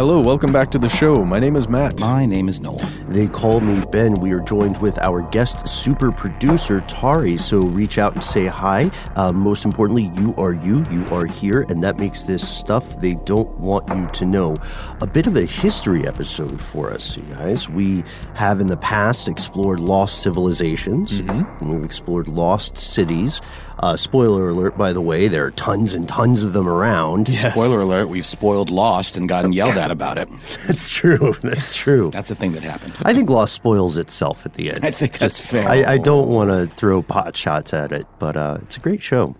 Hello, 0.00 0.18
welcome 0.18 0.50
back 0.50 0.70
to 0.70 0.78
the 0.78 0.88
show. 0.88 1.26
My 1.26 1.38
name 1.38 1.56
is 1.56 1.68
Matt. 1.68 2.00
My 2.00 2.24
name 2.24 2.48
is 2.48 2.58
Noel. 2.58 2.78
They 3.10 3.26
call 3.28 3.60
me 3.60 3.84
Ben. 3.92 4.14
We 4.14 4.32
are 4.32 4.40
joined 4.40 4.80
with 4.80 4.98
our 4.98 5.20
guest 5.28 5.68
super 5.68 6.10
producer, 6.10 6.80
Tari. 6.88 7.36
So 7.36 7.58
reach 7.58 7.98
out 7.98 8.14
and 8.14 8.24
say 8.24 8.46
hi. 8.46 8.90
Uh, 9.14 9.30
most 9.30 9.66
importantly, 9.66 10.10
you 10.14 10.34
are 10.38 10.54
you. 10.54 10.86
You 10.90 11.04
are 11.12 11.26
here, 11.26 11.66
and 11.68 11.84
that 11.84 11.98
makes 11.98 12.24
this 12.24 12.48
stuff 12.48 12.98
they 13.02 13.16
don't 13.26 13.50
want 13.58 13.90
you 13.90 14.08
to 14.10 14.24
know. 14.24 14.56
A 15.02 15.06
bit 15.06 15.26
of 15.26 15.36
a 15.36 15.44
history 15.44 16.06
episode 16.06 16.58
for 16.58 16.90
us, 16.90 17.18
you 17.18 17.22
guys. 17.24 17.68
We 17.68 18.02
have 18.32 18.58
in 18.58 18.68
the 18.68 18.78
past 18.78 19.28
explored 19.28 19.80
lost 19.80 20.22
civilizations, 20.22 21.20
Mm-hmm. 21.20 21.62
and 21.62 21.70
we've 21.74 21.84
explored 21.84 22.26
lost 22.26 22.78
cities. 22.78 23.42
Uh, 23.80 23.96
spoiler 23.96 24.50
alert, 24.50 24.76
by 24.76 24.92
the 24.92 25.00
way, 25.00 25.26
there 25.26 25.46
are 25.46 25.50
tons 25.52 25.94
and 25.94 26.06
tons 26.06 26.44
of 26.44 26.52
them 26.52 26.68
around. 26.68 27.28
Spoiler 27.32 27.80
alert, 27.80 28.08
we've 28.08 28.26
spoiled 28.26 28.68
Lost 28.68 29.16
and 29.16 29.26
gotten 29.26 29.54
yelled 29.54 29.78
at 29.78 29.90
about 29.90 30.18
it. 30.18 30.28
That's 30.66 30.90
true. 30.90 31.34
That's 31.40 31.74
true. 31.74 32.10
That's 32.10 32.30
a 32.30 32.34
thing 32.34 32.52
that 32.52 32.62
happened. 32.62 32.92
I 33.02 33.14
think 33.14 33.30
Lost 33.30 33.54
spoils 33.54 33.96
itself 33.96 34.44
at 34.44 34.52
the 34.52 34.70
end. 34.70 34.84
I 34.84 34.90
think 34.90 35.18
that's 35.18 35.40
fair. 35.40 35.66
I, 35.66 35.94
I 35.94 35.98
don't 35.98 36.28
want 36.28 36.50
to 36.50 36.66
throw 36.66 37.02
pot 37.02 37.36
shots 37.36 37.72
at 37.72 37.90
it, 37.90 38.06
but 38.18 38.36
uh, 38.36 38.58
it's 38.62 38.76
a 38.76 38.80
great 38.80 39.00
show. 39.00 39.34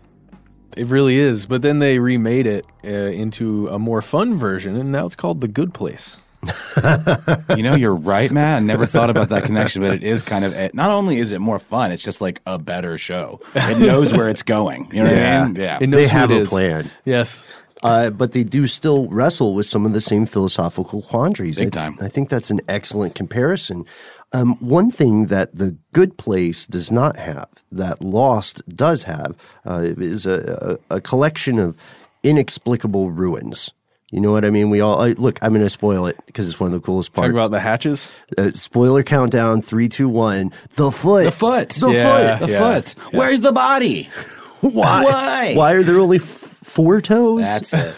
It 0.76 0.86
really 0.86 1.16
is. 1.18 1.44
But 1.44 1.60
then 1.60 1.78
they 1.80 1.98
remade 1.98 2.46
it 2.46 2.64
uh, 2.84 2.88
into 2.88 3.68
a 3.68 3.78
more 3.78 4.00
fun 4.00 4.36
version, 4.36 4.76
and 4.76 4.90
now 4.90 5.04
it's 5.04 5.16
called 5.16 5.42
The 5.42 5.48
Good 5.48 5.74
Place. 5.74 6.16
you 7.56 7.62
know, 7.62 7.74
you're 7.74 7.94
right, 7.94 8.30
Matt. 8.30 8.62
I 8.62 8.64
never 8.64 8.86
thought 8.86 9.10
about 9.10 9.28
that 9.28 9.44
connection, 9.44 9.82
but 9.82 9.94
it 9.94 10.02
is 10.02 10.22
kind 10.22 10.44
of, 10.44 10.54
it, 10.54 10.74
not 10.74 10.90
only 10.90 11.18
is 11.18 11.32
it 11.32 11.40
more 11.40 11.58
fun, 11.58 11.92
it's 11.92 12.02
just 12.02 12.20
like 12.20 12.40
a 12.46 12.58
better 12.58 12.96
show. 12.98 13.40
It 13.54 13.78
knows 13.78 14.12
where 14.12 14.28
it's 14.28 14.42
going. 14.42 14.88
You 14.92 15.04
know 15.04 15.12
what 15.12 15.22
I 15.22 15.44
mean? 15.46 15.54
Yeah. 15.56 15.78
It 15.80 15.88
knows 15.88 16.08
They 16.08 16.08
have 16.08 16.30
a 16.30 16.40
is. 16.40 16.48
plan. 16.48 16.90
Yes. 17.04 17.44
Uh, 17.82 18.10
but 18.10 18.32
they 18.32 18.44
do 18.44 18.66
still 18.66 19.08
wrestle 19.08 19.54
with 19.54 19.66
some 19.66 19.86
of 19.86 19.92
the 19.92 20.00
same 20.00 20.26
philosophical 20.26 21.02
quandaries. 21.02 21.58
Big 21.58 21.68
I, 21.68 21.70
time. 21.70 21.98
I 22.00 22.08
think 22.08 22.28
that's 22.28 22.50
an 22.50 22.60
excellent 22.68 23.14
comparison. 23.14 23.84
Um, 24.32 24.54
one 24.60 24.90
thing 24.90 25.26
that 25.26 25.54
the 25.56 25.76
good 25.92 26.16
place 26.16 26.66
does 26.66 26.90
not 26.90 27.16
have, 27.16 27.48
that 27.72 28.00
Lost 28.02 28.62
does 28.68 29.02
have, 29.02 29.34
uh, 29.66 29.80
is 29.82 30.24
a, 30.24 30.78
a, 30.90 30.96
a 30.96 31.00
collection 31.00 31.58
of 31.58 31.76
inexplicable 32.22 33.10
ruins. 33.10 33.72
You 34.10 34.20
know 34.20 34.32
what 34.32 34.44
I 34.44 34.50
mean? 34.50 34.70
We 34.70 34.80
all 34.80 35.00
I, 35.00 35.10
look. 35.12 35.38
I'm 35.42 35.50
going 35.52 35.62
to 35.64 35.70
spoil 35.70 36.06
it 36.06 36.16
because 36.26 36.48
it's 36.48 36.58
one 36.58 36.66
of 36.66 36.72
the 36.72 36.84
coolest 36.84 37.12
parts. 37.12 37.28
Talk 37.28 37.32
about 37.34 37.50
the 37.52 37.60
hatches. 37.60 38.10
uh, 38.36 38.50
spoiler 38.54 39.02
countdown: 39.04 39.62
three, 39.62 39.88
two, 39.88 40.08
one. 40.08 40.50
The 40.74 40.90
foot. 40.90 41.24
The 41.26 41.30
foot. 41.30 41.68
The 41.70 41.90
Yeah. 41.90 42.38
foot. 42.38 42.46
The 42.46 42.52
Yeah. 42.52 42.58
foot. 42.80 42.94
Where's 43.12 43.40
the 43.40 43.52
body? 43.52 44.04
Why? 44.62 45.04
Why? 45.04 45.54
Why 45.54 45.72
are 45.72 45.82
there 45.84 45.98
only 46.00 46.16
f- 46.18 46.22
four 46.24 47.00
toes? 47.00 47.42
That's 47.42 47.72
it. 47.72 47.94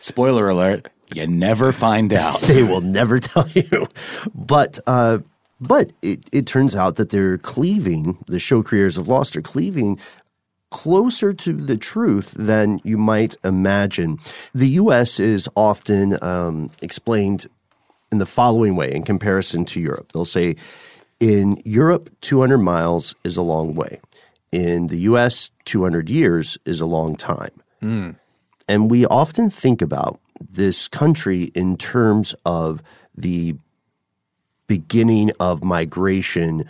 Spoiler 0.00 0.48
alert, 0.48 0.88
you 1.14 1.26
never 1.26 1.72
find 1.72 2.12
out. 2.12 2.40
they 2.42 2.62
will 2.62 2.80
never 2.80 3.20
tell 3.20 3.48
you. 3.50 3.86
But 4.34 4.78
uh, 4.86 5.18
but 5.60 5.92
it, 6.02 6.20
it 6.32 6.46
turns 6.46 6.74
out 6.74 6.96
that 6.96 7.10
they're 7.10 7.38
cleaving. 7.38 8.18
The 8.28 8.38
show 8.38 8.62
creators 8.62 8.98
of 8.98 9.08
Lost 9.08 9.36
are 9.36 9.42
cleaving 9.42 9.98
closer 10.74 11.32
to 11.32 11.52
the 11.52 11.76
truth 11.76 12.34
than 12.36 12.80
you 12.82 12.98
might 12.98 13.36
imagine. 13.44 14.18
The 14.52 14.66
U.S. 14.82 15.20
is 15.20 15.48
often 15.54 16.18
um, 16.20 16.68
explained 16.82 17.46
in 18.10 18.18
the 18.18 18.26
following 18.26 18.74
way 18.74 18.92
in 18.92 19.04
comparison 19.04 19.64
to 19.66 19.78
Europe. 19.78 20.10
They'll 20.12 20.24
say, 20.24 20.56
in 21.20 21.62
Europe, 21.64 22.10
200 22.22 22.58
miles 22.58 23.14
is 23.22 23.36
a 23.36 23.42
long 23.42 23.76
way. 23.76 24.00
In 24.50 24.88
the 24.88 24.98
U.S., 25.10 25.52
200 25.64 26.10
years 26.10 26.58
is 26.66 26.80
a 26.80 26.86
long 26.86 27.14
time. 27.14 27.54
And 28.66 28.90
we 28.90 29.06
often 29.06 29.50
think 29.50 29.80
about 29.80 30.18
this 30.40 30.88
country 30.88 31.52
in 31.54 31.76
terms 31.76 32.34
of 32.44 32.82
the 33.16 33.54
beginning 34.66 35.30
of 35.38 35.62
migration 35.62 36.64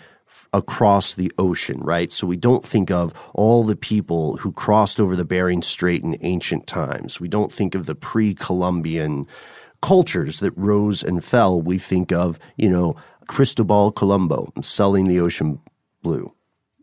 across 0.54 1.16
the 1.16 1.30
ocean, 1.36 1.80
right? 1.80 2.10
So 2.12 2.26
we 2.26 2.38
don't 2.38 2.64
think 2.64 2.90
of 2.90 3.12
all 3.34 3.64
the 3.64 3.76
people 3.76 4.36
who 4.38 4.52
crossed 4.52 5.00
over 5.00 5.16
the 5.16 5.24
Bering 5.24 5.60
Strait 5.60 6.02
in 6.02 6.16
ancient 6.22 6.66
times. 6.66 7.20
We 7.20 7.28
don't 7.28 7.52
think 7.52 7.74
of 7.74 7.84
the 7.86 7.94
pre 7.94 8.34
Columbian 8.34 9.26
cultures 9.82 10.40
that 10.40 10.52
rose 10.56 11.02
and 11.02 11.22
fell. 11.22 11.60
We 11.60 11.78
think 11.78 12.12
of, 12.12 12.38
you 12.56 12.70
know, 12.70 12.96
Cristobal 13.26 13.92
Colombo 13.92 14.52
selling 14.62 15.04
the 15.06 15.20
ocean 15.20 15.60
blue. 16.02 16.32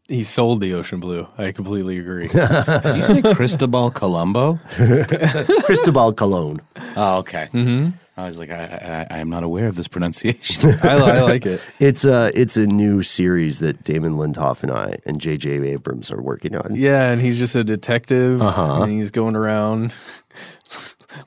He 0.07 0.24
sold 0.24 0.59
the 0.59 0.74
ocean 0.74 1.00
blue. 1.00 1.25
I 1.38 1.53
completely 1.53 1.97
agree. 1.97 2.27
Did 2.27 2.95
you 2.97 3.01
say 3.03 3.21
Cristobal 3.33 3.91
Colombo? 3.91 4.59
Cristobal 5.63 6.13
Colon. 6.13 6.59
Oh, 6.97 7.19
okay. 7.19 7.47
Mm-hmm. 7.53 7.91
I 8.18 8.25
was 8.25 8.38
like, 8.38 8.52
I, 8.52 9.08
I, 9.10 9.16
I 9.16 9.19
am 9.19 9.30
not 9.30 9.44
aware 9.44 9.68
of 9.68 9.75
this 9.75 9.88
pronunciation. 9.88 10.69
I, 10.84 10.96
I 10.96 11.22
like 11.22 11.46
it. 11.46 11.62
It's 11.80 12.04
a 12.04 12.30
it's 12.40 12.58
a 12.58 12.68
new 12.68 13.02
series 13.04 13.60
that 13.60 13.84
Damon 13.84 14.13
Lindelof 14.18 14.63
and 14.63 14.72
I 14.72 14.98
and 15.06 15.19
J.J. 15.19 15.50
Abrams 15.69 16.12
are 16.12 16.22
working 16.22 16.56
on. 16.56 16.75
Yeah, 16.75 17.10
and 17.12 17.22
he's 17.22 17.40
just 17.40 17.56
a 17.56 17.63
detective, 17.63 18.42
Uh-huh. 18.42 18.84
and 18.84 18.92
he's 18.92 19.12
going 19.12 19.36
around 19.36 19.94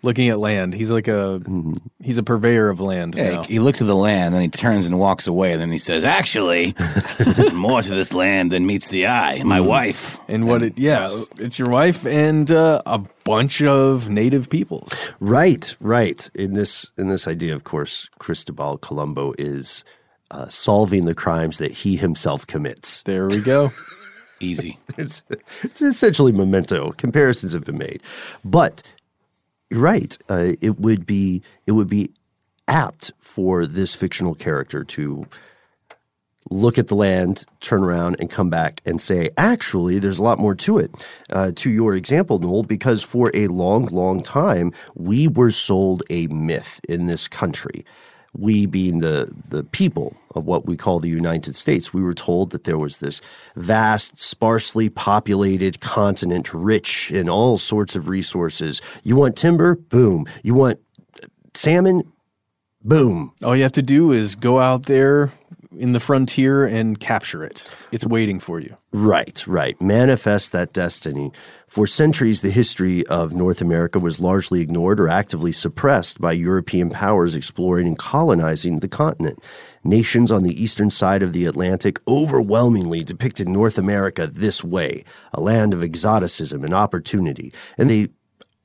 looking 0.03 0.29
at 0.29 0.39
land. 0.39 0.75
He's 0.75 0.91
like 0.91 1.09
a 1.09 1.41
he's 2.03 2.19
a 2.19 2.23
purveyor 2.23 2.69
of 2.69 2.81
land. 2.81 3.15
Yeah, 3.15 3.43
he, 3.43 3.55
he 3.55 3.59
looks 3.59 3.81
at 3.81 3.87
the 3.87 3.97
land, 3.97 4.35
then 4.35 4.43
he 4.43 4.49
turns 4.49 4.87
and 4.87 4.99
walks 4.99 5.27
away, 5.27 5.53
and 5.53 5.61
then 5.61 5.73
he 5.73 5.79
says, 5.79 6.05
"Actually, 6.05 6.73
there's 7.19 7.53
more 7.53 7.83
to 7.83 7.91
this 7.91 8.13
land 8.13 8.53
than 8.53 8.67
meets 8.67 8.89
the 8.89 9.07
eye. 9.07 9.43
My 9.43 9.61
wife." 9.61 10.19
and 10.29 10.47
what 10.47 10.63
it 10.63 10.79
yeah, 10.79 11.11
it's 11.39 11.59
your 11.59 11.69
wife 11.69 12.07
and 12.07 12.51
uh, 12.51 12.83
a 12.87 12.99
bunch 13.25 13.63
of 13.63 14.09
native 14.09 14.51
peoples. 14.51 14.93
Right, 15.21 15.75
right. 15.81 16.29
In 16.35 16.55
this 16.55 16.87
in 16.97 17.09
this 17.09 17.27
idea, 17.27 17.55
of 17.55 17.65
course, 17.65 18.09
Cristobal 18.19 18.79
Colombo 18.79 19.33
is 19.39 19.85
uh, 20.31 20.49
solving 20.49 21.05
the 21.05 21.15
crimes 21.15 21.59
that 21.59 21.73
he 21.73 21.97
himself 21.97 22.47
commits. 22.47 23.03
There 23.03 23.29
we 23.29 23.41
go. 23.41 23.71
Easy. 24.41 24.79
It's 24.99 25.23
it's 25.63 25.81
essentially 25.81 26.33
memento. 26.33 26.93
Comparisons 26.93 27.53
have 27.53 27.65
been 27.65 27.79
made, 27.79 28.03
but 28.45 28.83
you're 28.85 29.04
right. 29.75 30.17
Uh, 30.29 30.53
it 30.61 30.79
would 30.81 31.06
be 31.06 31.43
it 31.67 31.73
would 31.73 31.88
be 31.88 32.11
apt 32.69 33.12
for 33.19 33.67
this 33.67 33.94
fictional 33.94 34.35
character 34.35 34.85
to 34.85 35.26
look 36.50 36.79
at 36.79 36.88
the 36.88 36.94
land, 36.94 37.44
turn 37.61 37.82
around, 37.82 38.17
and 38.19 38.31
come 38.31 38.50
back 38.50 38.81
and 38.85 39.00
say, 39.00 39.31
actually, 39.37 39.99
there's 39.99 40.19
a 40.19 40.23
lot 40.23 40.38
more 40.38 40.55
to 40.55 40.79
it. 40.79 41.09
Uh, 41.31 41.53
to 41.56 41.71
your 41.71 41.94
example, 41.94 42.38
Noel, 42.38 42.62
because 42.62 43.03
for 43.03 43.31
a 43.35 43.49
long, 43.49 43.87
long 43.87 44.23
time, 44.23 44.73
we 44.94 45.29
were 45.29 45.50
sold 45.50 46.03
a 46.11 46.26
myth 46.29 46.81
in 46.88 47.06
this 47.06 47.29
country. 47.29 47.85
We 48.37 48.67
being 48.67 48.99
the, 48.99 49.33
the 49.49 49.65
people 49.65 50.17
of 50.35 50.45
what 50.45 50.67
we 50.67 50.77
call 50.77 50.99
the 51.01 51.09
United 51.09 51.55
States, 51.55 51.95
we 51.95 52.03
were 52.03 52.15
told 52.15 52.51
that 52.51 52.65
there 52.65 52.79
was 52.79 52.99
this 52.99 53.21
vast, 53.57 54.19
sparsely 54.19 54.89
populated 54.89 55.81
continent 55.81 56.53
rich 56.53 57.11
in 57.13 57.29
all 57.29 57.59
sorts 57.59 57.95
of 57.95 58.09
resources. 58.09 58.83
You 59.05 59.17
want 59.17 59.37
timber? 59.37 59.77
Boom. 59.77 60.27
You 60.43 60.55
want 60.55 60.81
salmon? 61.55 62.11
Boom. 62.83 63.33
All 63.43 63.57
you 63.57 63.63
have 63.63 63.73
to 63.73 63.83
do 63.83 64.13
is 64.13 64.37
go 64.37 64.61
out 64.61 64.85
there 64.85 65.33
in 65.79 65.93
the 65.93 66.00
frontier 66.00 66.67
and 66.67 66.99
capture 66.99 67.44
it. 67.44 67.69
It's 67.93 68.06
waiting 68.06 68.41
for 68.41 68.61
you. 68.61 68.76
Right, 68.93 69.44
right. 69.47 69.81
Manifest 69.81 70.53
that 70.53 70.73
destiny. 70.73 71.32
For 71.67 71.87
centuries, 71.87 72.43
the 72.43 72.50
history 72.50 73.06
of 73.09 73.32
North 73.32 73.61
America 73.61 73.99
was 73.99 74.21
largely 74.21 74.61
ignored 74.61 75.00
or 75.00 75.09
actively 75.09 75.50
suppressed 75.50 76.21
by 76.21 76.32
European 76.32 76.91
powers 76.91 77.35
exploring 77.35 77.87
and 77.88 77.99
colonizing 77.99 78.81
the 78.81 78.88
continent. 78.88 79.41
Nations 79.82 80.31
on 80.31 80.44
the 80.44 80.62
eastern 80.62 80.91
side 80.91 81.23
of 81.23 81.32
the 81.32 81.47
Atlantic 81.47 82.00
overwhelmingly 82.06 83.03
depicted 83.03 83.49
North 83.49 83.76
America 83.76 84.26
this 84.26 84.62
way 84.62 85.05
a 85.32 85.41
land 85.41 85.75
of 85.75 85.82
exoticism 85.82 86.65
and 86.65 86.73
opportunity. 86.73 87.53
And 87.76 87.91
they 87.91 88.09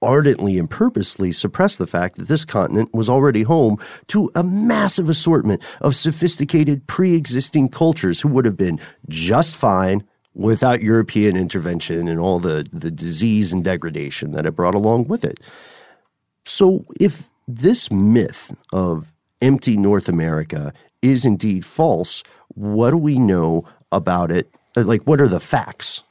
ardently 0.01 0.57
and 0.57 0.69
purposely 0.69 1.31
suppressed 1.31 1.77
the 1.77 1.87
fact 1.87 2.17
that 2.17 2.27
this 2.27 2.45
continent 2.45 2.93
was 2.93 3.09
already 3.09 3.43
home 3.43 3.77
to 4.07 4.31
a 4.35 4.43
massive 4.43 5.09
assortment 5.09 5.61
of 5.81 5.95
sophisticated 5.95 6.85
pre-existing 6.87 7.67
cultures 7.67 8.21
who 8.21 8.29
would 8.29 8.45
have 8.45 8.57
been 8.57 8.79
just 9.09 9.55
fine 9.55 10.03
without 10.35 10.81
European 10.81 11.35
intervention 11.35 12.07
and 12.07 12.19
all 12.19 12.39
the, 12.39 12.67
the 12.71 12.91
disease 12.91 13.51
and 13.51 13.63
degradation 13.63 14.31
that 14.31 14.45
it 14.45 14.55
brought 14.55 14.75
along 14.75 15.05
with 15.07 15.23
it. 15.23 15.39
So 16.45 16.85
if 16.99 17.29
this 17.47 17.91
myth 17.91 18.53
of 18.71 19.13
empty 19.41 19.75
North 19.75 20.07
America 20.07 20.73
is 21.01 21.25
indeed 21.25 21.65
false, 21.65 22.23
what 22.49 22.91
do 22.91 22.97
we 22.97 23.17
know 23.17 23.67
about 23.91 24.31
it? 24.31 24.49
Like, 24.75 25.03
what 25.03 25.19
are 25.19 25.27
the 25.27 25.39
facts? 25.39 26.03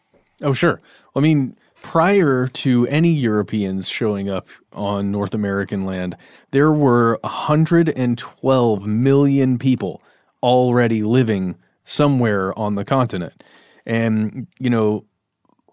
Oh, 0.42 0.52
sure. 0.52 0.80
I 1.16 1.20
mean, 1.20 1.56
prior 1.88 2.46
to 2.48 2.86
any 2.88 3.10
Europeans 3.10 3.88
showing 3.88 4.28
up 4.28 4.46
on 4.74 5.10
North 5.10 5.32
American 5.32 5.86
land, 5.86 6.18
there 6.50 6.70
were 6.70 7.18
112 7.22 8.86
million 8.86 9.58
people 9.58 10.02
already 10.42 11.02
living 11.02 11.56
somewhere 11.86 12.56
on 12.58 12.74
the 12.74 12.84
continent. 12.84 13.42
And, 13.86 14.46
you 14.58 14.68
know, 14.68 15.06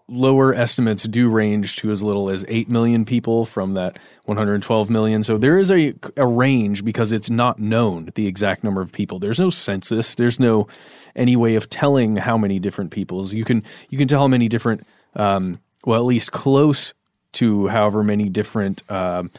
lower 0.08 0.54
estimates 0.54 1.02
do 1.02 1.28
range 1.28 1.76
to 1.76 1.90
as 1.90 2.02
little 2.02 2.30
as 2.30 2.46
8 2.48 2.70
million 2.70 3.04
people 3.04 3.44
from 3.44 3.74
that 3.74 3.98
112 4.24 4.88
million. 4.88 5.22
So 5.22 5.36
there 5.36 5.58
is 5.58 5.70
a, 5.70 5.92
a 6.16 6.26
range 6.26 6.82
because 6.82 7.12
it's 7.12 7.28
not 7.28 7.58
known 7.58 8.10
the 8.14 8.26
exact 8.26 8.64
number 8.64 8.80
of 8.80 8.90
people. 8.90 9.18
There's 9.18 9.38
no 9.38 9.50
census. 9.50 10.14
There's 10.14 10.40
no 10.40 10.66
any 11.14 11.36
way 11.36 11.56
of 11.56 11.68
telling 11.68 12.16
how 12.16 12.38
many 12.38 12.58
different 12.58 12.90
peoples. 12.90 13.34
You 13.34 13.44
can 13.44 13.62
you 13.90 13.98
can 13.98 14.08
tell 14.08 14.20
how 14.22 14.28
many 14.28 14.48
different 14.48 14.86
um, 15.14 15.58
well, 15.86 15.98
at 16.00 16.04
least 16.04 16.32
close 16.32 16.92
to 17.32 17.68
however 17.68 18.02
many 18.02 18.28
different 18.28 18.82
um, 18.90 19.30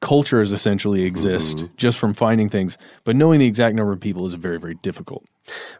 cultures 0.00 0.52
essentially 0.52 1.02
exist 1.04 1.66
just 1.76 1.96
from 1.98 2.12
finding 2.12 2.48
things. 2.48 2.76
But 3.04 3.16
knowing 3.16 3.40
the 3.40 3.46
exact 3.46 3.74
number 3.76 3.92
of 3.92 4.00
people 4.00 4.26
is 4.26 4.34
very, 4.34 4.58
very 4.58 4.74
difficult. 4.82 5.24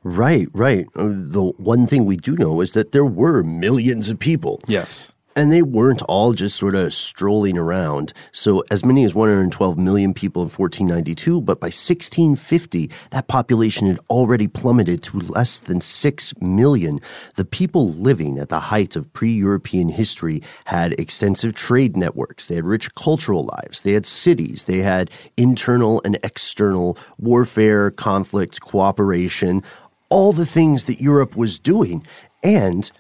Right, 0.02 0.48
right. 0.52 0.86
Uh, 0.96 1.08
The 1.08 1.52
one 1.58 1.86
thing 1.86 2.04
we 2.04 2.16
do 2.16 2.36
know 2.36 2.60
is 2.60 2.72
that 2.72 2.92
there 2.92 3.04
were 3.04 3.42
millions 3.42 4.08
of 4.08 4.18
people. 4.18 4.60
Yes. 4.66 5.11
And 5.34 5.50
they 5.50 5.62
weren't 5.62 6.02
all 6.02 6.34
just 6.34 6.56
sort 6.56 6.74
of 6.74 6.92
strolling 6.92 7.56
around. 7.56 8.12
So, 8.32 8.64
as 8.70 8.84
many 8.84 9.04
as 9.04 9.14
112 9.14 9.78
million 9.78 10.12
people 10.12 10.42
in 10.42 10.48
1492, 10.48 11.40
but 11.40 11.58
by 11.58 11.66
1650, 11.66 12.90
that 13.10 13.28
population 13.28 13.86
had 13.86 13.98
already 14.10 14.46
plummeted 14.46 15.02
to 15.04 15.18
less 15.18 15.60
than 15.60 15.80
6 15.80 16.34
million. 16.40 17.00
The 17.36 17.46
people 17.46 17.92
living 17.92 18.38
at 18.38 18.50
the 18.50 18.60
height 18.60 18.94
of 18.94 19.10
pre 19.14 19.32
European 19.32 19.88
history 19.88 20.42
had 20.66 20.92
extensive 21.00 21.54
trade 21.54 21.96
networks. 21.96 22.48
They 22.48 22.56
had 22.56 22.64
rich 22.64 22.94
cultural 22.94 23.44
lives. 23.44 23.82
They 23.82 23.92
had 23.92 24.04
cities. 24.04 24.64
They 24.64 24.78
had 24.78 25.10
internal 25.36 26.02
and 26.04 26.18
external 26.22 26.98
warfare, 27.18 27.90
conflict, 27.90 28.60
cooperation, 28.60 29.62
all 30.10 30.32
the 30.32 30.46
things 30.46 30.84
that 30.84 31.00
Europe 31.00 31.36
was 31.36 31.58
doing. 31.58 32.06
And 32.44 32.90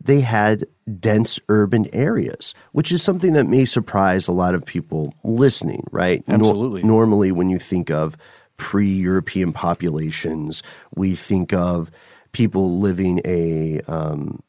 they 0.00 0.20
had 0.20 0.66
dense 1.00 1.38
urban 1.48 1.86
areas, 1.94 2.54
which 2.72 2.92
is 2.92 3.02
something 3.02 3.32
that 3.32 3.46
may 3.46 3.64
surprise 3.64 4.28
a 4.28 4.32
lot 4.32 4.54
of 4.54 4.64
people 4.64 5.14
listening, 5.24 5.84
right? 5.92 6.22
Absolutely. 6.28 6.82
normally, 6.82 7.32
when 7.32 7.48
you 7.48 7.58
think 7.58 7.90
of 7.90 8.16
pre 8.56 8.88
European 8.88 9.52
populations, 9.52 10.62
we 10.94 11.14
think 11.14 11.52
of 11.52 11.90
people 12.32 12.78
living 12.80 13.20
a 13.24 13.80
um, 13.88 14.40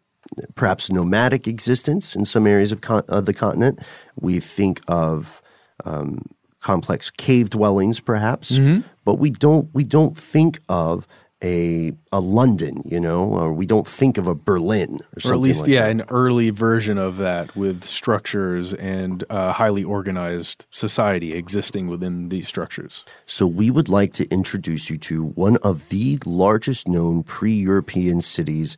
perhaps 0.55 0.91
nomadic 0.91 1.48
existence 1.48 2.15
in 2.15 2.25
some 2.25 2.48
areas 2.48 2.71
of, 2.71 2.81
con- 2.81 3.03
of 3.07 3.25
the 3.25 3.33
continent. 3.33 3.79
We 4.19 4.39
think 4.39 4.81
of 4.88 5.41
um, 5.86 6.21
complex 6.59 7.09
cave 7.12 7.50
dwellings, 7.51 8.00
perhaps, 8.00 8.51
Mm-hmm. 8.51 8.81
but 9.05 9.15
we 9.15 9.29
don't 9.29 9.69
we 9.74 9.83
don't 9.83 10.17
think 10.17 10.59
of 10.67 11.07
a 11.43 11.91
a 12.11 12.19
London, 12.19 12.81
you 12.85 12.99
know, 12.99 13.23
or 13.23 13.53
we 13.53 13.65
don't 13.65 13.87
think 13.87 14.17
of 14.17 14.27
a 14.27 14.35
Berlin, 14.35 14.99
or, 15.25 15.31
Or 15.31 15.33
at 15.33 15.39
least, 15.39 15.61
like 15.61 15.69
yeah, 15.69 15.83
that. 15.83 15.91
an 15.91 16.01
early 16.09 16.49
version 16.49 16.97
of 16.97 17.17
that 17.17 17.55
with 17.55 17.83
structures 17.85 18.73
and 18.73 19.23
uh, 19.29 19.51
highly 19.51 19.83
organized 19.83 20.65
society 20.71 21.33
existing 21.33 21.87
within 21.87 22.29
these 22.29 22.47
structures. 22.47 23.03
So 23.25 23.47
we 23.47 23.69
would 23.69 23.89
like 23.89 24.13
to 24.13 24.25
introduce 24.29 24.89
you 24.89 24.97
to 24.99 25.25
one 25.25 25.57
of 25.57 25.89
the 25.89 26.17
largest 26.25 26.87
known 26.87 27.23
pre-European 27.23 28.21
cities 28.21 28.77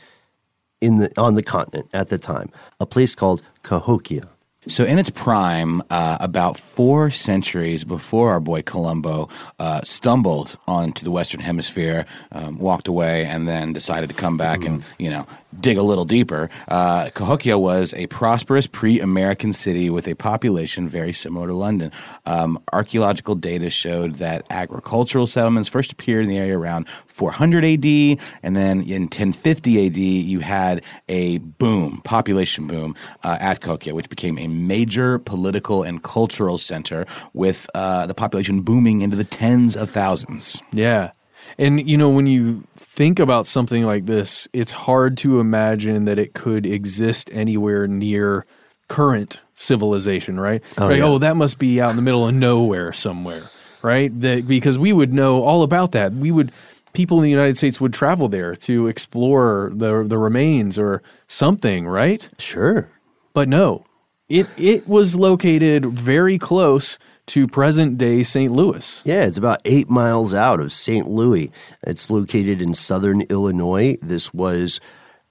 in 0.81 0.97
the 0.97 1.11
on 1.17 1.35
the 1.35 1.43
continent 1.43 1.89
at 1.93 2.09
the 2.09 2.17
time, 2.17 2.49
a 2.79 2.85
place 2.85 3.15
called 3.15 3.41
Cahokia. 3.63 4.29
So, 4.67 4.83
in 4.83 4.99
its 4.99 5.09
prime, 5.09 5.81
uh, 5.89 6.17
about 6.19 6.57
four 6.59 7.09
centuries 7.09 7.85
before 7.85 8.31
our 8.31 8.41
boy 8.41 8.61
Columbo 8.63 9.29
uh, 9.59 9.81
stumbled 9.83 10.57
onto 10.67 11.05
the 11.05 11.11
Western 11.11 11.39
Hemisphere, 11.39 12.05
um, 12.33 12.59
walked 12.59 12.89
away, 12.89 13.25
and 13.25 13.47
then 13.47 13.71
decided 13.71 14.09
to 14.09 14.15
come 14.15 14.35
back 14.35 14.65
and, 14.65 14.83
you 14.99 15.09
know, 15.09 15.25
dig 15.59 15.77
a 15.77 15.81
little 15.81 16.05
deeper, 16.05 16.49
uh, 16.67 17.09
Cahokia 17.11 17.57
was 17.57 17.93
a 17.93 18.07
prosperous 18.07 18.67
pre 18.67 18.99
American 18.99 19.53
city 19.53 19.89
with 19.89 20.07
a 20.07 20.15
population 20.15 20.87
very 20.89 21.13
similar 21.13 21.47
to 21.47 21.53
London. 21.53 21.91
Um, 22.25 22.59
archaeological 22.73 23.35
data 23.35 23.69
showed 23.69 24.15
that 24.15 24.45
agricultural 24.49 25.27
settlements 25.27 25.69
first 25.69 25.91
appeared 25.91 26.23
in 26.23 26.29
the 26.29 26.37
area 26.37 26.57
around 26.57 26.87
400 27.07 27.65
AD, 27.65 28.19
and 28.43 28.55
then 28.55 28.81
in 28.81 29.03
1050 29.03 29.87
AD, 29.87 29.97
you 29.97 30.39
had 30.39 30.83
a 31.09 31.39
boom, 31.39 32.01
population 32.03 32.67
boom 32.67 32.95
uh, 33.23 33.37
at 33.39 33.61
Cahokia, 33.61 33.95
which 33.95 34.09
became 34.09 34.37
a 34.37 34.47
major 34.47 35.19
political 35.19 35.83
and 35.83 36.03
cultural 36.03 36.57
center 36.57 37.05
with 37.33 37.69
uh, 37.73 38.05
the 38.05 38.13
population 38.13 38.61
booming 38.61 39.01
into 39.01 39.17
the 39.17 39.23
tens 39.23 39.75
of 39.75 39.89
thousands. 39.89 40.61
Yeah. 40.71 41.11
And, 41.59 41.89
you 41.89 41.97
know, 41.97 42.09
when 42.09 42.27
you 42.27 42.63
think 42.75 43.19
about 43.19 43.47
something 43.47 43.83
like 43.83 44.05
this, 44.05 44.47
it's 44.53 44.71
hard 44.71 45.17
to 45.19 45.39
imagine 45.39 46.05
that 46.05 46.19
it 46.19 46.33
could 46.33 46.65
exist 46.65 47.31
anywhere 47.33 47.87
near 47.87 48.45
current 48.87 49.41
civilization, 49.55 50.39
right? 50.39 50.61
Oh, 50.77 50.87
right? 50.87 50.97
yeah. 50.99 51.03
oh 51.03 51.17
that 51.17 51.35
must 51.35 51.57
be 51.59 51.81
out 51.81 51.89
in 51.89 51.95
the 51.95 52.01
middle 52.01 52.27
of 52.27 52.35
nowhere 52.35 52.93
somewhere. 52.93 53.43
right? 53.81 54.17
That 54.21 54.47
because 54.47 54.77
we 54.77 54.93
would 54.93 55.13
know 55.13 55.43
all 55.43 55.63
about 55.63 55.91
that. 55.93 56.13
We 56.13 56.31
would 56.31 56.51
people 56.93 57.17
in 57.17 57.23
the 57.23 57.29
United 57.29 57.57
States 57.57 57.81
would 57.81 57.93
travel 57.93 58.27
there 58.27 58.55
to 58.55 58.87
explore 58.87 59.71
the 59.73 60.03
the 60.03 60.17
remains 60.17 60.79
or 60.79 61.01
something, 61.27 61.87
right? 61.87 62.27
Sure. 62.39 62.89
But 63.33 63.49
no, 63.49 63.85
it 64.29 64.47
it 64.57 64.87
was 64.87 65.15
located 65.15 65.85
very 65.85 66.37
close 66.37 66.97
to 67.27 67.45
present 67.47 67.97
day 67.97 68.23
St. 68.23 68.51
Louis. 68.51 69.01
Yeah, 69.05 69.25
it's 69.25 69.37
about 69.37 69.61
eight 69.65 69.89
miles 69.89 70.33
out 70.33 70.59
of 70.59 70.73
St. 70.73 71.07
Louis. 71.07 71.51
It's 71.83 72.09
located 72.09 72.61
in 72.61 72.73
southern 72.73 73.21
Illinois. 73.23 73.97
This 74.01 74.33
was, 74.33 74.79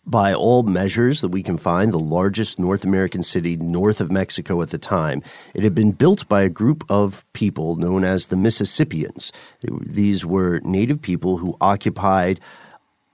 by 0.05 0.35
all 0.35 0.63
measures 0.63 1.23
that 1.23 1.31
we 1.31 1.43
can 1.43 1.57
find, 1.57 1.93
the 1.93 1.99
largest 1.99 2.59
North 2.59 2.85
American 2.85 3.23
city 3.23 3.57
north 3.57 4.01
of 4.01 4.13
Mexico 4.13 4.63
at 4.63 4.71
the 4.71 4.79
time. 4.79 5.23
It 5.55 5.65
had 5.65 5.75
been 5.75 5.93
built 5.93 6.29
by 6.29 6.43
a 6.43 6.51
group 6.51 6.85
of 6.91 7.25
people 7.33 7.77
known 7.77 8.05
as 8.05 8.27
the 8.27 8.37
Mississippians. 8.37 9.33
These 9.63 10.25
were 10.25 10.61
native 10.65 11.01
people 11.01 11.39
who 11.39 11.57
occupied 11.61 12.41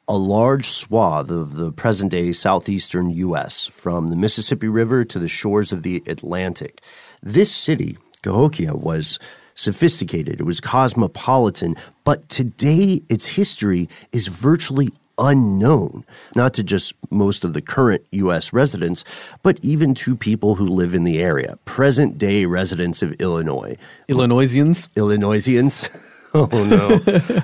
a 0.09 0.17
large 0.17 0.69
swath 0.69 1.31
of 1.31 1.55
the 1.55 1.73
present 1.73 2.11
day 2.11 2.33
southeastern 2.33 3.11
U.S., 3.11 3.69
from 3.69 4.11
the 4.11 4.17
Mississippi 4.17 4.67
River 4.67 5.05
to 5.05 5.19
the 5.21 5.29
shores 5.29 5.73
of 5.73 5.85
the 5.85 6.03
Atlantic. 6.09 6.83
This 7.23 7.55
city 7.55 7.97
Cahokia 8.23 8.75
was 8.75 9.19
sophisticated, 9.55 10.41
it 10.41 10.45
was 10.45 10.61
cosmopolitan, 10.61 11.77
but 12.05 12.29
today 12.29 13.03
its 13.09 13.27
history 13.27 13.89
is 14.13 14.27
virtually 14.29 14.89
unknown, 15.19 16.05
not 16.35 16.55
to 16.55 16.63
just 16.63 16.95
most 17.11 17.45
of 17.45 17.53
the 17.53 17.61
current 17.61 18.03
U.S. 18.13 18.53
residents, 18.53 19.05
but 19.43 19.59
even 19.63 19.93
to 19.95 20.17
people 20.17 20.55
who 20.55 20.67
live 20.67 20.95
in 20.95 21.05
the 21.05 21.21
area, 21.23 21.59
present 21.67 22.17
day 22.17 22.47
residents 22.47 23.03
of 23.03 23.13
Illinois. 23.21 23.77
Illinoisians? 24.09 24.89
Illinoisians? 24.97 25.89
Oh 26.35 26.47
no. 26.51 26.99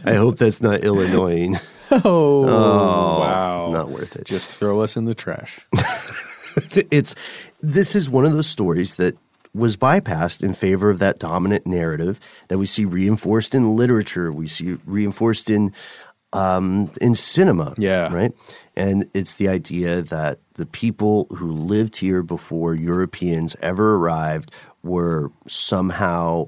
I 0.07 0.15
hope 0.15 0.39
that's 0.39 0.63
not 0.63 0.81
Illinois. 0.81 1.51
Oh, 1.91 2.45
Oh, 2.47 3.21
wow. 3.21 3.71
Not 3.71 3.91
worth 3.91 4.17
it. 4.17 4.25
Just 4.25 4.49
throw 4.49 4.81
us 4.81 4.97
in 4.97 5.05
the 5.05 5.15
trash. 5.15 5.61
it's 6.91 7.15
this 7.63 7.95
is 7.95 8.09
one 8.09 8.25
of 8.25 8.33
those 8.33 8.47
stories 8.47 8.95
that 8.95 9.15
was 9.59 9.77
bypassed 9.77 10.43
in 10.43 10.55
favor 10.55 10.91
of 10.91 10.99
that 11.01 11.19
dominant 11.19 11.67
narrative 11.67 12.21
that 12.49 12.59
we 12.59 12.67
see 12.67 12.85
reinforced 12.85 13.55
in 13.55 13.77
literature, 13.77 14.33
we 14.33 14.47
see 14.47 14.79
reinforced 14.87 15.51
in 15.51 15.73
um, 16.33 16.91
in 17.01 17.15
cinema. 17.15 17.75
Yeah. 17.79 18.13
right. 18.13 18.33
And 18.77 19.09
it's 19.15 19.37
the 19.37 19.49
idea 19.49 20.03
that 20.03 20.39
the 20.55 20.67
people 20.67 21.27
who 21.37 21.51
lived 21.53 21.97
here 21.97 22.23
before 22.23 22.75
Europeans 22.75 23.57
ever 23.61 23.97
arrived 23.97 24.53
were 24.83 25.33
somehow 25.47 26.47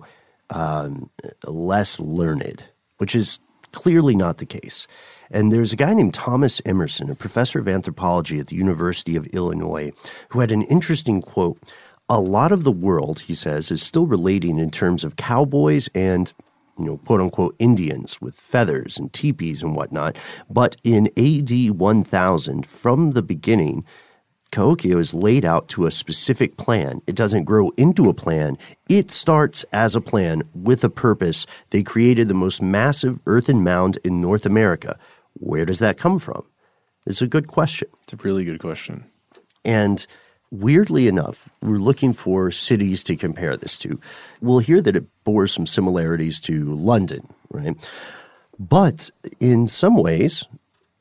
um, 0.50 1.10
less 1.46 1.98
learned, 1.98 2.64
which 2.98 3.14
is 3.14 3.38
clearly 3.72 4.14
not 4.14 4.38
the 4.38 4.46
case. 4.46 4.86
And 5.30 5.52
there's 5.52 5.72
a 5.72 5.76
guy 5.76 5.94
named 5.94 6.14
Thomas 6.14 6.60
Emerson, 6.66 7.10
a 7.10 7.14
professor 7.14 7.60
of 7.60 7.68
anthropology 7.68 8.40
at 8.40 8.48
the 8.48 8.56
University 8.56 9.14
of 9.16 9.26
Illinois, 9.28 9.92
who 10.30 10.40
had 10.40 10.50
an 10.50 10.62
interesting 10.62 11.22
quote. 11.22 11.58
A 12.10 12.20
lot 12.20 12.50
of 12.50 12.64
the 12.64 12.72
world, 12.72 13.20
he 13.20 13.34
says, 13.34 13.70
is 13.70 13.82
still 13.82 14.06
relating 14.06 14.58
in 14.58 14.72
terms 14.72 15.04
of 15.04 15.14
cowboys 15.14 15.88
and, 15.94 16.32
you 16.76 16.84
know, 16.84 16.96
quote 16.98 17.20
unquote 17.20 17.54
Indians 17.60 18.20
with 18.20 18.34
feathers 18.34 18.98
and 18.98 19.12
teepees 19.12 19.62
and 19.62 19.76
whatnot. 19.76 20.18
But 20.50 20.76
in 20.82 21.06
AD 21.16 21.70
1000, 21.70 22.66
from 22.66 23.12
the 23.12 23.22
beginning, 23.22 23.84
Cahokia 24.50 24.98
is 24.98 25.14
laid 25.14 25.44
out 25.44 25.68
to 25.68 25.86
a 25.86 25.92
specific 25.92 26.56
plan. 26.56 27.00
It 27.06 27.14
doesn't 27.14 27.44
grow 27.44 27.70
into 27.76 28.08
a 28.08 28.14
plan. 28.14 28.58
It 28.88 29.12
starts 29.12 29.64
as 29.72 29.94
a 29.94 30.00
plan 30.00 30.42
with 30.52 30.82
a 30.82 30.90
purpose. 30.90 31.46
They 31.70 31.84
created 31.84 32.26
the 32.26 32.34
most 32.34 32.60
massive 32.60 33.20
earthen 33.26 33.62
mound 33.62 33.98
in 34.02 34.20
North 34.20 34.44
America. 34.44 34.98
Where 35.34 35.64
does 35.64 35.78
that 35.78 35.96
come 35.98 36.18
from? 36.18 36.44
It's 37.06 37.22
a 37.22 37.28
good 37.28 37.46
question. 37.46 37.88
It's 38.02 38.14
a 38.14 38.16
really 38.16 38.44
good 38.44 38.58
question. 38.58 39.04
And 39.64 40.04
weirdly 40.50 41.06
enough, 41.06 41.48
we're 41.62 41.78
looking 41.78 42.12
for 42.12 42.50
cities 42.50 43.02
to 43.04 43.16
compare 43.16 43.56
this 43.56 43.78
to. 43.78 44.00
We'll 44.40 44.58
hear 44.58 44.80
that 44.80 44.96
it 44.96 45.06
bore 45.24 45.46
some 45.46 45.66
similarities 45.66 46.40
to 46.40 46.64
London, 46.74 47.28
right? 47.50 47.76
But 48.58 49.10
in 49.38 49.68
some 49.68 49.96
ways, 49.96 50.44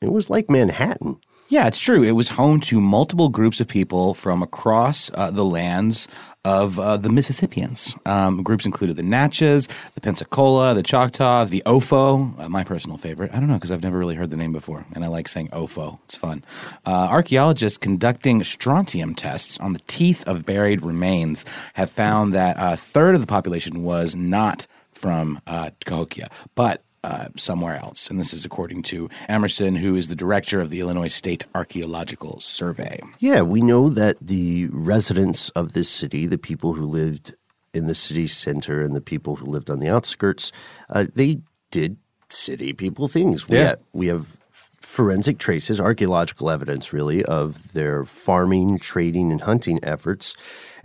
it 0.00 0.12
was 0.12 0.30
like 0.30 0.48
Manhattan. 0.48 1.18
Yeah, 1.48 1.66
it's 1.66 1.80
true. 1.80 2.04
It 2.04 2.12
was 2.12 2.28
home 2.28 2.60
to 2.60 2.80
multiple 2.80 3.28
groups 3.28 3.60
of 3.60 3.66
people 3.66 4.14
from 4.14 4.40
across 4.40 5.10
uh, 5.14 5.32
the 5.32 5.44
lands 5.44 6.06
of 6.44 6.78
uh, 6.78 6.96
the 6.96 7.10
Mississippians. 7.10 7.94
Um, 8.06 8.42
groups 8.42 8.64
included 8.64 8.96
the 8.96 9.02
Natchez, 9.02 9.68
the 9.94 10.00
Pensacola, 10.00 10.74
the 10.74 10.82
Choctaw, 10.82 11.44
the 11.44 11.62
Ofo, 11.66 12.38
uh, 12.40 12.48
my 12.48 12.64
personal 12.64 12.96
favorite. 12.96 13.30
I 13.34 13.40
don't 13.40 13.48
know 13.48 13.54
because 13.54 13.70
I've 13.70 13.82
never 13.82 13.98
really 13.98 14.14
heard 14.14 14.30
the 14.30 14.36
name 14.36 14.52
before, 14.52 14.86
and 14.94 15.04
I 15.04 15.08
like 15.08 15.28
saying 15.28 15.48
Ofo. 15.48 15.98
It's 16.04 16.16
fun. 16.16 16.42
Uh, 16.86 17.08
archaeologists 17.10 17.78
conducting 17.78 18.42
strontium 18.44 19.14
tests 19.14 19.58
on 19.60 19.72
the 19.74 19.80
teeth 19.86 20.26
of 20.26 20.46
buried 20.46 20.84
remains 20.84 21.44
have 21.74 21.90
found 21.90 22.32
that 22.34 22.56
a 22.58 22.76
third 22.76 23.14
of 23.14 23.20
the 23.20 23.26
population 23.26 23.82
was 23.82 24.14
not 24.14 24.66
from 24.92 25.40
uh, 25.46 25.70
Cahokia, 25.84 26.30
but 26.54 26.82
uh, 27.02 27.28
somewhere 27.36 27.76
else. 27.76 28.10
And 28.10 28.20
this 28.20 28.32
is 28.32 28.44
according 28.44 28.82
to 28.84 29.08
Emerson, 29.28 29.74
who 29.76 29.96
is 29.96 30.08
the 30.08 30.16
director 30.16 30.60
of 30.60 30.70
the 30.70 30.80
Illinois 30.80 31.08
State 31.08 31.46
Archaeological 31.54 32.40
Survey. 32.40 33.00
Yeah, 33.18 33.42
we 33.42 33.60
know 33.62 33.88
that 33.88 34.16
the 34.20 34.66
residents 34.66 35.48
of 35.50 35.72
this 35.72 35.88
city, 35.88 36.26
the 36.26 36.38
people 36.38 36.74
who 36.74 36.84
lived 36.86 37.34
in 37.72 37.86
the 37.86 37.94
city 37.94 38.26
center 38.26 38.80
and 38.82 38.94
the 38.94 39.00
people 39.00 39.36
who 39.36 39.46
lived 39.46 39.70
on 39.70 39.80
the 39.80 39.88
outskirts, 39.88 40.52
uh, 40.90 41.06
they 41.14 41.38
did 41.70 41.96
city 42.28 42.72
people 42.72 43.08
things. 43.08 43.48
We, 43.48 43.58
Yeah. 43.58 43.68
ha- 43.70 43.74
we 43.92 44.08
have 44.08 44.36
forensic 44.80 45.38
traces, 45.38 45.78
archaeological 45.80 46.50
evidence 46.50 46.92
really, 46.92 47.24
of 47.24 47.72
their 47.72 48.04
farming, 48.04 48.78
trading, 48.78 49.30
and 49.30 49.40
hunting 49.40 49.78
efforts. 49.84 50.34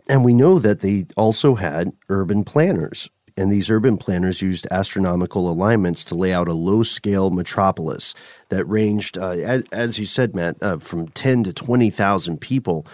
And 0.08 0.24
we 0.24 0.34
know 0.34 0.60
that 0.60 0.82
they 0.82 1.08
also 1.18 1.56
had 1.56 1.92
urban 2.10 2.44
planners. 2.44 3.10
And 3.38 3.52
these 3.52 3.70
urban 3.70 3.98
planners 3.98 4.42
used 4.42 4.68
astronomical 4.72 5.50
alignments 5.50 6.06
to 6.06 6.16
lay 6.16 6.34
out 6.34 6.48
a 6.48 6.54
low 6.54 6.84
scale 6.84 7.32
metropolis 7.32 8.14
that 8.50 8.66
ranged, 8.66 9.18
uh, 9.18 9.62
as, 9.72 10.00
you 10.00 10.06
said, 10.06 10.36
Matt, 10.36 10.56
uh, 10.62 10.78
from 10.78 11.10
10 11.10 11.44
to 11.44 11.54
20,000 11.54 12.40
people. 12.40 12.88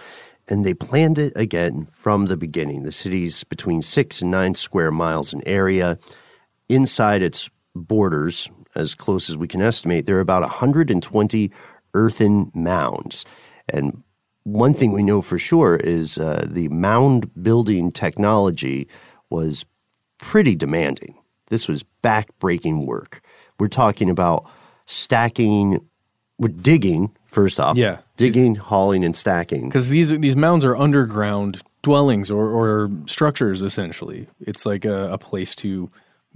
And 0.48 0.66
they 0.66 0.74
planned 0.74 1.18
it 1.18 1.32
again 1.36 1.86
from 1.86 2.26
the 2.26 2.36
beginning. 2.36 2.82
The 2.82 2.92
city's 2.92 3.44
between 3.44 3.82
six 3.82 4.20
and 4.20 4.30
nine 4.32 4.54
square 4.56 4.90
miles 4.90 5.32
in 5.32 5.46
area. 5.46 5.96
Inside 6.68 7.22
its 7.22 7.48
borders, 7.76 8.50
as 8.74 8.94
close 8.94 9.30
as 9.30 9.36
we 9.36 9.46
can 9.46 9.62
estimate, 9.62 10.06
there 10.06 10.16
are 10.16 10.20
about 10.20 10.42
120 10.42 11.52
earthen 11.94 12.50
mounds. 12.54 13.24
And 13.68 14.02
one 14.42 14.74
thing 14.74 14.90
we 14.90 15.04
know 15.04 15.22
for 15.22 15.38
sure 15.38 15.76
is 15.76 16.18
uh, 16.18 16.46
the 16.48 16.68
mound 16.68 17.30
building 17.40 17.92
technology 17.92 18.88
was 19.30 19.64
pretty 20.22 20.54
demanding. 20.54 21.14
This 21.48 21.68
was 21.68 21.82
back-breaking 22.00 22.86
work. 22.86 23.20
We're 23.58 23.68
talking 23.68 24.08
about 24.08 24.48
stacking, 24.86 25.86
we're 26.38 26.48
digging 26.48 27.14
first 27.26 27.60
off. 27.60 27.76
Yeah. 27.76 27.98
digging, 28.16 28.54
hauling, 28.54 29.04
and 29.04 29.14
stacking. 29.14 29.68
Because 29.68 29.88
these 29.90 30.08
these 30.20 30.36
mounds 30.36 30.64
are 30.64 30.76
underground 30.76 31.60
dwellings 31.82 32.30
or, 32.30 32.48
or 32.48 32.90
structures 33.06 33.62
essentially. 33.62 34.28
It's 34.40 34.64
like 34.64 34.84
a, 34.84 35.12
a 35.12 35.18
place 35.18 35.54
to 35.56 35.90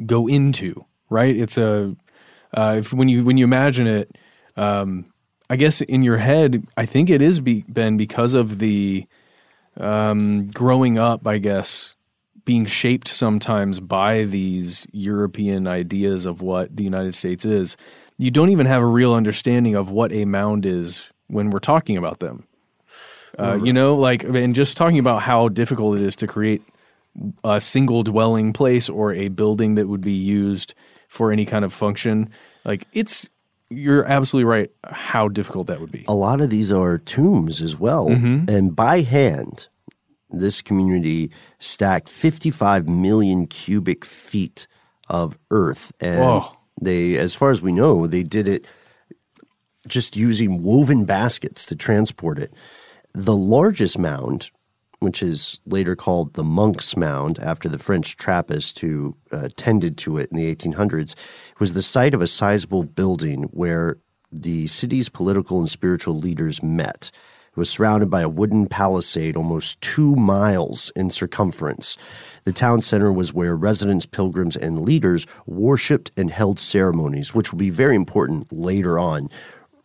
go 0.05 0.27
into, 0.27 0.85
right? 1.09 1.35
It's 1.35 1.57
a 1.57 1.97
uh, 2.57 2.77
if 2.79 2.93
when 2.93 3.09
you 3.09 3.25
when 3.25 3.39
you 3.39 3.45
imagine 3.45 3.87
it, 3.87 4.17
um, 4.57 5.07
I 5.49 5.57
guess 5.57 5.81
in 5.81 6.03
your 6.03 6.17
head, 6.17 6.67
I 6.77 6.87
think 6.87 7.11
it 7.11 7.23
is 7.23 7.41
be, 7.41 7.63
been 7.63 7.97
because 7.97 8.35
of 8.35 8.59
the 8.59 9.07
um, 9.77 10.49
growing 10.49 10.99
up, 10.99 11.27
I 11.27 11.39
guess, 11.39 11.95
being 12.47 12.65
shaped 12.65 13.09
sometimes 13.09 13.79
by 13.81 14.25
these 14.25 14.87
European 14.93 15.67
ideas 15.69 16.25
of 16.25 16.41
what 16.41 16.75
the 16.75 16.85
United 16.85 17.15
States 17.15 17.45
is. 17.45 17.77
You 18.17 18.31
don't 18.31 18.49
even 18.49 18.65
have 18.65 18.81
a 18.81 18.87
real 18.87 19.13
understanding 19.13 19.75
of 19.75 19.91
what 19.91 20.13
a 20.13 20.25
mound 20.25 20.65
is 20.65 21.03
when 21.27 21.51
we're 21.51 21.59
talking 21.59 21.99
about 21.99 22.21
them. 22.21 22.47
Uh, 23.39 23.59
you 23.63 23.75
know, 23.75 23.97
like, 23.97 24.25
and 24.25 24.55
just 24.55 24.79
talking 24.79 24.99
about 24.99 25.21
how 25.21 25.49
difficult 25.51 25.97
it 25.97 26.01
is 26.01 26.17
to 26.17 26.27
create 26.27 26.63
a 27.45 27.61
single 27.61 28.03
dwelling 28.03 28.55
place 28.55 28.89
or 28.89 29.13
a 29.13 29.29
building 29.29 29.75
that 29.75 29.89
would 29.89 30.01
be 30.01 30.15
used 30.15 30.75
for 31.09 31.33
any 31.33 31.45
kind 31.45 31.63
of 31.65 31.73
function. 31.73 32.31
Like, 32.65 32.87
it's, 32.95 33.29
you're 33.69 34.07
absolutely 34.07 34.45
right 34.45 34.71
how 34.85 35.29
difficult 35.29 35.67
that 35.67 35.81
would 35.81 35.93
be. 35.93 36.05
a 36.09 36.15
lot 36.15 36.41
of 36.41 36.49
these 36.49 36.73
are 36.73 36.99
tombs 36.99 37.61
as 37.61 37.79
well. 37.79 38.09
And 38.09 38.75
by 38.75 39.03
hand, 39.03 39.67
this 40.31 40.63
community 40.63 41.31
stacked 41.59 42.09
55 42.09 42.89
million 42.89 43.47
cubic 43.47 44.05
feet 44.05 44.67
of 45.09 45.37
earth. 45.51 45.93
And 46.01 46.21
Whoa. 46.21 46.57
they, 46.81 47.17
as 47.17 47.35
far 47.35 47.51
as 47.51 47.63
we 47.63 47.73
know, 47.73 48.07
they 48.07 48.23
did 48.23 48.49
it 48.49 48.67
just 49.87 50.17
using 50.17 50.63
woven 50.63 51.05
baskets 51.05 51.65
to 51.67 51.77
transport 51.77 52.39
it. 52.39 52.53
The 53.13 53.37
largest 53.37 53.99
mound 53.99 54.51
which 55.01 55.23
is 55.23 55.61
later 55.67 55.95
called 55.95 56.35
the 56.35 56.45
Monk's 56.45 56.97
Mound 56.97 57.39
after 57.41 57.69
the 57.69 57.79
French 57.79 58.17
Trappist 58.17 58.79
who 58.79 59.17
uh, 59.31 59.49
tended 59.57 59.99
to 59.99 60.19
it 60.19 60.31
in 60.31 60.37
the 60.37 60.55
1800s, 60.55 61.15
was 61.59 61.75
the 61.75 61.83
site 61.83 62.15
of 62.15 62.23
a 62.23 62.27
sizable 62.27 62.83
building 62.83 63.45
where 63.45 63.99
the 64.33 64.67
city's 64.67 65.09
political 65.09 65.59
and 65.59 65.69
spiritual 65.69 66.19
leaders 66.19 66.63
met. 66.63 67.11
It 67.57 67.61
was 67.61 67.71
surrounded 67.71 68.11
by 68.11 68.21
a 68.21 68.29
wooden 68.29 68.67
palisade 68.67 69.35
almost 69.35 69.81
two 69.81 70.15
miles 70.15 70.93
in 70.95 71.09
circumference. 71.09 71.97
The 72.45 72.53
town 72.53 72.83
center 72.83 73.11
was 73.11 73.33
where 73.33 73.57
residents, 73.57 74.05
pilgrims, 74.05 74.57
and 74.57 74.83
leaders 74.83 75.27
worshiped 75.47 76.11
and 76.19 76.31
held 76.31 76.59
ceremonies, 76.59 77.35
which 77.35 77.51
will 77.51 77.59
be 77.59 77.71
very 77.71 77.97
important 77.97 78.53
later 78.53 78.99
on. 78.99 79.31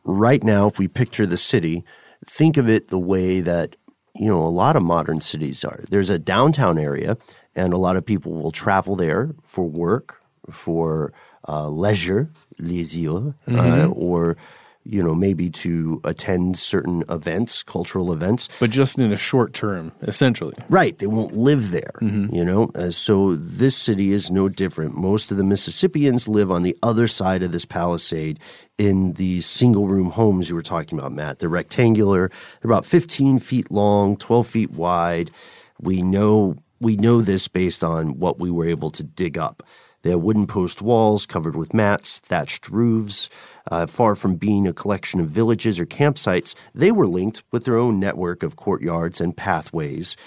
Right 0.03 0.43
now, 0.43 0.67
if 0.67 0.79
we 0.79 0.89
picture 0.89 1.25
the 1.25 1.37
city, 1.37 1.85
think 2.27 2.57
of 2.57 2.67
it 2.67 2.89
the 2.89 2.99
way 2.99 3.39
that 3.39 3.77
you 4.15 4.27
know 4.27 4.43
a 4.43 4.49
lot 4.51 4.75
of 4.75 4.83
modern 4.83 5.21
cities 5.21 5.63
are. 5.63 5.79
There's 5.89 6.09
a 6.09 6.19
downtown 6.19 6.77
area, 6.77 7.17
and 7.55 7.71
a 7.71 7.77
lot 7.77 7.95
of 7.95 8.05
people 8.05 8.33
will 8.33 8.51
travel 8.51 8.97
there 8.97 9.33
for 9.45 9.63
work, 9.63 10.21
for 10.51 11.13
uh, 11.47 11.69
leisure, 11.69 12.29
leisure, 12.59 13.33
uh, 13.47 13.51
Mm-hmm. 13.51 13.93
or 13.95 14.35
you 14.83 15.01
know 15.01 15.13
maybe 15.13 15.49
to 15.49 16.01
attend 16.03 16.57
certain 16.57 17.03
events, 17.09 17.63
cultural 17.63 18.11
events. 18.11 18.49
But 18.59 18.69
just 18.69 18.97
in 18.97 19.11
a 19.11 19.17
short 19.17 19.53
term, 19.53 19.91
essentially. 20.01 20.55
Right, 20.69 20.97
they 20.97 21.07
won't 21.07 21.35
live 21.35 21.71
there. 21.71 21.93
Mm-hmm. 22.01 22.33
You 22.33 22.45
know, 22.45 22.71
uh, 22.75 22.91
so 22.91 23.35
this 23.35 23.75
city 23.75 24.11
is 24.11 24.31
no 24.31 24.49
different. 24.49 24.95
Most 24.95 25.31
of 25.31 25.37
the 25.37 25.43
Mississippians 25.43 26.27
live 26.27 26.51
on 26.51 26.61
the 26.61 26.77
other 26.83 27.07
side 27.07 27.43
of 27.43 27.51
this 27.51 27.65
palisade 27.65 28.39
in 28.77 29.13
these 29.13 29.45
single 29.45 29.87
room 29.87 30.09
homes 30.09 30.49
you 30.49 30.55
were 30.55 30.61
talking 30.61 30.97
about, 30.97 31.11
Matt. 31.11 31.39
They're 31.39 31.49
rectangular. 31.49 32.31
They're 32.61 32.71
about 32.71 32.85
15 32.85 33.39
feet 33.39 33.71
long, 33.71 34.17
12 34.17 34.47
feet 34.47 34.71
wide. 34.71 35.31
We 35.79 36.01
know 36.01 36.55
we 36.79 36.97
know 36.97 37.21
this 37.21 37.47
based 37.47 37.83
on 37.83 38.17
what 38.17 38.39
we 38.39 38.49
were 38.49 38.67
able 38.67 38.89
to 38.89 39.03
dig 39.03 39.37
up. 39.37 39.61
They 40.01 40.09
have 40.09 40.21
wooden 40.21 40.47
post 40.47 40.81
walls 40.81 41.27
covered 41.27 41.55
with 41.55 41.75
mats, 41.75 42.19
thatched 42.19 42.69
roofs. 42.69 43.29
Uh, 43.69 43.85
far 43.85 44.15
from 44.15 44.35
being 44.35 44.67
a 44.67 44.73
collection 44.73 45.19
of 45.19 45.27
villages 45.27 45.79
or 45.79 45.85
campsites, 45.85 46.55
they 46.73 46.91
were 46.91 47.07
linked 47.07 47.43
with 47.51 47.63
their 47.65 47.77
own 47.77 47.99
network 47.99 48.41
of 48.41 48.55
courtyards 48.55 49.21
and 49.21 49.37
pathways, 49.37 50.17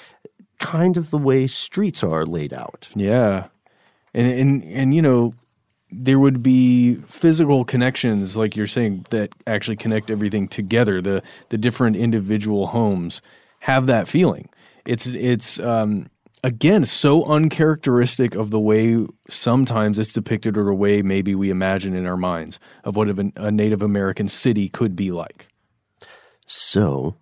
kind 0.59 0.97
of 0.97 1.11
the 1.11 1.19
way 1.19 1.47
streets 1.47 2.05
are 2.05 2.25
laid 2.25 2.53
out. 2.53 2.89
Yeah. 2.95 3.49
And 4.15 4.27
and 4.29 4.65
and 4.65 4.95
you 4.95 5.03
know, 5.03 5.35
there 5.91 6.19
would 6.19 6.43
be 6.43 6.97
physical 6.97 7.65
connections 7.65 8.37
like 8.37 8.57
you're 8.57 8.67
saying 8.67 9.07
that 9.11 9.31
actually 9.47 9.77
connect 9.77 10.11
everything 10.11 10.49
together. 10.49 11.01
The 11.01 11.23
the 11.49 11.59
different 11.59 11.97
individual 11.97 12.69
homes 12.69 13.21
have 13.61 13.87
that 13.87 14.09
feeling. 14.09 14.49
It's 14.85 15.07
it's 15.07 15.59
um 15.59 16.09
again 16.45 16.85
so 16.85 17.25
uncharacteristic 17.25 18.35
of 18.35 18.51
the 18.51 18.61
way 18.61 18.99
sometimes 19.31 19.99
it's 19.99 20.13
depicted 20.13 20.59
or 20.59 20.65
the 20.65 20.75
way 20.75 21.01
maybe 21.01 21.35
we 21.35 21.49
imagine 21.49 21.95
in 21.95 22.07
our 22.07 22.19
minds 22.19 22.61
of 22.85 22.95
what 22.95 23.09
a, 23.09 23.51
Native 23.51 23.83
American 23.83 24.29
city 24.29 24.69
could 24.69 24.95
be 24.95 25.11
like. 25.11 25.49
So 26.47 27.17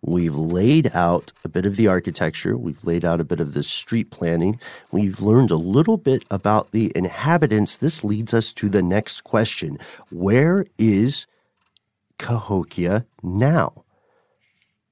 we've 0.00 0.36
laid 0.36 0.94
out 0.94 1.32
a 1.44 1.48
bit 1.48 1.66
of 1.66 1.74
the 1.74 1.88
architecture, 1.88 2.56
we've 2.56 2.84
laid 2.84 3.04
out 3.04 3.20
a 3.20 3.24
bit 3.24 3.40
of 3.40 3.52
the 3.52 3.64
street 3.64 4.12
planning, 4.12 4.60
we've 4.92 5.20
learned 5.20 5.50
a 5.50 5.56
little 5.56 5.96
bit 5.96 6.24
about 6.30 6.70
the 6.70 6.92
inhabitants. 6.94 7.76
This 7.76 8.04
leads 8.04 8.32
us 8.32 8.52
to 8.54 8.68
the 8.68 8.82
next 8.82 9.24
question 9.24 9.76
Where 10.10 10.66
is 10.78 11.26
Cahokia 12.18 13.06
now? 13.24 13.84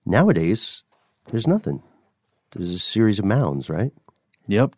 Nowadays, 0.04 0.82
there's 1.28 1.46
nothing. 1.46 1.84
There's 2.52 2.70
a 2.70 2.78
series 2.78 3.18
of 3.18 3.24
mounds, 3.24 3.68
right? 3.70 3.92
Yep. 4.46 4.74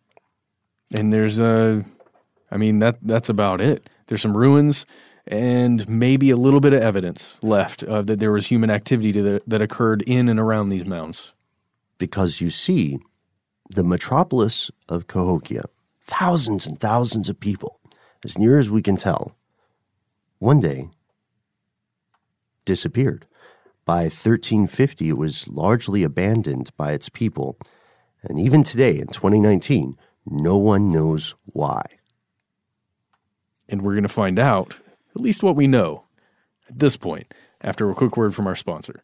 And 0.95 1.11
there's 1.11 1.39
a 1.39 1.83
I 2.51 2.57
mean 2.57 2.79
that 2.79 2.97
that's 3.01 3.29
about 3.29 3.61
it. 3.61 3.89
There's 4.07 4.21
some 4.21 4.37
ruins 4.37 4.85
and 5.25 5.87
maybe 5.87 6.29
a 6.29 6.35
little 6.35 6.59
bit 6.59 6.73
of 6.73 6.81
evidence 6.81 7.37
left 7.41 7.83
uh, 7.83 8.01
that 8.03 8.19
there 8.19 8.31
was 8.31 8.47
human 8.47 8.69
activity 8.69 9.11
the, 9.11 9.41
that 9.47 9.61
occurred 9.61 10.01
in 10.03 10.27
and 10.27 10.39
around 10.39 10.69
these 10.69 10.85
mounds. 10.85 11.31
Because 11.97 12.41
you 12.41 12.49
see, 12.49 12.99
the 13.69 13.83
metropolis 13.83 14.69
of 14.89 15.07
Cahokia, 15.07 15.63
thousands 16.01 16.65
and 16.65 16.79
thousands 16.79 17.29
of 17.29 17.39
people, 17.39 17.79
as 18.25 18.37
near 18.37 18.57
as 18.57 18.69
we 18.69 18.81
can 18.81 18.97
tell, 18.97 19.35
one 20.39 20.59
day 20.59 20.89
disappeared. 22.65 23.25
By 23.85 24.03
1350, 24.03 25.09
it 25.09 25.17
was 25.17 25.47
largely 25.47 26.03
abandoned 26.03 26.69
by 26.77 26.93
its 26.93 27.09
people. 27.09 27.57
And 28.21 28.39
even 28.39 28.63
today, 28.63 28.99
in 28.99 29.07
2019, 29.07 29.97
no 30.25 30.57
one 30.57 30.91
knows 30.91 31.35
why. 31.45 31.83
And 33.67 33.81
we're 33.81 33.93
going 33.93 34.03
to 34.03 34.09
find 34.09 34.39
out 34.39 34.79
at 35.15 35.21
least 35.21 35.43
what 35.43 35.55
we 35.55 35.67
know 35.67 36.05
at 36.69 36.79
this 36.79 36.95
point 36.95 37.33
after 37.61 37.89
a 37.89 37.95
quick 37.95 38.15
word 38.15 38.33
from 38.33 38.47
our 38.47 38.55
sponsor. 38.55 39.03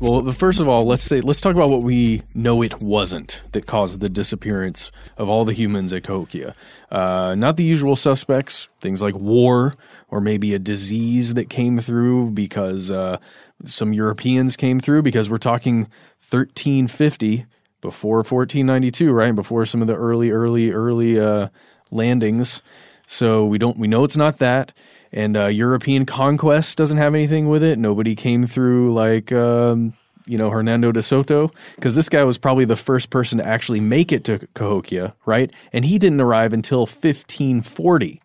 Well, 0.00 0.30
first 0.32 0.60
of 0.60 0.68
all, 0.68 0.84
let's 0.84 1.02
say 1.02 1.20
let's 1.20 1.40
talk 1.40 1.54
about 1.54 1.70
what 1.70 1.82
we 1.82 2.22
know 2.34 2.62
it 2.62 2.80
wasn't 2.80 3.42
that 3.52 3.66
caused 3.66 4.00
the 4.00 4.08
disappearance 4.08 4.90
of 5.16 5.28
all 5.28 5.44
the 5.44 5.52
humans 5.52 5.92
at 5.92 6.04
Cahokia. 6.04 6.54
Uh, 6.90 7.34
not 7.36 7.56
the 7.56 7.64
usual 7.64 7.96
suspects, 7.96 8.68
things 8.80 9.02
like 9.02 9.14
war 9.14 9.74
or 10.08 10.20
maybe 10.20 10.54
a 10.54 10.58
disease 10.58 11.34
that 11.34 11.50
came 11.50 11.78
through 11.78 12.30
because 12.30 12.90
uh, 12.90 13.18
some 13.64 13.92
Europeans 13.92 14.56
came 14.56 14.80
through. 14.80 15.02
Because 15.02 15.30
we're 15.30 15.38
talking 15.38 15.88
1350 16.30 17.46
before 17.80 18.18
1492, 18.18 19.12
right? 19.12 19.34
Before 19.34 19.66
some 19.66 19.80
of 19.82 19.88
the 19.88 19.96
early, 19.96 20.30
early, 20.30 20.70
early 20.70 21.18
uh, 21.18 21.48
landings. 21.90 22.62
So 23.06 23.44
we 23.44 23.58
don't 23.58 23.78
we 23.78 23.88
know 23.88 24.04
it's 24.04 24.16
not 24.16 24.38
that. 24.38 24.72
And 25.14 25.36
uh, 25.36 25.46
European 25.46 26.06
conquest 26.06 26.76
doesn't 26.76 26.98
have 26.98 27.14
anything 27.14 27.48
with 27.48 27.62
it. 27.62 27.78
Nobody 27.78 28.16
came 28.16 28.46
through 28.48 28.92
like 28.92 29.30
um, 29.30 29.94
you 30.26 30.36
know 30.36 30.50
Hernando 30.50 30.90
de 30.90 31.02
Soto 31.02 31.52
because 31.76 31.94
this 31.94 32.08
guy 32.08 32.24
was 32.24 32.36
probably 32.36 32.64
the 32.64 32.76
first 32.76 33.10
person 33.10 33.38
to 33.38 33.46
actually 33.46 33.80
make 33.80 34.10
it 34.10 34.24
to 34.24 34.46
Cahokia, 34.54 35.14
right? 35.24 35.52
And 35.72 35.84
he 35.84 35.98
didn't 36.00 36.20
arrive 36.20 36.52
until 36.52 36.80
1540. 36.80 38.20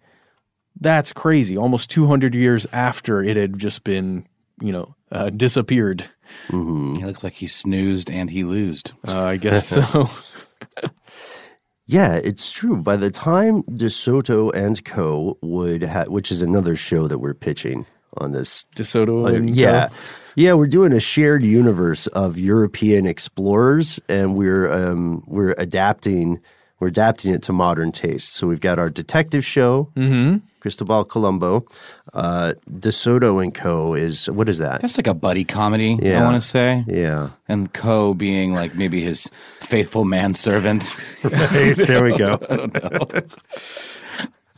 That's 0.82 1.14
crazy. 1.14 1.56
Almost 1.56 1.92
200 1.92 2.34
years 2.34 2.66
after 2.72 3.22
it 3.22 3.38
had 3.38 3.60
just 3.60 3.84
been 3.84 4.28
you 4.60 4.72
know 4.72 4.96
uh, 5.12 5.30
disappeared. 5.30 6.10
He 6.98 7.06
looks 7.06 7.24
like 7.24 7.34
he 7.34 7.48
snoozed 7.48 8.10
and 8.10 8.32
he 8.32 8.44
loosed. 8.44 8.94
Uh, 9.08 9.26
I 9.26 9.38
guess 9.38 9.68
so. 9.68 10.10
Yeah, 11.90 12.22
it's 12.24 12.52
true. 12.52 12.78
By 12.78 12.98
the 12.98 13.10
time 13.10 13.64
DeSoto 13.64 14.54
and 14.54 14.86
Co. 14.86 15.40
would 15.42 15.82
have, 15.82 16.10
which 16.10 16.32
is 16.32 16.44
another 16.44 16.76
show 16.76 17.08
that 17.08 17.18
we're 17.18 17.34
pitching 17.34 17.88
on 18.18 18.32
this. 18.32 18.66
DeSoto 18.76 19.24
Uh, 19.24 19.34
and 19.34 19.56
yeah. 19.56 19.88
Co. 19.88 19.96
Yeah, 20.36 20.54
we're 20.54 20.68
doing 20.68 20.94
a 20.94 21.00
shared 21.00 21.44
universe 21.44 22.06
of 22.08 22.38
European 22.38 23.08
explorers, 23.08 24.00
and 24.08 24.36
we're 24.36 24.72
um, 24.72 25.24
we're 25.28 25.56
adapting 25.58 26.40
we're 26.80 26.90
adapting 26.90 27.34
it 27.34 27.42
to 27.44 27.54
modern 27.54 27.92
taste. 27.92 28.34
So 28.34 28.46
we've 28.48 28.62
got 28.62 28.78
our 28.78 28.92
detective 28.92 29.44
show, 29.44 29.90
Mm-hmm. 29.98 30.46
Cristobal 30.60 31.06
Colombo, 31.06 31.66
uh, 32.14 32.54
DeSoto 32.70 33.42
and 33.42 33.54
Co. 33.56 33.94
is 33.94 34.30
what 34.30 34.50
is 34.50 34.58
that? 34.58 34.82
That's 34.82 34.98
like 34.98 35.08
a 35.08 35.14
buddy 35.14 35.44
comedy, 35.46 35.98
I 36.14 36.22
want 36.24 36.42
to 36.42 36.48
say. 36.48 36.84
Yeah, 36.88 37.30
And 37.48 37.72
Co 37.74 38.14
being 38.14 38.54
like 38.54 38.76
maybe 38.76 39.02
his 39.02 39.28
faithful 39.62 40.06
manservant. 40.06 40.84
there 41.24 42.04
we 42.04 42.18
go. 42.18 42.38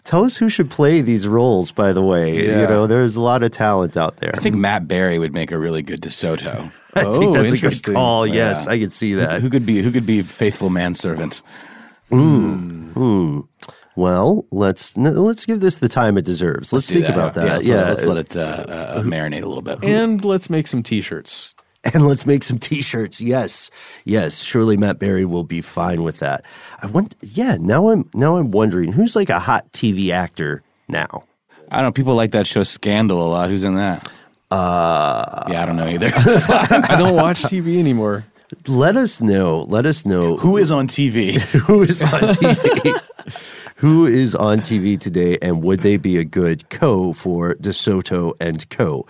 Tell 0.04 0.24
us 0.24 0.36
who 0.36 0.50
should 0.50 0.72
play 0.72 1.02
these 1.02 1.28
roles. 1.28 1.72
By 1.72 1.94
the 1.94 2.02
way, 2.02 2.34
Yeah. 2.48 2.62
you 2.62 2.68
know, 2.68 2.88
there's 2.88 3.16
a 3.16 3.22
lot 3.22 3.44
of 3.44 3.52
talent 3.52 3.96
out 3.96 4.18
there. 4.18 4.32
I 4.34 4.40
think 4.40 4.56
Matt 4.56 4.88
Berry 4.88 5.20
would 5.20 5.32
make 5.32 5.52
a 5.52 5.58
really 5.60 5.84
good 5.84 6.02
DeSoto. 6.02 6.72
I 6.96 7.04
Oh, 7.06 7.20
think 7.20 7.34
that's 7.36 7.52
a 7.52 7.58
good 7.58 7.84
call. 7.94 8.26
Yes, 8.26 8.66
Yeah. 8.66 8.72
I 8.74 8.80
could 8.80 8.92
see 8.92 9.14
that. 9.14 9.42
Who 9.42 9.50
could 9.50 9.66
be 9.66 9.82
who 9.84 9.92
could 9.92 10.08
be 10.08 10.24
faithful 10.24 10.70
manservant? 10.72 11.44
Hmm. 12.10 13.42
Well, 13.96 14.46
let's 14.52 14.96
no, 14.96 15.12
let's 15.12 15.46
give 15.46 15.60
this 15.60 15.80
the 15.80 15.90
time 15.90 16.18
it 16.18 16.26
deserves. 16.26 16.72
Let's, 16.72 16.88
do 16.88 16.96
think 16.96 17.08
that. 17.08 17.14
about 17.14 17.34
that. 17.34 17.46
Yeah, 17.46 17.54
let's, 17.54 17.68
Yeah, 17.68 17.76
Let, 17.76 17.88
let's 17.88 18.06
let 18.06 18.18
it 18.18 18.36
uh, 18.38 18.40
uh, 18.40 19.02
marinate 19.04 19.44
a 19.44 19.48
little 19.48 19.62
bit. 19.62 19.84
And 19.84 20.24
let's 20.24 20.50
make 20.50 20.68
some 20.68 20.82
T-shirts. 20.82 21.54
and 21.84 22.08
let's 22.08 22.26
make 22.26 22.44
some 22.44 22.60
T-shirts. 22.60 23.20
Yes, 23.20 23.70
yes. 24.06 24.40
Surely 24.40 24.78
Matt 24.78 25.00
Berry 25.00 25.26
will 25.26 25.44
be 25.44 25.62
fine 25.62 26.04
with 26.04 26.20
that. 26.20 26.46
I 26.82 26.86
want. 26.88 27.16
Yeah. 27.22 27.58
Now 27.60 27.90
I'm 27.90 28.10
now 28.14 28.38
I'm 28.38 28.52
wondering 28.52 28.92
who's 28.92 29.16
like 29.16 29.30
a 29.30 29.40
hot 29.40 29.72
TV 29.74 30.12
actor 30.12 30.64
now. 30.88 31.26
I 31.70 31.78
don't 31.78 31.86
know. 31.86 31.92
People 31.92 32.16
like 32.16 32.32
that 32.32 32.48
show 32.48 32.64
Scandal 32.64 33.26
a 33.26 33.30
lot. 33.30 33.50
Who's 33.50 33.64
in 33.64 33.76
that? 33.76 34.10
Uh, 34.52 35.46
Yeah, 35.50 35.62
I 35.62 35.66
don't 35.66 35.78
know 35.78 35.88
either. 35.88 36.12
I 36.16 36.96
don't 36.98 37.16
watch 37.16 37.42
TV 37.44 37.80
anymore. 37.80 38.26
let 38.68 38.98
us 38.98 39.22
know. 39.22 39.62
Let 39.70 39.86
us 39.86 40.06
know 40.06 40.36
Who 40.38 40.58
is 40.58 40.72
on 40.72 40.88
TV? 40.88 41.36
who 41.66 41.84
is 41.84 42.02
on 42.04 42.10
TV. 42.10 43.02
Who 43.82 44.06
is 44.06 44.36
on 44.36 44.60
TV 44.60 45.00
today, 45.00 45.40
and 45.42 45.64
would 45.64 45.80
they 45.80 45.98
be 45.98 46.20
a 46.20 46.24
good 46.24 46.70
co 46.70 47.14
for 47.14 47.56
DeSoto 47.56 48.34
and 48.40 48.70
Co? 48.70 49.08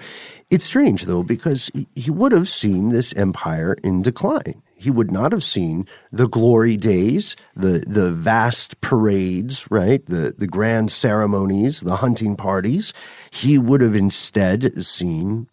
It's 0.50 0.64
strange 0.64 1.04
though 1.04 1.24
because 1.24 1.70
he- 1.74 1.90
he 1.94 2.10
would 2.10 2.32
have 2.32 2.48
seen 2.48 2.88
this 2.88 3.12
empire 3.18 3.76
in 3.84 4.02
decline. 4.02 4.62
He 4.74 4.90
would 4.90 5.12
not 5.12 5.34
have 5.34 5.44
seen 5.44 5.88
the 6.14 6.30
glory 6.30 6.78
days, 6.78 7.36
the 7.54 7.84
the 7.86 8.14
vast 8.14 8.80
parades, 8.80 9.70
right? 9.70 10.06
The 10.06 10.36
the 10.38 10.48
grand 10.48 10.90
ceremonies, 10.90 11.82
the 11.82 11.98
hunting 11.98 12.38
parties. 12.38 12.94
He 13.30 13.58
would 13.58 13.82
have 13.82 13.94
instead 13.94 14.86
seen 14.86 15.50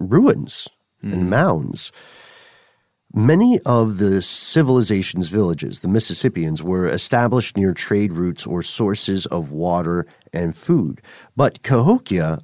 ruins 0.00 0.66
and 1.02 1.24
hmm. 1.24 1.28
mounds. 1.28 1.92
Many 3.14 3.60
of 3.66 3.98
the 3.98 4.22
civilization's 4.22 5.28
villages, 5.28 5.80
the 5.80 5.88
Mississippians, 5.88 6.62
were 6.62 6.86
established 6.86 7.58
near 7.58 7.74
trade 7.74 8.14
routes 8.14 8.46
or 8.46 8.62
sources 8.62 9.26
of 9.26 9.50
water 9.50 10.06
and 10.32 10.56
food. 10.56 11.02
But 11.36 11.62
Cahokia, 11.62 12.38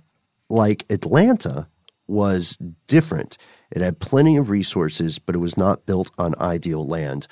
like 0.51 0.85
Atlanta, 0.91 1.69
was 2.07 2.59
different. 2.87 3.39
It 3.71 3.81
had 3.81 3.99
plenty 3.99 4.37
of 4.37 4.51
resources, 4.51 5.19
but 5.19 5.35
it 5.35 5.39
was 5.39 5.57
not 5.57 5.87
built 5.87 6.11
on 6.19 6.35
ideal 6.39 6.87
land. 6.87 7.27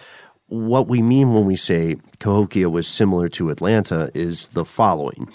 What 0.46 0.88
we 0.88 1.02
mean 1.02 1.34
when 1.34 1.44
we 1.44 1.56
say 1.56 1.96
Cahokia 2.18 2.70
was 2.70 2.88
similar 2.88 3.28
to 3.30 3.50
Atlanta 3.50 4.10
is 4.14 4.48
the 4.48 4.64
following. 4.64 5.28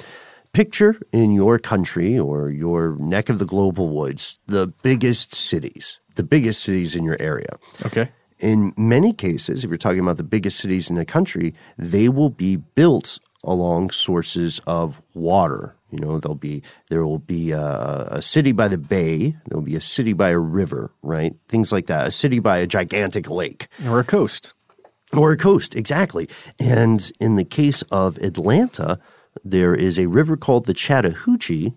Picture 0.54 0.96
in 1.14 1.32
your 1.32 1.60
country 1.60 2.20
or 2.20 2.50
your 2.50 2.98
neck 2.98 3.30
of 3.30 3.40
the 3.40 3.46
global 3.46 3.90
woods 3.96 4.38
the 4.48 4.68
biggest 4.84 5.34
cities, 5.34 6.01
the 6.16 6.24
biggest 6.24 6.62
cities 6.64 6.96
in 6.96 7.04
your 7.04 7.18
area. 7.20 7.58
Okay. 7.86 8.10
In 8.40 8.74
many 8.76 9.14
cases, 9.14 9.64
if 9.64 9.70
you're 9.70 9.78
talking 9.78 10.00
about 10.00 10.18
the 10.18 10.24
biggest 10.24 10.58
cities 10.60 10.90
in 10.90 10.96
the 10.96 11.06
country, 11.06 11.54
they 11.78 12.10
will 12.10 12.30
be 12.32 12.56
built 12.58 13.20
along 13.44 13.92
sources 13.92 14.60
of 14.66 15.02
water. 15.14 15.76
You 15.92 16.00
know, 16.00 16.20
there'll 16.20 16.36
be 16.36 16.64
there 16.90 17.06
will 17.06 17.20
be 17.20 17.52
a, 17.52 18.08
a 18.12 18.22
city 18.22 18.52
by 18.52 18.68
the 18.68 18.78
bay, 18.78 19.36
there'll 19.48 19.64
be 19.64 19.76
a 19.76 19.82
city 19.82 20.14
by 20.14 20.30
a 20.30 20.40
river, 20.40 20.92
right? 21.04 21.36
Things 21.50 21.72
like 21.72 21.88
that. 21.88 22.08
A 22.08 22.12
city 22.12 22.40
by 22.40 22.58
a 22.58 22.68
gigantic 22.68 23.30
lake 23.30 23.68
Or 23.86 24.00
a 24.00 24.04
coast. 24.04 24.54
or 25.14 25.32
a 25.32 25.38
coast, 25.38 25.76
exactly. 25.76 26.28
And 26.60 27.12
in 27.20 27.36
the 27.36 27.44
case 27.44 27.84
of 27.92 28.18
Atlanta, 28.18 29.00
there 29.44 29.76
is 29.76 30.00
a 30.00 30.08
river 30.08 30.36
called 30.38 30.66
the 30.66 30.74
Chattahoochee 30.74 31.74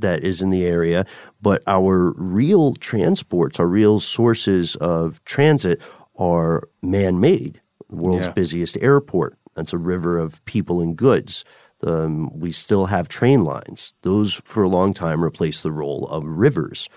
that 0.00 0.22
is 0.24 0.42
in 0.42 0.50
the 0.50 0.66
area, 0.66 1.04
but 1.40 1.62
our 1.66 2.12
real 2.16 2.74
transports, 2.74 3.58
our 3.60 3.66
real 3.66 4.00
sources 4.00 4.76
of 4.76 5.22
transit 5.24 5.80
are 6.18 6.62
man 6.82 7.20
made. 7.20 7.60
The 7.88 7.96
world's 7.96 8.26
Yeah. 8.26 8.32
busiest 8.32 8.76
airport. 8.80 9.36
That's 9.54 9.72
a 9.72 9.78
river 9.78 10.18
of 10.18 10.44
people 10.44 10.80
and 10.80 10.96
goods. 10.96 11.44
Um, 11.82 12.30
we 12.38 12.52
still 12.52 12.86
have 12.86 13.08
train 13.08 13.44
lines. 13.44 13.92
Those, 14.02 14.40
for 14.44 14.62
a 14.62 14.68
long 14.68 14.94
time, 14.94 15.22
replaced 15.22 15.62
the 15.62 15.72
role 15.72 16.06
of 16.08 16.24
rivers. 16.24 16.88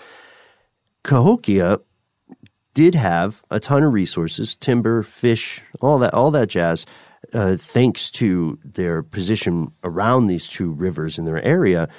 Cahokia 1.03 1.79
did 2.73 2.95
have 2.95 3.41
a 3.51 3.59
ton 3.59 3.83
of 3.83 3.93
resources, 3.93 4.55
timber, 4.55 5.03
fish, 5.03 5.61
all 5.81 5.99
that, 5.99 6.13
all 6.13 6.31
that 6.31 6.49
jazz, 6.49 6.85
uh, 7.33 7.57
thanks 7.57 8.09
to 8.11 8.57
their 8.63 9.03
position 9.03 9.67
around 9.83 10.27
these 10.27 10.47
two 10.47 10.71
rivers 10.71 11.17
in 11.17 11.25
their 11.25 11.43
area. 11.43 11.89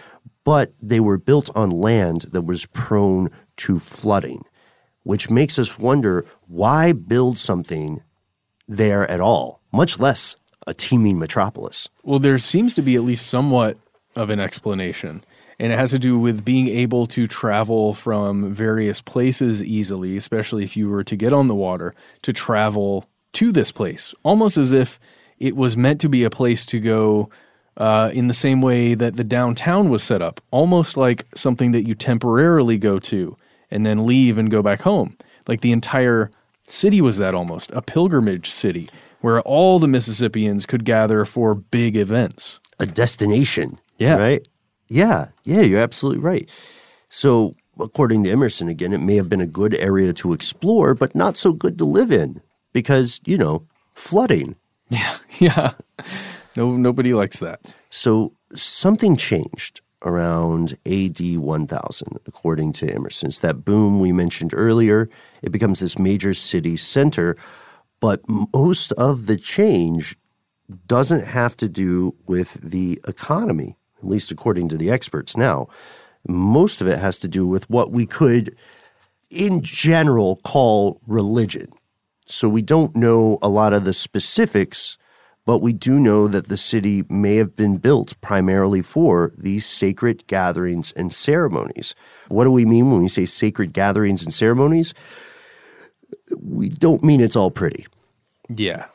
But 0.44 0.72
they 0.80 1.00
were 1.00 1.18
built 1.18 1.50
on 1.54 1.70
land 1.70 2.22
that 2.32 2.42
was 2.42 2.66
prone 2.66 3.30
to 3.58 3.78
flooding, 3.78 4.42
which 5.02 5.30
makes 5.30 5.58
us 5.58 5.78
wonder 5.78 6.24
why 6.46 6.92
build 6.92 7.38
something 7.38 8.02
there 8.66 9.10
at 9.10 9.20
all, 9.20 9.60
much 9.72 9.98
less 9.98 10.36
a 10.66 10.74
teeming 10.74 11.18
metropolis. 11.18 11.88
Well, 12.02 12.18
there 12.18 12.38
seems 12.38 12.74
to 12.74 12.82
be 12.82 12.96
at 12.96 13.02
least 13.02 13.26
somewhat 13.26 13.78
of 14.16 14.30
an 14.30 14.40
explanation. 14.40 15.24
And 15.58 15.72
it 15.72 15.78
has 15.78 15.90
to 15.90 15.98
do 15.98 16.18
with 16.18 16.44
being 16.44 16.68
able 16.68 17.06
to 17.08 17.26
travel 17.26 17.92
from 17.92 18.54
various 18.54 19.02
places 19.02 19.62
easily, 19.62 20.16
especially 20.16 20.64
if 20.64 20.74
you 20.74 20.88
were 20.88 21.04
to 21.04 21.16
get 21.16 21.34
on 21.34 21.48
the 21.48 21.54
water, 21.54 21.94
to 22.22 22.32
travel 22.32 23.06
to 23.34 23.52
this 23.52 23.70
place, 23.70 24.14
almost 24.22 24.56
as 24.56 24.72
if 24.72 24.98
it 25.38 25.54
was 25.56 25.76
meant 25.76 26.00
to 26.00 26.08
be 26.08 26.24
a 26.24 26.30
place 26.30 26.64
to 26.66 26.80
go 26.80 27.28
uh, 27.76 28.10
in 28.12 28.26
the 28.28 28.34
same 28.34 28.60
way 28.62 28.94
that 28.94 29.16
the 29.16 29.24
downtown 29.24 29.88
was 29.88 30.02
set 30.02 30.22
up, 30.22 30.40
almost 30.50 30.96
like 30.96 31.26
something 31.34 31.72
that 31.72 31.86
you 31.86 31.94
temporarily 31.94 32.78
go 32.78 32.98
to 32.98 33.36
and 33.70 33.86
then 33.86 34.06
leave 34.06 34.38
and 34.38 34.50
go 34.50 34.62
back 34.62 34.82
home. 34.82 35.16
Like 35.48 35.60
the 35.60 35.72
entire 35.72 36.30
city 36.68 37.00
was 37.00 37.16
that 37.16 37.34
almost 37.34 37.72
a 37.72 37.82
pilgrimage 37.82 38.50
city 38.50 38.88
where 39.20 39.40
all 39.42 39.78
the 39.78 39.88
Mississippians 39.88 40.66
could 40.66 40.84
gather 40.84 41.24
for 41.24 41.54
big 41.54 41.96
events. 41.96 42.58
A 42.78 42.86
destination. 42.86 43.78
Yeah. 43.98 44.16
Right? 44.16 44.46
Yeah. 44.88 45.28
Yeah, 45.44 45.60
you're 45.60 45.80
absolutely 45.80 46.22
right. 46.22 46.48
So, 47.08 47.54
according 47.78 48.24
to 48.24 48.30
Emerson, 48.30 48.68
again, 48.68 48.92
it 48.92 49.00
may 49.00 49.16
have 49.16 49.28
been 49.28 49.40
a 49.40 49.46
good 49.46 49.74
area 49.74 50.12
to 50.14 50.32
explore, 50.32 50.94
but 50.94 51.14
not 51.14 51.36
so 51.36 51.52
good 51.52 51.76
to 51.78 51.84
live 51.84 52.10
in 52.10 52.40
because, 52.72 53.20
you 53.24 53.38
know, 53.38 53.66
flooding. 53.94 54.56
Yeah. 54.92 55.18
Yeah. 55.38 55.72
No, 56.56 56.76
nobody 56.76 57.14
likes 57.14 57.38
that. 57.38 57.72
So 57.90 58.32
something 58.54 59.16
changed 59.16 59.80
around 60.02 60.76
AD 60.86 61.20
1000, 61.20 62.18
according 62.26 62.72
to 62.72 62.92
Emerson. 62.92 63.28
It's 63.28 63.40
that 63.40 63.64
boom 63.64 64.00
we 64.00 64.12
mentioned 64.12 64.52
earlier. 64.54 65.08
It 65.42 65.52
becomes 65.52 65.80
this 65.80 65.98
major 65.98 66.34
city 66.34 66.76
center, 66.76 67.36
but 68.00 68.22
most 68.52 68.92
of 68.92 69.26
the 69.26 69.36
change 69.36 70.16
doesn't 70.86 71.24
have 71.24 71.56
to 71.58 71.68
do 71.68 72.14
with 72.26 72.54
the 72.54 73.00
economy, 73.06 73.76
at 73.98 74.08
least 74.08 74.30
according 74.30 74.68
to 74.68 74.78
the 74.78 74.90
experts 74.90 75.36
now. 75.36 75.68
Most 76.28 76.80
of 76.80 76.86
it 76.86 76.98
has 76.98 77.18
to 77.18 77.28
do 77.28 77.46
with 77.46 77.68
what 77.68 77.92
we 77.92 78.06
could, 78.06 78.56
in 79.30 79.62
general, 79.62 80.36
call 80.44 81.00
religion. 81.06 81.70
So 82.26 82.48
we 82.48 82.62
don't 82.62 82.94
know 82.94 83.38
a 83.42 83.48
lot 83.48 83.72
of 83.72 83.84
the 83.84 83.92
specifics 83.92 84.96
but 85.46 85.58
we 85.58 85.72
do 85.72 85.98
know 85.98 86.28
that 86.28 86.48
the 86.48 86.56
city 86.56 87.04
may 87.08 87.36
have 87.36 87.56
been 87.56 87.76
built 87.76 88.20
primarily 88.20 88.82
for 88.82 89.32
these 89.36 89.66
sacred 89.66 90.26
gatherings 90.26 90.92
and 90.96 91.12
ceremonies. 91.12 91.94
What 92.28 92.44
do 92.44 92.50
we 92.50 92.64
mean 92.64 92.90
when 92.90 93.02
we 93.02 93.08
say 93.08 93.26
sacred 93.26 93.72
gatherings 93.72 94.22
and 94.22 94.32
ceremonies? 94.32 94.94
We 96.40 96.68
don't 96.68 97.02
mean 97.02 97.20
it's 97.20 97.36
all 97.36 97.50
pretty. 97.50 97.86
Yeah. 98.48 98.86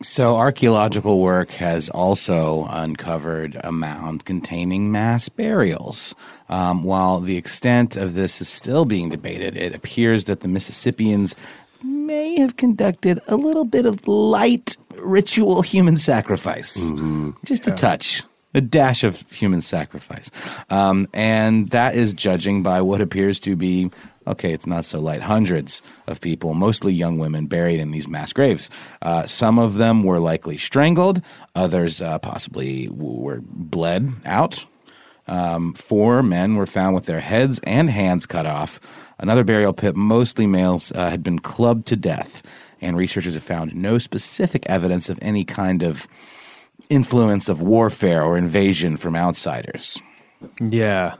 So, 0.00 0.36
archaeological 0.36 1.20
work 1.20 1.50
has 1.50 1.88
also 1.88 2.66
uncovered 2.70 3.60
a 3.64 3.72
mound 3.72 4.24
containing 4.24 4.92
mass 4.92 5.28
burials. 5.28 6.14
Um, 6.48 6.84
while 6.84 7.18
the 7.18 7.36
extent 7.36 7.96
of 7.96 8.14
this 8.14 8.40
is 8.40 8.48
still 8.48 8.84
being 8.84 9.08
debated, 9.08 9.56
it 9.56 9.74
appears 9.74 10.26
that 10.26 10.38
the 10.38 10.46
Mississippians 10.46 11.34
may 11.82 12.38
have 12.40 12.56
conducted 12.56 13.20
a 13.28 13.36
little 13.36 13.64
bit 13.64 13.86
of 13.86 14.06
light 14.06 14.76
ritual 14.98 15.62
human 15.62 15.96
sacrifice. 15.96 16.90
Just 17.44 17.66
a 17.66 17.72
touch. 17.72 18.22
A 18.54 18.60
dash 18.60 19.04
of 19.04 19.30
human 19.30 19.60
sacrifice. 19.60 20.30
Um, 20.70 21.06
and 21.12 21.68
that 21.70 21.94
is 21.94 22.14
judging 22.14 22.62
by 22.62 22.80
what 22.80 23.00
appears 23.00 23.38
to 23.40 23.54
be, 23.56 23.90
okay, 24.26 24.52
it's 24.52 24.66
not 24.66 24.86
so 24.86 25.00
light, 25.00 25.20
hundreds 25.20 25.82
of 26.06 26.20
people, 26.20 26.54
mostly 26.54 26.92
young 26.92 27.18
women, 27.18 27.46
buried 27.46 27.78
in 27.78 27.90
these 27.90 28.08
mass 28.08 28.32
graves. 28.32 28.70
Uh, 29.02 29.26
some 29.26 29.58
of 29.58 29.74
them 29.74 30.02
were 30.02 30.18
likely 30.18 30.56
strangled, 30.56 31.20
others 31.54 32.00
uh, 32.00 32.18
possibly 32.18 32.88
were 32.88 33.40
bled 33.42 34.12
out. 34.24 34.64
Um, 35.28 35.74
four 35.74 36.22
men 36.22 36.56
were 36.56 36.66
found 36.66 36.94
with 36.94 37.06
their 37.06 37.20
heads 37.20 37.60
and 37.64 37.90
hands 37.90 38.26
cut 38.26 38.46
off. 38.46 38.80
Another 39.18 39.44
burial 39.44 39.72
pit, 39.72 39.96
mostly 39.96 40.46
males, 40.46 40.92
uh, 40.92 41.10
had 41.10 41.22
been 41.22 41.38
clubbed 41.38 41.86
to 41.88 41.96
death 41.96 42.42
and 42.80 42.96
researchers 42.96 43.34
have 43.34 43.42
found 43.42 43.74
no 43.74 43.98
specific 43.98 44.64
evidence 44.66 45.08
of 45.08 45.18
any 45.22 45.44
kind 45.44 45.82
of 45.82 46.06
influence 46.88 47.48
of 47.48 47.60
warfare 47.60 48.22
or 48.22 48.38
invasion 48.38 48.96
from 48.96 49.16
outsiders. 49.16 50.00
Yeah. 50.60 51.16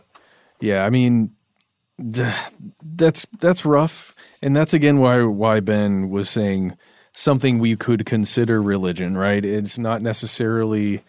Yeah, 0.60 0.84
I 0.84 0.90
mean 0.90 1.32
th- 1.98 2.34
that's 2.82 3.26
that's 3.40 3.64
rough 3.64 4.14
and 4.42 4.56
that's 4.56 4.72
again 4.72 4.98
why 4.98 5.22
why 5.22 5.60
Ben 5.60 6.10
was 6.10 6.30
saying 6.30 6.76
something 7.12 7.58
we 7.58 7.76
could 7.76 8.06
consider 8.06 8.62
religion, 8.62 9.16
right? 9.16 9.44
It's 9.44 9.78
not 9.78 10.02
necessarily 10.02 11.02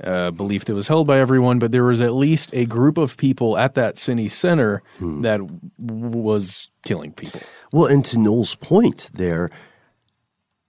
a 0.00 0.32
belief 0.32 0.64
that 0.66 0.74
was 0.74 0.88
held 0.88 1.06
by 1.06 1.18
everyone, 1.18 1.58
but 1.58 1.72
there 1.72 1.84
was 1.84 2.00
at 2.00 2.12
least 2.12 2.50
a 2.52 2.66
group 2.66 2.98
of 2.98 3.16
people 3.16 3.56
at 3.56 3.74
that 3.74 3.98
city 3.98 4.28
center 4.28 4.82
hmm. 4.98 5.22
that 5.22 5.38
w- 5.38 6.08
was 6.08 6.70
killing 6.84 7.12
people. 7.12 7.40
Well, 7.72 7.86
and 7.86 8.04
to 8.06 8.18
Noel's 8.18 8.54
point 8.54 9.10
there, 9.14 9.50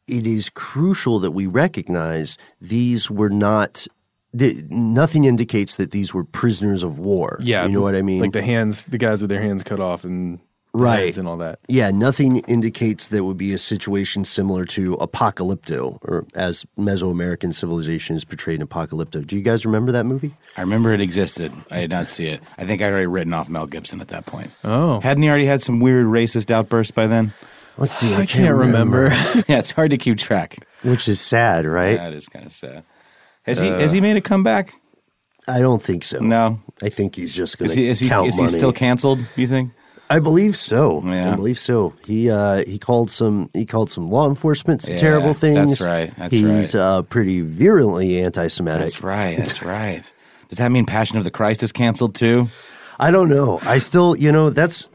it 0.07 0.25
is 0.27 0.49
crucial 0.49 1.19
that 1.19 1.31
we 1.31 1.47
recognize 1.47 2.37
these 2.61 3.09
were 3.09 3.29
not. 3.29 3.87
th- 4.37 4.63
Nothing 4.69 5.25
indicates 5.25 5.75
that 5.75 5.91
these 5.91 6.13
were 6.13 6.23
prisoners 6.23 6.83
of 6.83 6.99
war. 6.99 7.39
Yeah, 7.41 7.65
you 7.65 7.71
know 7.71 7.81
what 7.81 7.95
I 7.95 8.01
mean. 8.01 8.21
Like 8.21 8.33
the 8.33 8.41
hands, 8.41 8.85
the 8.85 8.97
guys 8.97 9.21
with 9.21 9.29
their 9.29 9.41
hands 9.41 9.63
cut 9.63 9.79
off 9.79 10.03
and 10.03 10.39
the 10.39 10.43
Right. 10.75 11.05
heads 11.05 11.17
and 11.17 11.27
all 11.27 11.37
that. 11.37 11.59
Yeah, 11.67 11.91
nothing 11.91 12.37
indicates 12.47 13.09
that 13.09 13.23
would 13.23 13.37
be 13.37 13.53
a 13.53 13.57
situation 13.57 14.25
similar 14.25 14.65
to 14.65 14.95
Apocalypto, 14.97 15.99
or 16.01 16.25
as 16.35 16.65
Mesoamerican 16.77 17.53
civilization 17.53 18.15
is 18.15 18.25
portrayed 18.25 18.61
in 18.61 18.67
Apocalypto. 18.67 19.25
Do 19.25 19.35
you 19.35 19.41
guys 19.41 19.65
remember 19.65 19.91
that 19.91 20.05
movie? 20.05 20.35
I 20.57 20.61
remember 20.61 20.93
it 20.93 21.01
existed. 21.01 21.51
I 21.71 21.81
did 21.81 21.89
not 21.89 22.07
see 22.07 22.27
it. 22.27 22.41
I 22.57 22.65
think 22.65 22.81
I 22.81 22.89
already 22.89 23.07
written 23.07 23.33
off 23.33 23.49
Mel 23.49 23.67
Gibson 23.67 24.01
at 24.01 24.09
that 24.09 24.25
point. 24.25 24.51
Oh. 24.63 24.99
Hadn't 25.01 25.23
he 25.23 25.29
already 25.29 25.45
had 25.45 25.61
some 25.61 25.79
weird 25.79 26.05
racist 26.07 26.51
outbursts 26.51 26.91
by 26.91 27.07
then? 27.07 27.33
Let's 27.77 27.93
see. 27.93 28.13
I, 28.13 28.21
I 28.21 28.25
can't 28.25 28.55
remember. 28.55 29.07
yeah, 29.47 29.59
it's 29.59 29.71
hard 29.71 29.91
to 29.91 29.97
keep 29.97 30.17
track. 30.17 30.65
Which 30.83 31.07
is 31.07 31.19
sad, 31.19 31.65
right? 31.65 31.97
That 31.97 32.13
is 32.13 32.27
kind 32.29 32.45
of 32.45 32.53
sad. 32.53 32.83
Has 33.43 33.59
he 33.59 33.67
has 33.67 33.91
he 33.91 33.99
uh. 33.99 34.01
made 34.01 34.17
a 34.17 34.21
comeback? 34.21 34.73
I 35.47 35.59
don't 35.59 35.81
think 35.81 36.03
so. 36.03 36.19
No. 36.19 36.59
I 36.81 36.89
think 36.89 37.15
he's 37.15 37.33
just 37.33 37.57
going 37.57 37.69
Is 37.69 37.75
to 37.75 37.81
he 37.81 37.87
is 37.87 37.99
he, 37.99 38.09
count 38.09 38.27
is 38.27 38.37
he 38.37 38.47
still 38.47 38.73
canceled? 38.73 39.19
You 39.35 39.47
think? 39.47 39.71
I 40.09 40.19
believe 40.19 40.55
so. 40.55 41.01
Yeah. 41.05 41.31
I 41.33 41.35
believe 41.35 41.57
so. 41.59 41.93
He 42.05 42.29
uh, 42.29 42.63
he 42.65 42.77
called 42.77 43.09
some 43.09 43.49
he 43.53 43.65
called 43.65 43.89
some 43.89 44.09
law 44.11 44.27
enforcement 44.29 44.81
some 44.83 44.93
Yeah, 44.93 44.99
terrible 44.99 45.33
things. 45.33 45.79
that's 45.79 45.81
right, 45.81 46.15
that's 46.15 46.31
He's 46.33 46.43
right. 46.75 46.75
uh, 46.75 47.01
pretty 47.03 47.41
virulently 47.41 48.21
anti-Semitic. 48.21 48.81
That's 48.85 49.01
right. 49.03 49.37
That's 49.37 49.63
right. 49.77 50.13
Does 50.49 50.59
that 50.59 50.71
mean 50.71 50.85
Passion 50.85 51.17
of 51.17 51.23
the 51.23 51.31
Christ 51.31 51.63
is 51.63 51.71
canceled 51.71 52.13
too? 52.15 52.49
I 52.99 53.09
don't 53.11 53.29
know. 53.29 53.59
I 53.63 53.79
still, 53.79 54.15
you 54.15 54.31
know, 54.31 54.49
that's. 54.51 54.87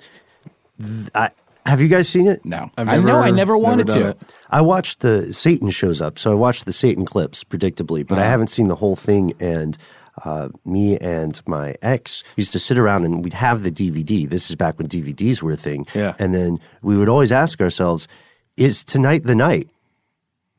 I 1.15 1.31
have 1.67 1.81
you 1.81 1.89
guys 1.89 2.09
seen 2.09 2.27
it? 2.27 2.45
No, 2.45 2.71
I've 2.79 2.89
I 2.89 2.97
know. 2.97 3.19
I 3.19 3.27
never- 3.27 3.37
never 3.37 3.59
wanted 3.59 3.89
never 3.89 4.01
to. 4.01 4.09
it. 4.11 4.33
I 4.49 4.61
watched 4.63 5.01
the 5.01 5.33
Satan 5.33 5.71
shows 5.71 6.01
up, 6.01 6.19
so 6.19 6.31
I 6.33 6.35
watched 6.35 6.65
the 6.65 6.73
Satan 6.73 7.05
clips 7.05 7.45
predictably, 7.45 8.07
but 8.07 8.17
I 8.19 8.23
Uh-huh. 8.23 8.31
haven't 8.31 8.47
seen 8.49 8.69
the 8.69 8.75
whole 8.77 8.97
thing. 8.97 9.35
And 9.41 9.77
uh, 10.25 10.49
me 10.65 10.99
and 10.99 11.41
my 11.47 11.75
ex 11.83 12.23
used 12.37 12.53
to 12.53 12.59
sit 12.59 12.79
around 12.79 13.05
and 13.05 13.25
we'd 13.25 13.33
have 13.33 13.63
the 13.63 13.71
DVD. 13.71 14.29
This 14.29 14.51
is 14.51 14.57
back 14.57 14.79
when 14.79 14.87
DVDs 14.89 15.43
were 15.43 15.53
a 15.53 15.57
thing. 15.57 15.87
Yeah. 15.95 16.15
And 16.19 16.35
then 16.35 16.59
we 16.83 16.97
would 16.97 17.09
always 17.09 17.33
ask 17.33 17.61
ourselves, 17.61 18.09
"Is 18.57 18.85
tonight 18.85 19.25
the 19.25 19.35
night?" 19.35 19.69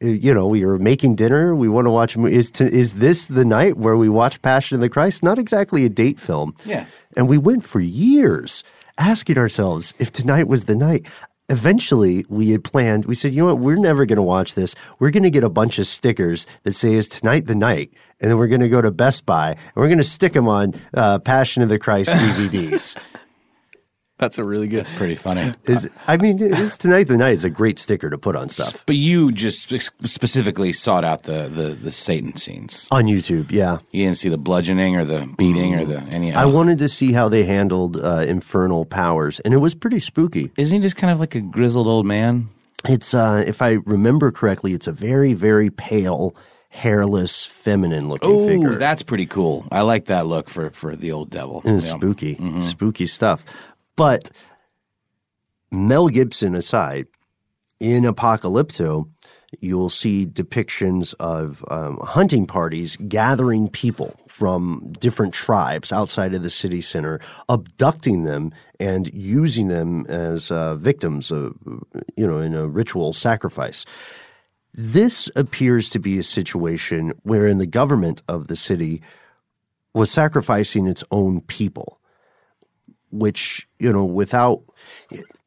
Uh, 0.04 0.08
You 0.08 0.34
know, 0.34 0.48
we 0.48 0.66
were 0.66 0.80
making 0.80 1.16
dinner. 1.16 1.56
We 1.56 1.70
want 1.70 1.86
to 1.86 1.92
watch. 1.92 2.18
Is 2.18 2.52
to, 2.52 2.64
is 2.64 2.94
this 2.94 3.28
the 3.28 3.46
night 3.46 3.78
where 3.78 3.98
we 3.98 4.10
watch 4.10 4.42
Passion 4.42 4.76
of 4.76 4.82
the 4.82 4.90
Christ? 4.90 5.24
Not 5.24 5.38
exactly 5.38 5.86
a 5.86 5.90
date 5.90 6.20
film. 6.20 6.56
Yeah. 6.66 6.86
And 7.16 7.30
we 7.30 7.38
went 7.38 7.64
for 7.64 7.80
years 7.80 8.64
asking 8.98 9.38
ourselves 9.38 9.94
if 10.00 10.12
tonight 10.12 10.48
was 10.48 10.66
the 10.66 10.76
night. 10.76 11.06
Eventually, 11.52 12.26
we 12.30 12.52
had 12.52 12.64
planned, 12.64 13.06
we 13.06 13.14
said, 13.14 13.34
you 13.34 13.42
know 13.42 13.48
what, 13.48 13.60
we're 13.60 13.76
never 13.76 14.06
going 14.06 14.16
to 14.16 14.24
watch 14.24 14.56
this. 14.56 14.74
We're 15.00 15.12
going 15.12 15.24
to 15.24 15.30
get 15.30 15.44
a 15.44 15.50
bunch 15.50 15.80
of 15.80 15.86
stickers 15.86 16.48
that 16.64 16.72
say, 16.72 16.94
is 16.94 17.10
tonight 17.10 17.46
the 17.46 17.56
night? 17.56 17.92
And 18.22 18.32
then 18.32 18.38
we're 18.38 18.48
going 18.48 18.62
to 18.62 18.70
go 18.70 18.82
to 18.82 18.90
Best 18.90 19.26
Buy 19.26 19.52
and 19.52 19.76
we're 19.76 19.90
going 19.90 19.98
to 19.98 20.04
stick 20.06 20.32
them 20.32 20.48
on 20.48 20.74
uh, 20.94 21.20
Passion 21.20 21.62
of 21.62 21.68
the 21.68 21.78
Christ 21.78 22.10
DVDs. 22.12 22.98
That's 24.22 24.38
a 24.38 24.44
really 24.44 24.68
good. 24.68 24.82
That's 24.86 24.92
pretty 24.94 25.16
funny. 25.16 25.52
is 25.66 25.90
I 26.08 26.16
mean, 26.16 26.40
is 26.40 26.78
tonight 26.78 27.08
the 27.08 27.18
night 27.18 27.34
is 27.36 27.44
a 27.44 27.50
great 27.50 27.80
sticker 27.80 28.08
to 28.10 28.20
put 28.20 28.36
on 28.36 28.50
stuff. 28.50 28.84
But 28.86 28.96
you 28.96 29.32
just 29.32 29.64
spe- 29.68 29.92
specifically 30.06 30.74
sought 30.74 31.04
out 31.04 31.24
the, 31.24 31.50
the, 31.52 31.70
the 31.74 31.92
Satan 31.92 32.36
scenes. 32.36 32.88
On 32.92 33.06
YouTube, 33.06 33.50
yeah. 33.52 33.80
You 33.92 34.06
didn't 34.06 34.18
see 34.20 34.30
the 34.30 34.38
bludgeoning 34.38 34.96
or 34.96 35.06
the 35.06 35.28
beating 35.40 35.74
or 35.74 35.86
the 35.86 36.02
any. 36.12 36.32
I 36.34 36.46
wanted 36.46 36.78
to 36.78 36.88
see 36.88 37.14
how 37.14 37.30
they 37.30 37.44
handled 37.46 37.98
uh, 37.98 38.24
infernal 38.28 38.86
powers, 38.86 39.40
and 39.40 39.56
it 39.56 39.58
was 39.58 39.74
pretty 39.74 40.00
spooky. 40.00 40.52
Isn't 40.56 40.76
he 40.78 40.82
just 40.84 40.96
kind 40.98 41.12
of 41.12 41.20
like 41.20 41.34
a 41.34 41.42
grizzled 41.42 41.88
old 41.88 42.06
man? 42.06 42.48
It's, 42.88 43.16
uh, 43.16 43.44
if 43.48 43.62
I 43.64 43.80
remember 43.86 44.32
correctly, 44.32 44.74
it's 44.74 44.86
a 44.88 44.92
very, 44.92 45.34
very 45.34 45.72
pale, 45.72 46.36
hairless, 46.70 47.44
feminine 47.46 48.08
looking 48.08 48.30
Oh, 48.32 48.48
figure. 48.48 48.76
that's 48.78 49.04
pretty 49.04 49.26
cool. 49.26 49.66
I 49.72 49.82
like 49.82 50.06
that 50.06 50.26
look 50.26 50.50
for, 50.50 50.70
for 50.72 50.96
the 50.96 51.12
old 51.12 51.30
devil. 51.30 51.62
It 51.66 51.72
was 51.74 51.86
Yeah. 51.88 51.96
spooky, 51.98 52.38
spooky 52.64 53.08
stuff. 53.08 53.44
But 53.96 54.32
Mel 55.72 56.08
Gibson 56.08 56.56
aside, 56.56 57.08
in 57.80 58.04
Apocalypto, 58.04 59.10
you'll 59.60 59.90
see 59.90 60.26
depictions 60.26 61.14
of 61.20 61.66
um, 61.70 61.98
hunting 62.02 62.46
parties 62.46 62.96
gathering 63.08 63.70
people 63.70 64.16
from 64.28 64.94
different 65.00 65.34
tribes 65.34 65.92
outside 65.92 66.34
of 66.34 66.44
the 66.44 66.50
city 66.50 66.82
center, 66.82 67.20
abducting 67.50 68.24
them 68.24 68.54
and 68.80 69.14
using 69.14 69.68
them 69.68 70.06
as 70.08 70.52
uh, 70.52 70.76
victims, 70.76 71.32
of, 71.32 71.56
you 72.16 72.26
know, 72.26 72.40
in 72.40 72.56
a 72.56 72.68
ritual 72.68 73.14
sacrifice. 73.14 73.86
This 74.74 75.30
appears 75.36 75.90
to 75.90 76.00
be 76.00 76.18
a 76.18 76.24
situation 76.24 77.12
wherein 77.24 77.58
the 77.58 77.68
government 77.68 78.22
of 78.28 78.48
the 78.48 78.56
city 78.56 79.02
was 79.94 80.10
sacrificing 80.10 80.88
its 80.88 81.04
own 81.12 81.42
people, 81.42 82.00
which 83.12 83.68
you 83.80 83.92
know, 83.92 84.06
without 84.06 84.62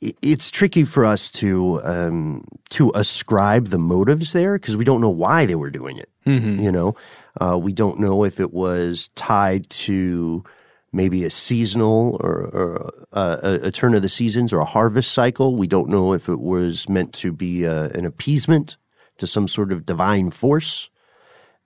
it's 0.00 0.50
tricky 0.50 0.84
for 0.84 1.04
us 1.04 1.30
to 1.32 1.80
um, 1.84 2.44
to 2.70 2.92
ascribe 2.94 3.68
the 3.68 3.78
motives 3.78 4.32
there 4.32 4.54
because 4.58 4.76
we 4.76 4.84
don't 4.84 5.00
know 5.00 5.10
why 5.10 5.46
they 5.46 5.54
were 5.54 5.70
doing 5.70 5.98
it. 5.98 6.08
Mhm. 6.26 6.62
You 6.62 6.72
know, 6.72 6.94
uh, 7.40 7.58
we 7.58 7.72
don't 7.72 7.98
know 7.98 8.24
if 8.24 8.40
it 8.40 8.52
was 8.52 9.08
tied 9.14 9.68
to 9.70 10.44
maybe 10.92 11.24
a 11.24 11.30
seasonal 11.30 12.16
or, 12.20 12.44
or 12.54 12.94
uh, 13.12 13.38
a, 13.42 13.66
a 13.66 13.70
turn 13.72 13.94
of 13.94 14.02
the 14.02 14.08
seasons 14.08 14.52
or 14.52 14.60
a 14.60 14.64
harvest 14.64 15.12
cycle. 15.12 15.56
We 15.56 15.66
don't 15.66 15.88
know 15.88 16.12
if 16.12 16.28
it 16.28 16.38
was 16.38 16.88
meant 16.88 17.12
to 17.14 17.32
be 17.32 17.66
uh, 17.66 17.88
an 17.88 18.06
appeasement 18.06 18.76
to 19.18 19.26
some 19.26 19.48
sort 19.48 19.72
of 19.72 19.84
divine 19.84 20.30
force. 20.30 20.90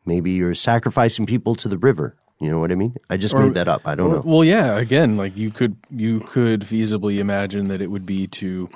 Maybe 0.06 0.30
you're 0.30 0.54
sacrificing 0.54 1.26
people 1.26 1.54
to 1.56 1.68
the 1.68 1.76
river. 1.76 2.16
You 2.40 2.50
know 2.52 2.60
what 2.60 2.70
I 2.70 2.76
mean? 2.76 2.94
I 3.10 3.16
just 3.16 3.34
Or- 3.34 3.42
made 3.42 3.54
that 3.54 3.66
up. 3.68 3.82
I 3.84 3.94
don't 3.96 4.12
know. 4.12 4.22
Well, 4.24 4.44
yeah. 4.44 4.76
Again, 4.78 5.16
like 5.16 5.36
you 5.36 5.50
could 5.50 5.76
you 5.90 6.20
could 6.20 6.60
feasibly 6.60 7.18
imagine 7.18 7.64
that 7.68 7.80
it 7.80 7.90
would 7.90 8.06
be 8.06 8.26
to 8.28 8.68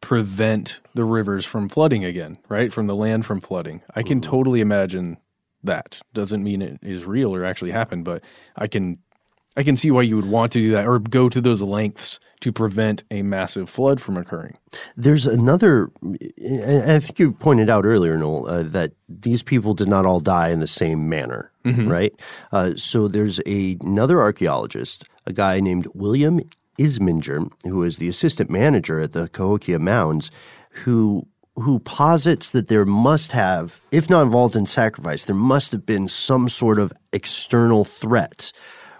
prevent 0.00 0.80
the 0.94 1.04
rivers 1.04 1.44
from 1.44 1.68
flooding 1.68 2.04
again, 2.04 2.38
right? 2.48 2.72
From 2.72 2.86
the 2.86 2.94
land 2.94 3.24
from 3.26 3.40
flooding. 3.40 3.82
I 3.94 4.02
can 4.02 4.20
Mm-hmm. 4.20 4.30
totally 4.30 4.60
imagine 4.60 5.16
that. 5.62 6.00
Doesn't 6.12 6.42
mean 6.44 6.60
it 6.62 6.78
is 6.82 7.04
real 7.06 7.34
or 7.34 7.44
actually 7.44 7.70
happened, 7.70 8.04
but 8.04 8.22
I 8.54 8.66
can 8.66 8.98
I 9.56 9.62
can 9.62 9.76
see 9.76 9.90
why 9.90 10.02
you 10.02 10.16
would 10.16 10.26
want 10.26 10.52
to 10.52 10.60
do 10.60 10.70
that 10.72 10.86
or 10.86 10.98
go 10.98 11.28
to 11.28 11.40
those 11.40 11.62
lengths 11.62 12.18
to 12.40 12.52
prevent 12.52 13.04
a 13.10 13.22
massive 13.22 13.70
flood 13.70 14.00
from 14.00 14.16
occurring. 14.16 14.56
There's 14.96 15.26
another, 15.26 15.90
I 16.04 16.98
think 16.98 17.18
you 17.18 17.32
pointed 17.32 17.70
out 17.70 17.84
earlier, 17.86 18.16
Noel, 18.18 18.46
uh, 18.48 18.62
that 18.64 18.92
these 19.08 19.42
people 19.42 19.72
did 19.74 19.88
not 19.88 20.04
all 20.04 20.20
die 20.20 20.48
in 20.48 20.60
the 20.60 20.66
same 20.66 21.08
manner, 21.08 21.50
Mhm. 21.64 21.88
right? 21.88 22.12
Uh, 22.52 22.72
so 22.76 23.08
there's 23.08 23.40
a, 23.46 23.78
another 23.80 24.20
archaeologist, 24.20 25.04
a 25.26 25.32
guy 25.32 25.60
named 25.60 25.86
William 25.94 26.40
Iseminger, 26.78 27.48
who 27.64 27.82
is 27.84 27.96
the 27.98 28.08
assistant 28.08 28.50
manager 28.50 29.00
at 29.00 29.12
the 29.12 29.28
Cahokia 29.28 29.78
Mounds, 29.78 30.30
who 30.84 31.26
who 31.56 31.78
posits 31.78 32.50
that 32.50 32.66
there 32.66 32.84
must 32.84 33.30
have, 33.30 33.80
if 33.92 34.10
not 34.10 34.22
involved 34.24 34.56
in 34.56 34.66
sacrifice, 34.66 35.24
there 35.26 35.36
must 35.36 35.70
have 35.70 35.86
been 35.86 36.08
some 36.08 36.48
sort 36.48 36.80
of 36.80 36.92
external 37.12 37.84
threat 37.84 38.50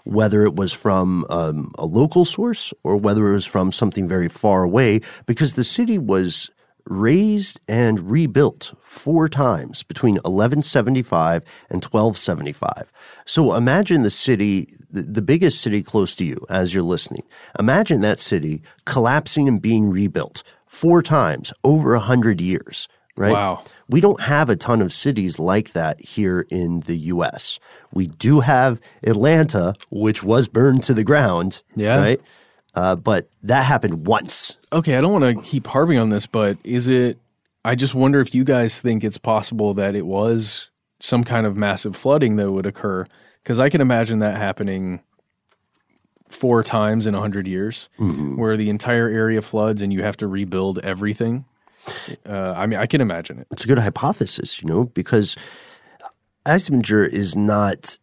whether 0.05 0.43
it 0.43 0.55
was 0.55 0.71
from 0.71 1.25
um, 1.29 1.71
a 1.77 1.85
local 1.85 2.25
source 2.25 2.73
or 2.83 2.95
whether 2.97 3.27
it 3.27 3.33
was 3.33 3.45
from 3.45 3.71
something 3.71 4.07
very 4.07 4.29
far 4.29 4.63
away, 4.63 5.01
because 5.25 5.55
the 5.55 5.63
city 5.63 5.99
was 5.99 6.49
raised 6.87 7.59
and 7.67 8.11
rebuilt 8.11 8.73
four 8.79 9.27
times 9.27 9.83
between 9.83 10.15
1175 10.15 11.43
and 11.69 11.83
1275. 11.83 12.91
So 13.25 13.55
imagine 13.55 14.03
the 14.03 14.09
city, 14.09 14.67
the, 14.91 15.21
biggest 15.21 15.61
city 15.61 15.81
close 15.81 16.15
to 16.15 16.25
you 16.25 16.45
as 16.49 16.73
you're 16.73 16.83
listening. 16.83 17.23
Imagine 17.57 18.01
that 18.01 18.19
city 18.19 18.61
collapsing 18.85 19.47
and 19.47 19.61
being 19.61 19.89
rebuilt 19.89 20.43
four 20.67 21.01
times 21.01 21.51
over 21.63 21.95
a 21.95 21.99
hundred 21.99 22.39
years, 22.39 22.87
right? 23.17 23.31
Wow. 23.33 23.63
We 23.87 24.01
don't 24.01 24.19
have 24.21 24.49
a 24.49 24.55
ton 24.55 24.81
of 24.81 24.91
cities 24.91 25.37
like 25.39 25.73
that 25.73 25.99
here 26.01 26.45
in 26.49 26.81
the 26.81 26.97
US. 26.97 27.59
We 27.93 28.07
do 28.07 28.39
have 28.39 28.81
Atlanta, 29.05 29.75
which 29.91 30.23
was 30.23 30.47
burned 30.47 30.83
to 30.83 30.93
the 30.93 31.03
ground. 31.03 31.61
Yeah. 31.75 31.99
Right. 31.99 32.21
Uh, 32.73 32.95
but 32.95 33.29
that 33.43 33.63
happened 33.63 34.05
once. 34.05 34.57
Okay, 34.73 34.95
I 34.97 35.01
don't 35.01 35.13
want 35.13 35.23
to 35.37 35.41
keep 35.43 35.65
harping 35.67 35.97
on 35.97 36.09
this, 36.09 36.25
but 36.27 36.57
is 36.63 36.89
it? 36.89 37.17
I 37.63 37.73
just 37.75 37.95
wonder 37.95 38.19
if 38.19 38.35
you 38.35 38.43
guys 38.43 38.79
think 38.79 39.03
it's 39.03 39.17
possible 39.17 39.73
that 39.75 39.95
it 39.95 40.05
was 40.05 40.69
some 40.99 41.23
kind 41.23 41.45
of 41.45 41.55
massive 41.55 41.95
flooding 41.95 42.35
that 42.35 42.51
would 42.51 42.65
occur, 42.65 43.05
because 43.43 43.59
I 43.59 43.69
can 43.69 43.79
imagine 43.81 44.19
that 44.19 44.35
happening 44.37 44.99
four 46.27 46.63
times 46.63 47.05
in 47.05 47.15
a 47.15 47.19
hundred 47.19 47.47
years, 47.47 47.87
Mhm. 47.99 48.35
where 48.37 48.57
the 48.57 48.69
entire 48.69 49.07
area 49.07 49.41
floods 49.41 49.81
and 49.81 49.93
you 49.93 50.03
have 50.03 50.17
to 50.17 50.27
rebuild 50.27 50.79
everything. 50.79 51.45
Uh, 52.27 52.53
I 52.55 52.65
mean, 52.65 52.79
I 52.79 52.85
can 52.85 53.01
imagine 53.01 53.39
it. 53.39 53.47
It's 53.51 53.63
a 53.63 53.67
good 53.67 53.79
hypothesis, 53.79 54.61
you 54.61 54.67
know, 54.67 54.85
because 54.85 55.35
Iseminger 56.45 57.07
is 57.07 57.35
not 57.35 57.97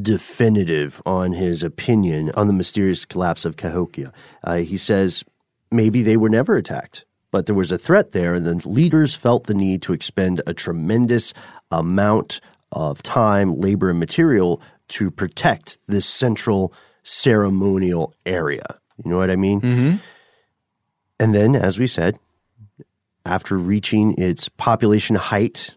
definitive 0.00 1.02
on 1.04 1.32
his 1.32 1.62
opinion 1.62 2.30
on 2.34 2.46
the 2.46 2.52
mysterious 2.52 3.04
collapse 3.04 3.44
of 3.44 3.56
Cahokia. 3.56 4.12
Uh, 4.42 4.56
he 4.56 4.76
says 4.76 5.24
maybe 5.70 6.02
they 6.02 6.16
were 6.16 6.28
never 6.28 6.56
attacked, 6.56 7.04
but 7.30 7.46
there 7.46 7.54
was 7.54 7.70
a 7.70 7.78
threat 7.78 8.12
there, 8.12 8.34
and 8.34 8.46
the 8.46 8.68
leaders 8.68 9.14
felt 9.14 9.46
the 9.46 9.54
need 9.54 9.82
to 9.82 9.92
expend 9.92 10.40
a 10.46 10.54
tremendous 10.54 11.34
amount 11.70 12.40
of 12.72 13.02
time, 13.02 13.58
labor, 13.58 13.90
and 13.90 13.98
material 13.98 14.60
to 14.88 15.10
protect 15.10 15.78
this 15.86 16.06
central 16.06 16.72
ceremonial 17.02 18.14
area. 18.24 18.64
You 19.04 19.10
know 19.10 19.18
what 19.18 19.30
I 19.30 19.36
mean? 19.36 19.60
Mm-hmm. 19.60 19.96
And 21.20 21.34
then, 21.34 21.54
as 21.54 21.78
we 21.78 21.86
said, 21.86 22.18
after 23.26 23.56
reaching 23.56 24.14
its 24.18 24.48
population 24.48 25.16
height, 25.16 25.74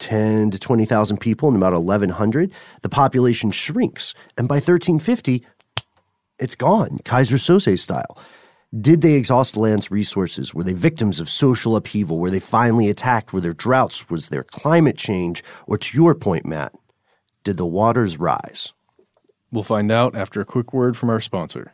10 0.00 0.50
to 0.50 0.58
20,000 0.58 1.18
people 1.18 1.48
in 1.48 1.56
about 1.56 1.72
1100, 1.72 2.52
the 2.82 2.88
population 2.88 3.50
shrinks. 3.50 4.14
And 4.36 4.48
by 4.48 4.56
1350, 4.56 5.46
it's 6.38 6.54
gone, 6.54 6.98
Keyser 7.04 7.38
Söze 7.38 7.78
style. 7.78 8.18
Did 8.80 9.02
they 9.02 9.14
exhaust 9.14 9.56
land's 9.56 9.92
resources? 9.92 10.52
Were 10.52 10.64
they 10.64 10.72
victims 10.72 11.20
of 11.20 11.30
social 11.30 11.76
upheaval? 11.76 12.18
Were 12.18 12.30
they 12.30 12.40
finally 12.40 12.90
attacked? 12.90 13.32
Were 13.32 13.40
there 13.40 13.54
droughts? 13.54 14.10
Was 14.10 14.30
there 14.30 14.42
climate 14.42 14.96
change? 14.96 15.44
Or 15.68 15.78
to 15.78 15.96
your 15.96 16.14
point, 16.14 16.44
Matt, 16.44 16.74
did 17.44 17.56
the 17.56 17.66
waters 17.66 18.18
rise? 18.18 18.72
We'll 19.52 19.62
find 19.62 19.92
out 19.92 20.16
after 20.16 20.40
a 20.40 20.44
quick 20.44 20.72
word 20.72 20.96
from 20.96 21.08
our 21.08 21.20
sponsor. 21.20 21.73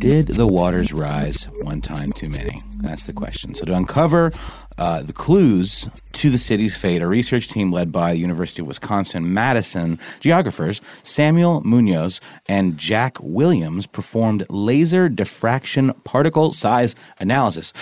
Did 0.00 0.28
the 0.28 0.46
waters 0.46 0.92
rise 0.92 1.48
one 1.62 1.80
time 1.80 2.12
too 2.12 2.28
many? 2.28 2.60
That's 2.78 3.04
the 3.04 3.12
question. 3.12 3.54
So, 3.54 3.64
to 3.64 3.74
uncover 3.74 4.32
uh, 4.78 5.02
the 5.02 5.12
clues 5.12 5.88
to 6.12 6.30
the 6.30 6.38
city's 6.38 6.76
fate, 6.76 7.02
a 7.02 7.08
research 7.08 7.48
team 7.48 7.72
led 7.72 7.90
by 7.90 8.12
the 8.12 8.18
University 8.18 8.62
of 8.62 8.68
Wisconsin 8.68 9.34
Madison 9.34 9.98
geographers 10.20 10.80
Samuel 11.02 11.62
Munoz 11.62 12.20
and 12.48 12.78
Jack 12.78 13.16
Williams 13.20 13.86
performed 13.86 14.46
laser 14.48 15.08
diffraction 15.08 15.92
particle 16.04 16.52
size 16.52 16.94
analysis 17.18 17.72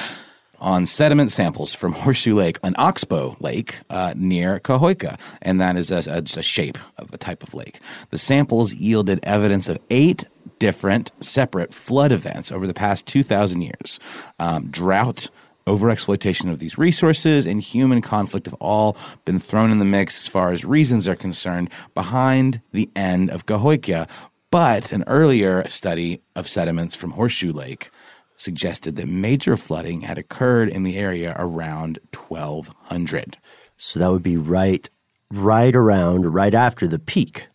on 0.64 0.86
sediment 0.86 1.30
samples 1.30 1.74
from 1.74 1.92
Horseshoe 2.04 2.34
Lake, 2.34 2.58
an 2.64 2.74
oxbow 2.78 3.36
lake 3.38 3.76
uh, 3.90 4.14
near 4.16 4.58
Cahokia, 4.58 5.18
and 5.42 5.60
that 5.60 5.76
is 5.76 5.90
a, 5.90 6.02
a, 6.10 6.38
a 6.38 6.42
shape 6.42 6.78
of 6.98 7.12
a 7.12 7.18
type 7.18 7.42
of 7.42 7.54
lake. 7.54 7.78
The 8.10 8.18
samples 8.18 8.72
yielded 8.74 9.20
evidence 9.22 9.68
of 9.68 9.78
eight 9.90 10.24
different 10.58 11.10
separate 11.20 11.74
flood 11.74 12.10
events 12.10 12.50
over 12.50 12.66
the 12.66 12.74
past 12.74 13.06
2,000 13.06 13.60
years. 13.60 14.00
Um, 14.38 14.68
drought, 14.70 15.28
overexploitation 15.66 16.50
of 16.50 16.58
these 16.58 16.78
resources, 16.78 17.46
and 17.46 17.60
human 17.60 18.00
conflict 18.00 18.46
have 18.46 18.54
all 18.54 18.96
been 19.24 19.38
thrown 19.38 19.70
in 19.70 19.78
the 19.78 19.84
mix 19.84 20.16
as 20.18 20.26
far 20.26 20.52
as 20.52 20.64
reasons 20.64 21.06
are 21.06 21.16
concerned 21.16 21.70
behind 21.94 22.60
the 22.72 22.88
end 22.96 23.30
of 23.30 23.46
Cahokia. 23.46 24.08
But 24.50 24.92
an 24.92 25.04
earlier 25.06 25.68
study 25.68 26.22
of 26.36 26.48
sediments 26.48 26.94
from 26.94 27.10
Horseshoe 27.10 27.52
Lake 27.52 27.90
suggested 28.36 28.96
that 28.96 29.08
major 29.08 29.56
flooding 29.56 30.02
had 30.02 30.18
occurred 30.18 30.68
in 30.68 30.82
the 30.82 30.96
area 30.96 31.34
around 31.38 31.98
1200. 32.12 33.38
So 33.76 33.98
that 33.98 34.10
would 34.10 34.22
be 34.22 34.36
right, 34.36 34.88
right 35.30 35.74
around, 35.74 36.32
right 36.34 36.54
after 36.54 36.86
the 36.86 36.98
peak 36.98 37.46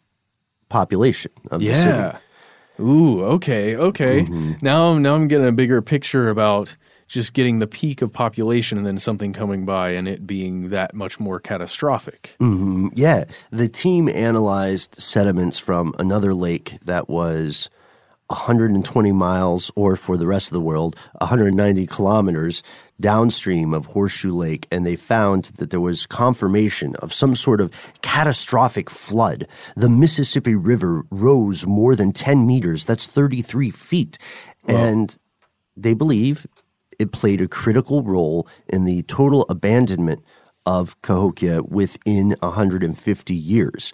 population 0.69 1.31
of 1.51 1.59
the 1.61 1.67
Yeah. 1.67 2.11
city. 2.11 2.19
Ooh, 2.79 3.21
okay, 3.23 3.75
okay. 3.75 4.21
Mm-hmm. 4.21 4.53
Now, 4.61 4.97
now 4.97 5.15
I'm 5.15 5.27
getting 5.27 5.47
a 5.47 5.51
bigger 5.51 5.81
picture 5.81 6.29
about 6.29 6.77
just 7.09 7.33
getting 7.33 7.59
the 7.59 7.67
peak 7.67 8.01
of 8.01 8.13
population 8.13 8.77
and 8.77 8.87
then 8.87 8.99
something 8.99 9.33
coming 9.33 9.65
by 9.65 9.89
and 9.91 10.07
it 10.07 10.25
being 10.25 10.69
that 10.69 10.93
much 10.93 11.19
more 11.19 11.39
catastrophic. 11.41 12.35
hmm 12.39 12.87
Yeah, 12.93 13.25
the 13.51 13.67
team 13.67 14.07
analyzed 14.07 14.95
sediments 14.95 15.57
from 15.57 15.93
another 15.99 16.33
lake 16.33 16.77
that 16.85 17.09
was 17.09 17.69
120 18.29 19.11
miles, 19.11 19.71
or 19.75 19.95
for 19.95 20.15
the 20.15 20.27
rest 20.27 20.47
of 20.47 20.53
the 20.53 20.61
world, 20.61 20.95
190 21.19 21.87
kilometers 21.87 22.63
downstream 23.01 23.73
of 23.73 23.87
Horseshoe 23.87 24.33
Lake, 24.33 24.67
and 24.71 24.85
they 24.85 24.95
found 24.95 25.45
that 25.57 25.69
there 25.69 25.79
was 25.79 26.05
confirmation 26.05 26.95
of 26.97 27.13
some 27.13 27.33
sort 27.33 27.61
of 27.61 27.71
catastrophic 28.01 28.89
flood. 28.89 29.47
The 29.75 29.89
Mississippi 29.89 30.55
River 30.55 31.03
rose 31.09 31.65
more 31.65 31.95
than 31.95 32.11
10 32.11 32.45
meters, 32.45 32.85
that's 32.85 33.07
33 33.07 33.71
feet. 33.71 34.17
And 34.67 35.17
they 35.75 35.93
believe 35.93 36.45
it 36.99 37.11
played 37.11 37.41
a 37.41 37.47
critical 37.47 38.03
role 38.03 38.47
in 38.67 38.83
the 38.83 39.01
total 39.03 39.45
abandonment 39.49 40.21
of 40.65 41.01
Cahokia 41.01 41.63
within 41.63 42.35
150 42.41 43.33
years. 43.33 43.93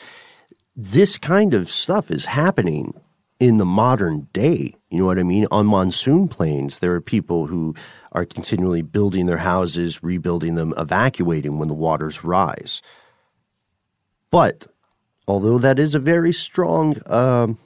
This 0.75 1.17
kind 1.17 1.53
of 1.53 1.69
stuff 1.69 2.11
is 2.11 2.25
happening 2.25 2.93
in 3.39 3.57
the 3.57 3.65
modern 3.65 4.27
day. 4.33 4.73
You 4.89 4.99
know 4.99 5.05
what 5.05 5.19
I 5.19 5.23
mean? 5.23 5.45
On 5.51 5.65
monsoon 5.65 6.27
plains, 6.27 6.79
there 6.79 6.93
are 6.93 7.01
people 7.01 7.47
who 7.47 7.75
are 8.13 8.25
continually 8.25 8.81
building 8.81 9.25
their 9.25 9.38
houses, 9.38 10.01
rebuilding 10.01 10.55
them, 10.55 10.73
evacuating 10.77 11.59
when 11.59 11.67
the 11.67 11.73
waters 11.73 12.23
rise. 12.23 12.81
But 14.31 14.67
although 15.27 15.57
that 15.57 15.79
is 15.79 15.95
a 15.95 15.99
very 15.99 16.31
strong 16.31 16.95
um, 17.07 17.57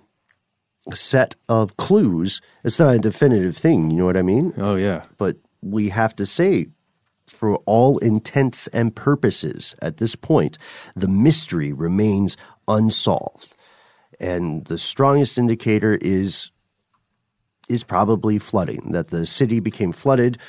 set 0.92 1.36
of 1.48 1.78
clues, 1.78 2.42
it's 2.64 2.80
not 2.80 2.96
a 2.96 3.00
definitive 3.00 3.56
thing. 3.56 3.92
You 3.92 3.98
know 3.98 4.06
what 4.06 4.18
I 4.18 4.24
mean? 4.24 4.54
Oh, 4.58 4.76
yeah. 4.76 5.06
But 5.18 5.38
we 5.62 5.90
have 5.90 6.16
to 6.16 6.26
say, 6.26 6.68
for 7.28 7.58
all 7.68 8.00
intents 8.00 8.68
and 8.68 8.96
purposes, 8.96 9.76
at 9.84 9.98
this 9.98 10.16
point, 10.16 10.58
the 10.96 11.08
mystery 11.08 11.72
remains 11.74 12.38
unsolved. 12.68 13.56
And 14.20 14.66
the 14.66 14.78
strongest 14.78 15.38
indicator 15.38 15.98
is 16.02 16.52
is 17.70 17.84
probably 17.84 18.40
flooding, 18.40 18.92
that 18.92 19.10
the 19.10 19.26
city 19.26 19.60
became 19.60 19.92
flooded 19.92 20.40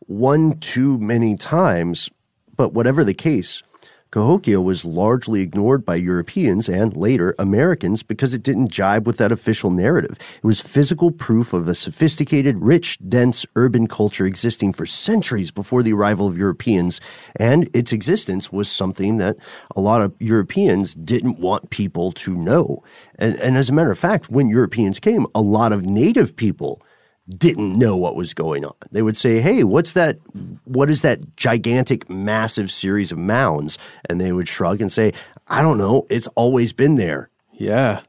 one 0.00 0.58
too 0.58 0.98
many 0.98 1.36
times. 1.36 2.10
But 2.56 2.72
whatever 2.72 3.04
the 3.04 3.14
case, 3.14 3.62
Cahokia 4.10 4.60
was 4.60 4.84
largely 4.84 5.40
ignored 5.40 5.84
by 5.84 5.96
Europeans 5.96 6.68
and 6.68 6.96
later 6.96 7.34
Americans 7.38 8.02
because 8.02 8.32
it 8.32 8.42
didn't 8.42 8.70
jibe 8.70 9.06
with 9.06 9.16
that 9.18 9.32
official 9.32 9.70
narrative. 9.70 10.18
It 10.36 10.44
was 10.44 10.60
physical 10.60 11.10
proof 11.10 11.52
of 11.52 11.66
a 11.66 11.74
sophisticated, 11.74 12.56
rich, 12.60 12.98
dense 13.08 13.44
urban 13.56 13.88
culture 13.88 14.24
existing 14.24 14.72
for 14.72 14.86
centuries 14.86 15.50
before 15.50 15.82
the 15.82 15.92
arrival 15.92 16.26
of 16.26 16.38
Europeans, 16.38 17.00
and 17.36 17.68
its 17.74 17.92
existence 17.92 18.52
was 18.52 18.70
something 18.70 19.16
that 19.16 19.36
a 19.74 19.80
lot 19.80 20.02
of 20.02 20.14
Europeans 20.20 20.94
didn't 20.94 21.40
want 21.40 21.70
people 21.70 22.12
to 22.12 22.34
know. 22.34 22.82
And, 23.18 23.34
and 23.36 23.56
as 23.56 23.68
a 23.68 23.72
matter 23.72 23.90
of 23.90 23.98
fact, 23.98 24.30
when 24.30 24.48
Europeans 24.48 25.00
came, 25.00 25.26
a 25.34 25.40
lot 25.40 25.72
of 25.72 25.84
native 25.84 26.36
people 26.36 26.80
didn't 27.28 27.72
know 27.78 27.96
what 27.96 28.14
was 28.16 28.34
going 28.34 28.64
on. 28.64 28.74
They 28.92 29.02
would 29.02 29.16
say, 29.16 29.40
"Hey, 29.40 29.64
what's 29.64 29.92
that? 29.94 30.18
What 30.64 30.88
is 30.90 31.02
that 31.02 31.36
gigantic, 31.36 32.08
massive 32.08 32.70
series 32.70 33.10
of 33.12 33.18
mounds?" 33.18 33.78
And 34.08 34.20
they 34.20 34.32
would 34.32 34.48
shrug 34.48 34.80
and 34.80 34.90
say, 34.92 35.12
"I 35.48 35.62
don't 35.62 35.78
know. 35.78 36.06
It's 36.10 36.28
always 36.28 36.72
been 36.72 36.96
there." 36.96 37.30
Yeah. 37.52 38.00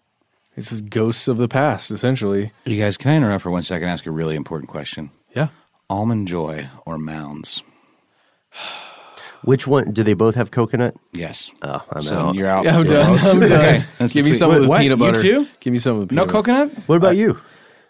This 0.56 0.72
is 0.72 0.82
ghosts 0.82 1.28
of 1.28 1.38
the 1.38 1.48
past, 1.48 1.92
essentially. 1.92 2.52
You 2.66 2.82
guys, 2.82 2.98
can 2.98 3.12
I 3.12 3.16
interrupt 3.18 3.44
for 3.44 3.52
one 3.52 3.62
second 3.64 3.84
and 3.84 3.94
ask 3.94 4.06
a 4.08 4.12
really 4.12 4.36
important 4.36 4.70
question? 4.70 5.12
Yeah. 5.36 5.50
Almond 5.90 6.28
Joy 6.28 6.68
or 6.86 6.98
Mounds? 6.98 7.62
Which 9.44 9.68
one? 9.68 9.92
Do 9.92 10.04
they 10.04 10.14
both 10.16 10.36
have 10.36 10.50
coconut? 10.52 10.96
Yes. 11.14 11.52
Oh, 11.62 11.80
I'm 11.92 12.02
So 12.02 12.16
out. 12.16 12.36
you're 12.36 12.48
out. 12.48 12.66
Yeah, 12.66 12.78
I'm 12.78 12.86
done. 12.86 13.20
I'm 13.20 13.40
done. 13.40 13.52
Okay, 13.52 13.86
Give 14.00 14.16
me 14.16 14.22
between- 14.24 14.34
some 14.34 14.50
with 14.52 14.66
What, 14.68 14.82
peanut 14.82 15.00
you 15.00 15.22
too? 15.22 15.48
Give 15.60 15.72
me 15.74 15.80
some 15.80 16.00
with 16.00 16.12
No 16.12 16.24
peanut 16.24 16.32
coconut? 16.34 16.72
What 16.88 16.96
about 16.96 17.10
uh, 17.10 17.12
you? 17.12 17.40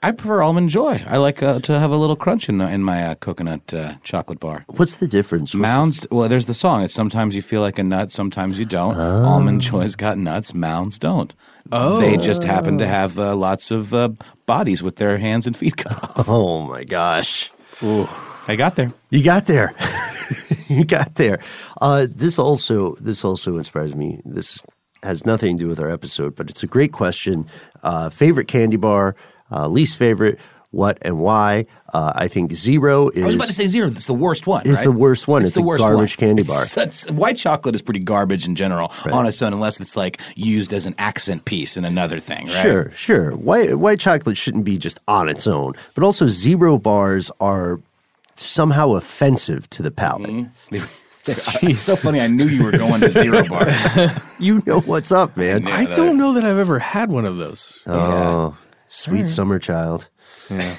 I 0.03 0.11
prefer 0.11 0.41
almond 0.41 0.69
joy. 0.69 1.01
I 1.07 1.17
like 1.17 1.41
uh, 1.41 1.59
to 1.59 1.79
have 1.79 1.91
a 1.91 1.97
little 1.97 2.15
crunch 2.15 2.49
in, 2.49 2.61
in 2.61 2.83
my 2.83 3.07
uh, 3.07 3.15
coconut 3.15 3.73
uh, 3.73 3.95
chocolate 4.03 4.39
bar. 4.39 4.63
What's 4.67 4.97
the 4.97 5.07
difference? 5.07 5.55
Mounds. 5.55 6.05
Well, 6.11 6.29
there's 6.29 6.45
the 6.45 6.53
song. 6.53 6.83
It's 6.83 6.93
sometimes 6.93 7.35
you 7.35 7.41
feel 7.41 7.61
like 7.61 7.79
a 7.79 7.83
nut, 7.83 8.11
sometimes 8.11 8.59
you 8.59 8.65
don't. 8.65 8.95
Almond 8.95 9.61
Joy's 9.61 9.95
got 9.95 10.17
nuts. 10.17 10.53
Mounds 10.53 10.99
don't. 10.99 11.33
Oh. 11.71 11.99
They 11.99 12.17
just 12.17 12.43
happen 12.43 12.77
to 12.77 12.87
have 12.87 13.17
uh, 13.17 13.35
lots 13.35 13.71
of 13.71 13.93
uh, 13.93 14.09
bodies 14.45 14.83
with 14.83 14.97
their 14.97 15.17
hands 15.17 15.47
and 15.47 15.57
feet 15.57 15.77
cut. 15.77 15.97
Oh 16.27 16.61
my 16.61 16.83
gosh. 16.83 17.51
Ooh. 17.81 18.07
I 18.47 18.55
got 18.55 18.75
there. 18.75 18.91
You 19.09 19.23
got 19.23 19.45
there. 19.47 19.73
you 20.67 20.85
got 20.85 21.15
there. 21.15 21.39
Uh, 21.81 22.07
this 22.09 22.39
also 22.39 22.95
this 22.95 23.25
also 23.25 23.57
inspires 23.57 23.93
me. 23.93 24.21
This 24.25 24.63
has 25.03 25.25
nothing 25.25 25.57
to 25.57 25.63
do 25.63 25.69
with 25.69 25.79
our 25.79 25.91
episode, 25.91 26.35
but 26.35 26.49
it's 26.49 26.63
a 26.63 26.67
great 26.67 26.91
question. 26.91 27.45
Uh, 27.83 28.09
favorite 28.09 28.47
candy 28.47 28.77
bar, 28.77 29.15
uh, 29.51 29.67
least 29.67 29.97
favorite, 29.97 30.39
what 30.71 30.97
and 31.01 31.19
why? 31.19 31.65
Uh, 31.93 32.11
I 32.13 32.27
think 32.27 32.53
zero 32.53 33.09
is. 33.09 33.23
I 33.23 33.25
was 33.25 33.35
about 33.35 33.47
to 33.47 33.53
say 33.53 33.67
zero. 33.67 33.87
It's 33.87 34.05
the 34.05 34.13
worst 34.13 34.47
one. 34.47 34.61
It's 34.65 34.77
right? 34.77 34.83
the 34.83 34.91
worst 34.91 35.27
one. 35.27 35.43
It's 35.43 35.53
the 35.53 35.61
a 35.61 35.63
worst 35.63 35.81
garbage 35.81 36.17
one. 36.17 36.27
candy 36.27 36.43
bar. 36.43 36.65
such- 36.65 37.09
white 37.09 37.37
chocolate 37.37 37.73
is 37.73 37.81
pretty 37.81 38.01
garbage 38.01 38.45
in 38.45 38.55
general 38.55 38.91
on 39.11 39.25
its 39.25 39.41
own, 39.41 39.53
unless 39.53 39.79
it's 39.79 39.95
like 39.95 40.19
used 40.35 40.73
as 40.73 40.85
an 40.85 40.93
accent 40.97 41.45
piece 41.45 41.77
in 41.77 41.85
another 41.85 42.19
thing, 42.19 42.47
right? 42.47 42.61
Sure, 42.61 42.91
sure. 42.95 43.35
White 43.35 43.79
white 43.79 43.99
chocolate 43.99 44.37
shouldn't 44.37 44.65
be 44.65 44.77
just 44.77 44.99
on 45.07 45.29
its 45.29 45.47
own, 45.47 45.73
but 45.95 46.03
also 46.03 46.27
zero 46.27 46.77
bars 46.77 47.31
are 47.39 47.79
somehow 48.35 48.91
offensive 48.91 49.69
to 49.71 49.81
the 49.81 49.91
palate. 49.91 50.29
Mm-hmm. 50.29 50.85
It's 51.63 51.81
so 51.81 51.97
funny. 51.97 52.21
I 52.21 52.27
knew 52.27 52.45
you 52.45 52.63
were 52.63 52.71
going 52.71 53.01
to 53.01 53.09
zero 53.09 53.43
bar. 53.49 53.67
You 54.39 54.61
know 54.65 54.79
what's 54.81 55.11
up, 55.11 55.35
man. 55.35 55.67
I 55.67 55.85
don't 55.93 56.17
know 56.17 56.31
that 56.33 56.45
I've 56.45 56.59
ever 56.59 56.79
had 56.79 57.09
one 57.09 57.25
of 57.25 57.35
those. 57.37 57.81
Oh, 57.87 58.55
sweet 58.89 59.27
summer 59.27 59.59
child. 59.59 60.09
Yeah. 60.49 60.75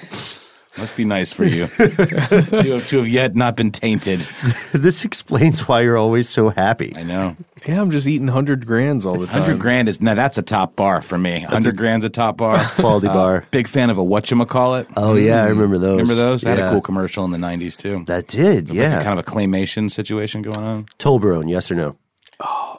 Must 0.77 0.97
be 0.97 1.05
nice 1.05 1.33
for 1.33 1.45
you 1.45 1.67
to, 1.77 1.87
have, 1.89 2.87
to 2.89 2.97
have 2.99 3.09
yet 3.09 3.35
not 3.35 3.57
been 3.57 3.73
tainted. 3.73 4.21
this 4.73 5.05
explains 5.05 5.67
why 5.67 5.81
you're 5.81 5.97
always 5.97 6.29
so 6.29 6.51
happy. 6.51 6.93
I 6.95 7.03
know. 7.03 7.37
Yeah, 7.67 7.81
I'm 7.81 7.91
just 7.91 8.07
eating 8.07 8.29
100 8.29 8.65
grands 8.65 9.05
all 9.05 9.15
the 9.19 9.27
time. 9.27 9.43
Hundred 9.43 9.59
grand 9.59 9.89
is 9.89 10.01
now 10.01 10.15
that's 10.15 10.39
a 10.39 10.43
top 10.43 10.77
bar 10.77 11.03
for 11.03 11.19
me. 11.19 11.41
Hundred 11.41 11.77
grand's 11.77 12.05
a 12.05 12.09
top 12.09 12.37
bar. 12.37 12.65
quality 12.77 13.09
Uh, 13.09 13.13
bar. 13.15 13.45
Big 13.51 13.67
fan 13.67 13.91
of 13.91 13.99
a 13.99 14.05
whatchamacallit. 14.05 14.87
Oh 14.97 15.17
yeah, 15.17 15.43
I 15.43 15.49
remember 15.49 15.79
those. 15.79 16.01
Remember 16.03 16.15
those? 16.15 16.43
They 16.43 16.51
had 16.51 16.61
a 16.61 16.71
cool 16.71 16.81
commercial 16.81 17.25
in 17.25 17.33
the 17.33 17.39
'90s 17.39 17.77
too. 17.77 18.05
That 18.07 18.29
did, 18.29 18.69
Like 18.69 18.79
yeah. 18.79 19.01
a 19.01 19.03
kind 19.03 19.19
of 19.19 19.27
a 19.27 19.29
claymation 19.29 19.91
situation 19.91 20.43
going 20.43 20.59
on. 20.59 20.85
Toblerone, 21.01 21.51
yes 21.51 21.73
or 21.73 21.75
no? 21.75 21.97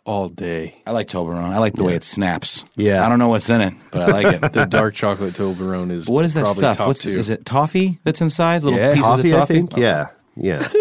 All 0.10 0.28
day. 0.28 0.76
I 0.88 0.91
like 0.91 1.07
Toblerone. 1.07 1.51
I 1.51 1.60
like 1.60 1.76
the 1.76 1.84
way 1.84 1.93
it 1.93 2.03
snaps. 2.03 2.66
Yeah. 2.76 3.05
I 3.05 3.10
don't 3.10 3.20
know 3.20 3.28
what's 3.28 3.47
in 3.49 3.62
it, 3.62 3.74
but 3.91 4.01
I 4.01 4.07
like 4.07 4.41
it. 4.43 4.53
The 4.53 4.66
dark 4.66 4.95
chocolate 4.95 5.36
Toblerone 5.36 5.91
is 5.91 6.07
what 6.10 6.26
is 6.26 6.34
that 6.34 6.41
probably 6.41 6.62
stuff? 6.62 6.78
top 6.78 6.88
What's 6.88 7.03
two. 7.03 7.10
is 7.10 7.30
it? 7.30 7.45
Toffee 7.45 7.99
that's 8.03 8.20
inside? 8.20 8.64
Little 8.64 8.80
Yeah. 8.80 8.89
pieces 8.93 9.03
Coffee, 9.05 9.30
of 9.30 9.36
I 9.36 9.38
toffee. 9.39 9.53
think. 9.53 9.78
Yeah, 9.78 10.07
yeah. 10.36 10.68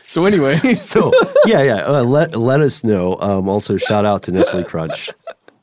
So 0.00 0.24
anyway, 0.24 0.56
so 0.74 1.12
yeah, 1.44 1.62
yeah. 1.62 1.84
Uh, 1.84 2.04
let 2.04 2.34
let 2.36 2.60
us 2.60 2.82
know. 2.84 3.18
Um, 3.20 3.48
also, 3.48 3.76
shout 3.76 4.06
out 4.06 4.22
to 4.22 4.32
Nestle 4.32 4.62
Crunch. 4.64 5.10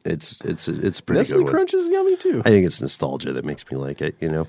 It's 0.05 0.39
it's 0.41 0.67
it's 0.67 0.99
a 0.99 1.03
pretty 1.03 1.19
Nestle 1.21 1.37
good. 1.37 1.43
one. 1.45 1.53
Crunch 1.53 1.73
is 1.73 1.87
yummy 1.89 2.17
too. 2.17 2.41
I 2.45 2.49
think 2.49 2.65
it's 2.65 2.81
nostalgia 2.81 3.31
that 3.33 3.45
makes 3.45 3.63
me 3.71 3.77
like 3.77 4.01
it. 4.01 4.15
You 4.21 4.29
know. 4.29 4.47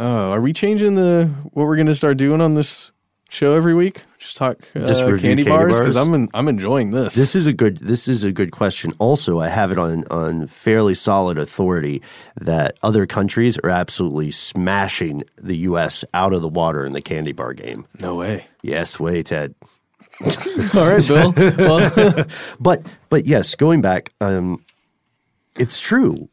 Oh, 0.00 0.32
are 0.32 0.40
we 0.40 0.52
changing 0.52 0.96
the 0.96 1.30
what 1.52 1.64
we're 1.66 1.76
going 1.76 1.86
to 1.86 1.94
start 1.94 2.16
doing 2.18 2.40
on 2.40 2.54
this 2.54 2.90
show 3.28 3.54
every 3.54 3.74
week? 3.74 4.02
Just 4.18 4.36
talk 4.36 4.56
uh, 4.74 4.80
Just 4.86 5.02
review 5.02 5.28
candy, 5.28 5.44
candy 5.44 5.56
bars 5.58 5.78
because? 5.78 5.96
I'm 5.96 6.12
en- 6.14 6.28
I'm 6.34 6.48
enjoying 6.48 6.90
this. 6.90 7.14
This 7.14 7.34
is 7.34 7.46
a 7.46 7.52
good. 7.52 7.78
This 7.78 8.08
is 8.08 8.22
a 8.24 8.32
good 8.32 8.50
question. 8.50 8.92
Also, 8.98 9.38
I 9.40 9.48
have 9.48 9.70
it 9.70 9.78
on 9.78 10.04
on 10.10 10.46
fairly 10.46 10.94
solid 10.94 11.38
authority 11.38 12.02
that 12.40 12.76
other 12.82 13.06
countries 13.06 13.56
are 13.58 13.70
absolutely 13.70 14.30
smashing 14.30 15.22
the 15.36 15.56
U.S. 15.58 16.04
out 16.14 16.32
of 16.32 16.42
the 16.42 16.48
water 16.48 16.84
in 16.84 16.92
the 16.92 17.02
candy 17.02 17.32
bar 17.32 17.52
game. 17.54 17.86
no 18.00 18.14
way. 18.16 18.46
Yes, 18.62 18.98
way, 18.98 19.22
Ted. 19.22 19.54
All 20.74 20.90
right, 20.90 21.06
Bill. 21.06 21.32
Well, 21.58 22.24
But 22.58 22.82
but 23.08 23.26
yes, 23.26 23.54
going 23.54 23.80
back, 23.82 24.12
um, 24.20 24.64
it's 25.56 25.80
true. 25.80 26.28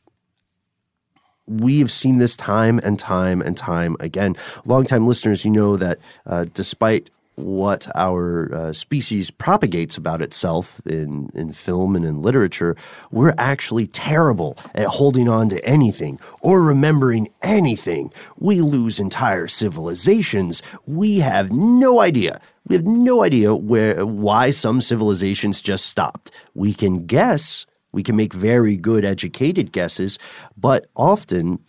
We 1.47 1.79
have 1.79 1.91
seen 1.91 2.19
this 2.19 2.37
time 2.37 2.79
and 2.79 2.97
time 2.97 3.41
and 3.41 3.57
time 3.57 3.97
again. 3.99 4.35
Longtime 4.65 5.07
listeners, 5.07 5.43
you 5.43 5.51
know 5.51 5.77
that 5.77 5.99
uh, 6.25 6.45
despite 6.53 7.09
what 7.35 7.87
our 7.95 8.53
uh, 8.53 8.73
species 8.73 9.31
propagates 9.31 9.97
about 9.97 10.21
itself 10.21 10.79
in, 10.85 11.29
in 11.33 11.51
film 11.51 11.95
and 11.95 12.05
in 12.05 12.21
literature, 12.21 12.75
we're 13.11 13.33
actually 13.37 13.87
terrible 13.87 14.57
at 14.75 14.85
holding 14.85 15.27
on 15.27 15.49
to 15.49 15.63
anything 15.65 16.19
or 16.41 16.61
remembering 16.61 17.27
anything. 17.41 18.11
We 18.37 18.61
lose 18.61 18.99
entire 18.99 19.47
civilizations. 19.47 20.61
We 20.85 21.19
have 21.19 21.51
no 21.51 22.01
idea. 22.01 22.39
We 22.67 22.75
have 22.75 22.85
no 22.85 23.23
idea 23.23 23.55
where 23.55 24.05
why 24.05 24.51
some 24.51 24.79
civilizations 24.79 25.59
just 25.59 25.87
stopped. 25.87 26.31
We 26.53 26.73
can 26.73 27.05
guess, 27.05 27.65
we 27.93 28.03
can 28.03 28.15
make 28.17 28.33
very 28.33 28.75
good 28.75 29.05
educated 29.05 29.71
guesses, 29.71 30.19
but 30.57 30.87
often 30.95 31.59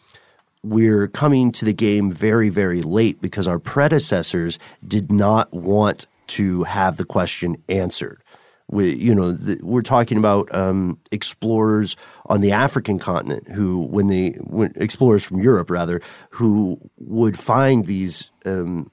we're 0.65 1.07
coming 1.09 1.53
to 1.53 1.65
the 1.65 1.75
game 1.75 2.11
very, 2.11 2.49
very 2.49 2.83
late 2.83 3.21
because 3.21 3.47
our 3.47 3.59
predecessors 3.59 4.59
did 4.87 5.13
not 5.13 5.53
want 5.53 6.07
to 6.27 6.65
have 6.65 6.97
the 6.97 7.05
question 7.05 7.57
answered. 7.69 8.23
We, 8.69 8.95
you 8.95 9.15
know, 9.15 9.33
the, 9.33 9.61
we're 9.63 9.83
talking 9.83 10.17
about 10.17 10.53
um, 10.55 10.99
explorers 11.13 11.97
on 12.27 12.41
the 12.41 12.53
African 12.53 12.99
continent 12.99 13.47
who, 13.51 13.83
when 13.87 14.09
they, 14.09 14.31
when, 14.41 14.73
explorers 14.77 15.23
from 15.23 15.39
Europe 15.39 15.69
rather, 15.69 16.01
who 16.31 16.79
would 16.97 17.39
find 17.39 17.85
these 17.85 18.31
um, 18.47 18.91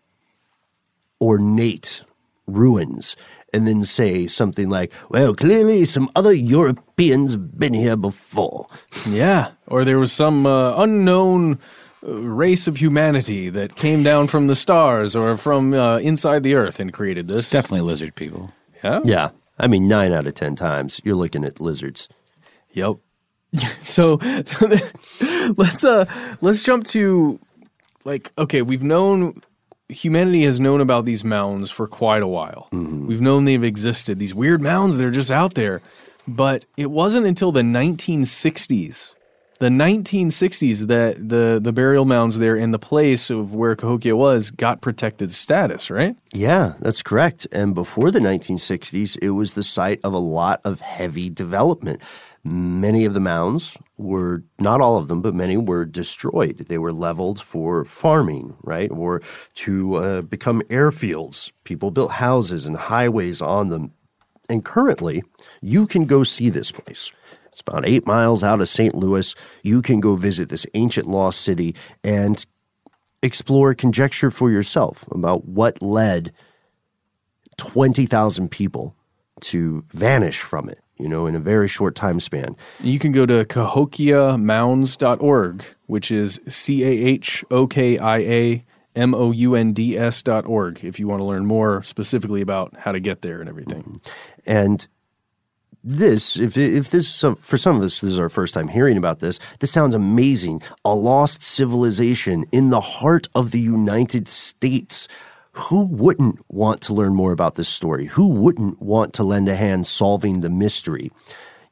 ornate 1.21 2.03
ruins 2.47 3.15
and 3.53 3.67
then 3.67 3.83
say 3.83 4.27
something 4.27 4.69
like, 4.69 4.91
well, 5.09 5.33
clearly 5.33 5.85
some 5.85 6.09
other 6.15 6.33
Europeans 6.33 7.33
have 7.33 7.57
been 7.59 7.73
here 7.73 7.97
before. 7.97 8.67
yeah. 9.09 9.51
Or 9.67 9.83
there 9.85 9.99
was 9.99 10.11
some 10.11 10.45
uh, 10.45 10.75
unknown 10.81 11.59
uh, 12.03 12.11
race 12.13 12.67
of 12.67 12.77
humanity 12.77 13.49
that 13.49 13.75
came 13.75 14.03
down 14.03 14.27
from 14.27 14.47
the 14.47 14.55
stars 14.55 15.15
or 15.15 15.37
from 15.37 15.73
uh, 15.73 15.97
inside 15.99 16.43
the 16.43 16.55
earth 16.55 16.79
and 16.79 16.93
created 16.93 17.27
this. 17.27 17.49
Definitely 17.49 17.81
lizard 17.81 18.15
people. 18.15 18.51
Yeah. 18.83 19.01
Yeah. 19.03 19.29
I 19.59 19.67
mean, 19.67 19.87
nine 19.87 20.11
out 20.11 20.25
of 20.25 20.33
10 20.33 20.55
times 20.55 21.01
you're 21.03 21.15
looking 21.15 21.43
at 21.45 21.59
lizards. 21.59 22.07
Yep. 22.73 22.95
So 23.81 24.13
let's 25.57 25.83
uh 25.83 26.05
let's 26.39 26.63
jump 26.63 26.85
to 26.87 27.37
like 28.05 28.31
okay, 28.37 28.61
we've 28.61 28.81
known 28.83 29.41
humanity 29.91 30.43
has 30.43 30.59
known 30.59 30.81
about 30.81 31.05
these 31.05 31.23
mounds 31.23 31.69
for 31.69 31.87
quite 31.87 32.23
a 32.23 32.27
while. 32.27 32.67
Mm-hmm. 32.71 33.07
We've 33.07 33.21
known 33.21 33.45
they've 33.45 33.63
existed. 33.63 34.19
These 34.19 34.33
weird 34.33 34.61
mounds, 34.61 34.97
that 34.97 35.05
are 35.05 35.11
just 35.11 35.31
out 35.31 35.53
there. 35.53 35.81
But 36.27 36.65
it 36.77 36.91
wasn't 36.91 37.25
until 37.25 37.51
the 37.51 37.61
1960s, 37.61 39.13
the 39.59 39.69
1960s, 39.69 40.87
that 40.87 41.29
the 41.29 41.59
the 41.61 41.71
burial 41.71 42.05
mounds 42.05 42.37
there 42.37 42.55
in 42.55 42.71
the 42.71 42.79
place 42.79 43.29
of 43.29 43.53
where 43.53 43.75
Cahokia 43.75 44.15
was 44.15 44.51
got 44.51 44.81
protected 44.81 45.31
status, 45.31 45.89
right? 45.89 46.15
Yeah, 46.31 46.73
that's 46.79 47.01
correct. 47.01 47.47
And 47.51 47.73
before 47.73 48.11
the 48.11 48.19
1960s, 48.19 49.17
it 49.21 49.31
was 49.31 49.55
the 49.55 49.63
site 49.63 49.99
of 50.03 50.13
a 50.13 50.19
lot 50.19 50.61
of 50.63 50.79
heavy 50.81 51.29
development. 51.29 52.01
Many 52.43 53.05
of 53.05 53.13
the 53.13 53.19
mounds 53.19 53.77
were, 53.97 54.43
not 54.59 54.81
all 54.81 54.97
of 54.97 55.07
them, 55.07 55.21
but 55.21 55.35
many 55.35 55.57
were 55.57 55.85
destroyed. 55.85 56.65
They 56.67 56.79
were 56.79 56.91
leveled 56.91 57.39
for 57.39 57.85
farming, 57.85 58.55
right? 58.63 58.89
Or 58.91 59.21
to 59.55 59.95
uh, 59.95 60.21
become 60.23 60.61
airfields. 60.63 61.51
People 61.65 61.91
built 61.91 62.11
houses 62.11 62.65
and 62.65 62.75
highways 62.75 63.41
on 63.41 63.69
them. 63.69 63.93
And 64.49 64.65
currently, 64.65 65.23
you 65.61 65.85
can 65.85 66.05
go 66.05 66.23
see 66.23 66.49
this 66.49 66.71
place. 66.71 67.11
It's 67.51 67.61
about 67.61 67.87
eight 67.87 68.07
miles 68.07 68.43
out 68.43 68.61
of 68.61 68.69
St. 68.69 68.95
Louis. 68.95 69.35
You 69.63 69.81
can 69.81 69.99
go 69.99 70.15
visit 70.15 70.49
this 70.49 70.65
ancient 70.73 71.07
lost 71.07 71.41
city 71.41 71.75
and 72.03 72.43
explore, 73.21 73.73
conjecture 73.73 74.31
for 74.31 74.49
yourself 74.49 75.05
about 75.11 75.45
what 75.45 75.81
led 75.81 76.31
20,000 77.57 78.49
people 78.49 78.95
to 79.41 79.83
vanish 79.89 80.39
from 80.39 80.69
it, 80.69 80.79
you 81.01 81.09
know, 81.09 81.27
in 81.27 81.35
a 81.35 81.39
very 81.39 81.67
short 81.67 81.95
time 81.95 82.19
span. 82.19 82.55
You 82.79 82.99
can 82.99 83.11
go 83.11 83.25
to 83.25 83.43
cahokiamounds.org, 83.45 85.65
which 85.87 86.11
is 86.11 86.39
C 86.47 86.83
A 86.83 86.87
H 86.87 87.43
O 87.51 87.67
K 87.67 87.97
I 87.97 88.17
A 88.17 88.63
M 88.95 89.13
O 89.15 89.31
U 89.31 89.55
N 89.55 89.73
D 89.73 89.97
S 89.97 90.21
dot 90.21 90.45
org, 90.45 90.83
if 90.83 90.99
you 90.99 91.07
want 91.07 91.21
to 91.21 91.25
learn 91.25 91.45
more 91.45 91.81
specifically 91.83 92.41
about 92.41 92.75
how 92.77 92.91
to 92.91 92.99
get 92.99 93.21
there 93.21 93.39
and 93.39 93.49
everything. 93.49 93.83
Mm-hmm. 93.83 93.97
And 94.45 94.87
this, 95.83 96.37
if 96.37 96.57
if 96.57 96.91
this 96.91 97.07
some, 97.07 97.35
for 97.37 97.57
some 97.57 97.77
of 97.77 97.83
us, 97.83 98.01
this 98.01 98.11
is 98.11 98.19
our 98.19 98.29
first 98.29 98.53
time 98.53 98.67
hearing 98.67 98.97
about 98.97 99.19
this. 99.19 99.39
This 99.59 99.71
sounds 99.71 99.95
amazing. 99.95 100.61
A 100.85 100.93
lost 100.93 101.41
civilization 101.41 102.45
in 102.51 102.69
the 102.69 102.81
heart 102.81 103.27
of 103.33 103.51
the 103.51 103.59
United 103.59 104.27
States. 104.27 105.07
Who 105.53 105.85
wouldn't 105.85 106.39
want 106.49 106.81
to 106.81 106.93
learn 106.93 107.13
more 107.13 107.33
about 107.33 107.55
this 107.55 107.67
story? 107.67 108.05
Who 108.05 108.27
wouldn't 108.27 108.81
want 108.81 109.13
to 109.13 109.23
lend 109.23 109.49
a 109.49 109.55
hand 109.55 109.85
solving 109.85 110.41
the 110.41 110.49
mystery? 110.49 111.11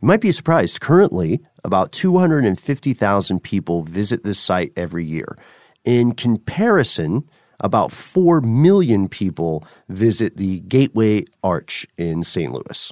You 0.01 0.07
might 0.07 0.21
be 0.21 0.31
surprised. 0.31 0.81
Currently, 0.81 1.41
about 1.63 1.91
250,000 1.91 3.39
people 3.41 3.83
visit 3.83 4.23
this 4.23 4.39
site 4.39 4.73
every 4.75 5.05
year. 5.05 5.37
In 5.85 6.13
comparison, 6.13 7.29
about 7.61 7.91
4 7.91 8.41
million 8.41 9.07
people 9.07 9.65
visit 9.87 10.37
the 10.37 10.59
Gateway 10.61 11.25
Arch 11.43 11.87
in 11.97 12.23
St. 12.23 12.51
Louis. 12.51 12.91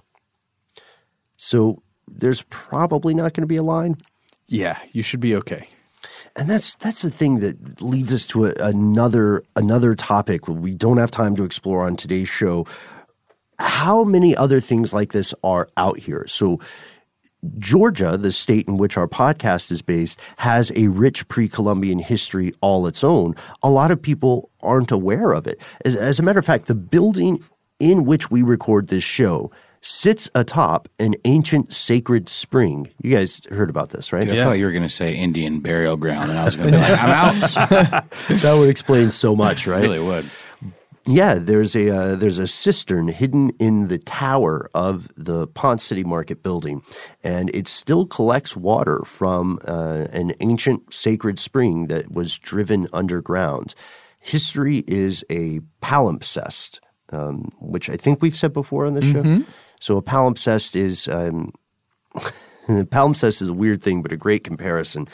So 1.38 1.84
there's 2.08 2.44
probably 2.44 3.14
not 3.14 3.34
going 3.34 3.44
to 3.44 3.48
be 3.48 3.58
a 3.58 3.64
line. 3.64 3.98
Yeah, 4.48 4.80
you 4.94 5.02
should 5.02 5.20
be 5.20 5.36
okay. 5.36 5.68
And 6.38 6.48
that's 6.48 6.76
that's 6.76 7.02
the 7.02 7.10
thing 7.10 7.40
that 7.40 7.82
leads 7.82 8.14
us 8.14 8.28
to 8.28 8.46
a, 8.46 8.54
another 8.60 9.44
another 9.56 9.96
topic 9.96 10.48
we 10.48 10.76
don't 10.76 10.98
have 10.98 11.10
time 11.10 11.36
to 11.36 11.44
explore 11.44 11.84
on 11.84 11.96
today's 11.96 12.30
show. 12.30 12.68
How 13.58 14.04
many 14.04 14.36
other 14.36 14.60
things 14.60 14.94
like 14.94 15.14
this 15.14 15.34
are 15.44 15.68
out 15.78 15.98
here? 15.98 16.28
So 16.28 16.60
Georgia, 17.58 18.18
the 18.18 18.32
state 18.32 18.68
in 18.68 18.78
which 18.78 18.98
our 18.98 19.08
podcast 19.08 19.72
is 19.72 19.82
based, 19.82 20.20
has 20.38 20.72
a 20.76 20.88
rich 20.90 21.28
pre 21.28 21.48
Columbian 21.48 22.00
history 22.00 22.54
all 22.62 22.86
its 22.86 23.04
own. 23.04 23.36
A 23.64 23.70
lot 23.70 23.90
of 23.90 24.00
people 24.00 24.52
aren't 24.62 24.92
aware 24.92 25.32
of 25.32 25.48
it. 25.48 25.60
As, 25.86 25.96
as, 25.96 26.20
a 26.20 26.24
matter 26.24 26.40
of 26.40 26.46
fact, 26.46 26.68
the 26.68 26.76
building 26.76 27.44
in 27.80 28.06
which 28.06 28.30
we 28.30 28.44
record 28.44 28.88
this 28.88 29.04
show 29.04 29.52
sits 29.88 30.30
atop 30.36 30.90
an 31.00 31.16
ancient 31.24 31.74
sacred 31.74 32.28
spring. 32.28 32.90
You 33.02 33.12
guys 33.16 33.42
heard 33.50 33.70
about 33.70 33.90
this, 33.90 34.12
right? 34.12 34.26
Dude, 34.26 34.38
I 34.38 34.44
thought 34.44 34.58
you 34.58 34.66
were 34.66 34.72
going 34.72 34.84
to 34.84 34.90
say 34.90 35.16
Indian 35.16 35.62
burial 35.62 35.96
ground, 35.96 36.30
and 36.30 36.38
I 36.38 36.46
was 36.46 36.58
going 36.58 36.72
to 36.72 36.78
be 36.78 36.82
like, 36.82 37.00
I'm 37.00 37.10
out. 37.10 38.10
that 38.42 38.54
would 38.58 38.70
explain 38.70 39.12
so 39.12 39.34
much, 39.34 39.66
right? 39.66 39.80
It 39.84 39.88
really 39.88 40.00
would. 40.00 40.30
Yeah, 41.06 41.36
there's 41.36 41.74
a 41.74 41.90
uh, 41.90 42.16
there's 42.16 42.38
a 42.38 42.48
cistern 42.48 43.08
hidden 43.08 43.52
in 43.60 43.88
the 43.88 43.98
tower 43.98 44.70
of 44.74 45.08
the 45.16 45.48
Ponce 45.48 45.84
City 45.84 46.04
Market 46.04 46.44
building, 46.44 46.82
and 47.24 47.50
it 47.54 47.70
still 47.70 48.06
collects 48.06 48.58
water 48.58 49.02
from 49.06 49.58
uh, 49.66 50.08
an 50.12 50.34
ancient 50.42 50.94
sacred 50.94 51.40
spring 51.40 51.88
that 51.88 52.12
was 52.12 52.38
driven 52.38 52.90
underground. 52.92 53.74
History 54.20 54.84
is 54.86 55.24
a 55.30 55.62
palimpsest, 55.82 56.80
um, 57.14 57.54
which 57.62 57.90
I 57.90 57.96
think 57.96 58.22
we've 58.22 58.36
said 58.36 58.52
before 58.52 58.86
on 58.86 58.94
this 58.94 59.06
mm-hmm. 59.06 59.44
show. 59.44 59.46
So 59.80 59.98
a 59.98 60.02
palimpsest 60.02 60.76
is 60.76 61.08
um, 61.08 61.52
palimpsest 62.68 63.42
is 63.42 63.50
a 63.50 63.54
weird 63.54 63.82
thing, 63.82 64.02
but 64.02 64.12
a 64.12 64.18
great 64.18 64.44
comparison 64.44 65.08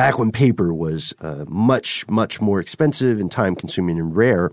back 0.00 0.18
when 0.18 0.32
paper 0.32 0.72
was 0.72 1.12
uh, 1.20 1.44
much, 1.46 2.08
much 2.08 2.40
more 2.40 2.58
expensive 2.58 3.20
and 3.20 3.30
time 3.30 3.54
consuming 3.54 3.98
and 3.98 4.16
rare, 4.16 4.50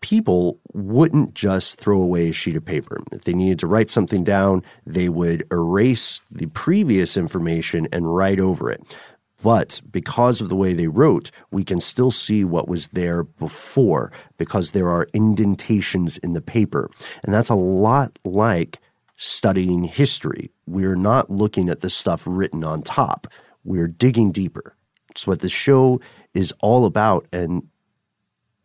people 0.00 0.58
wouldn't 0.72 1.34
just 1.34 1.78
throw 1.78 2.00
away 2.00 2.30
a 2.30 2.32
sheet 2.32 2.56
of 2.56 2.64
paper. 2.64 2.98
If 3.12 3.24
they 3.24 3.34
needed 3.34 3.58
to 3.58 3.66
write 3.66 3.90
something 3.90 4.24
down, 4.24 4.62
they 4.86 5.10
would 5.10 5.44
erase 5.52 6.22
the 6.30 6.46
previous 6.46 7.18
information 7.18 7.88
and 7.92 8.14
write 8.14 8.40
over 8.40 8.70
it. 8.70 8.96
But 9.44 9.80
because 9.92 10.40
of 10.40 10.48
the 10.48 10.56
way 10.56 10.72
they 10.72 10.88
wrote, 10.88 11.30
we 11.52 11.62
can 11.62 11.80
still 11.80 12.10
see 12.10 12.44
what 12.44 12.66
was 12.66 12.88
there 12.88 13.22
before 13.22 14.10
because 14.38 14.72
there 14.72 14.88
are 14.88 15.06
indentations 15.12 16.16
in 16.18 16.32
the 16.32 16.40
paper. 16.40 16.90
And 17.22 17.32
that's 17.32 17.50
a 17.50 17.54
lot 17.54 18.18
like 18.24 18.80
studying 19.16 19.84
history. 19.84 20.50
We're 20.66 20.96
not 20.96 21.30
looking 21.30 21.68
at 21.68 21.82
the 21.82 21.90
stuff 21.90 22.24
written 22.26 22.64
on 22.64 22.82
top 22.82 23.28
we're 23.64 23.88
digging 23.88 24.30
deeper. 24.30 24.76
It's 25.10 25.26
what 25.26 25.40
the 25.40 25.48
show 25.48 26.00
is 26.34 26.52
all 26.60 26.84
about. 26.84 27.26
And 27.32 27.68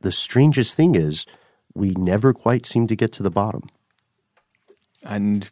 the 0.01 0.11
strangest 0.11 0.75
thing 0.75 0.95
is, 0.95 1.25
we 1.73 1.91
never 1.91 2.33
quite 2.33 2.65
seem 2.65 2.87
to 2.87 2.95
get 2.95 3.13
to 3.13 3.23
the 3.23 3.31
bottom. 3.31 3.69
And 5.05 5.49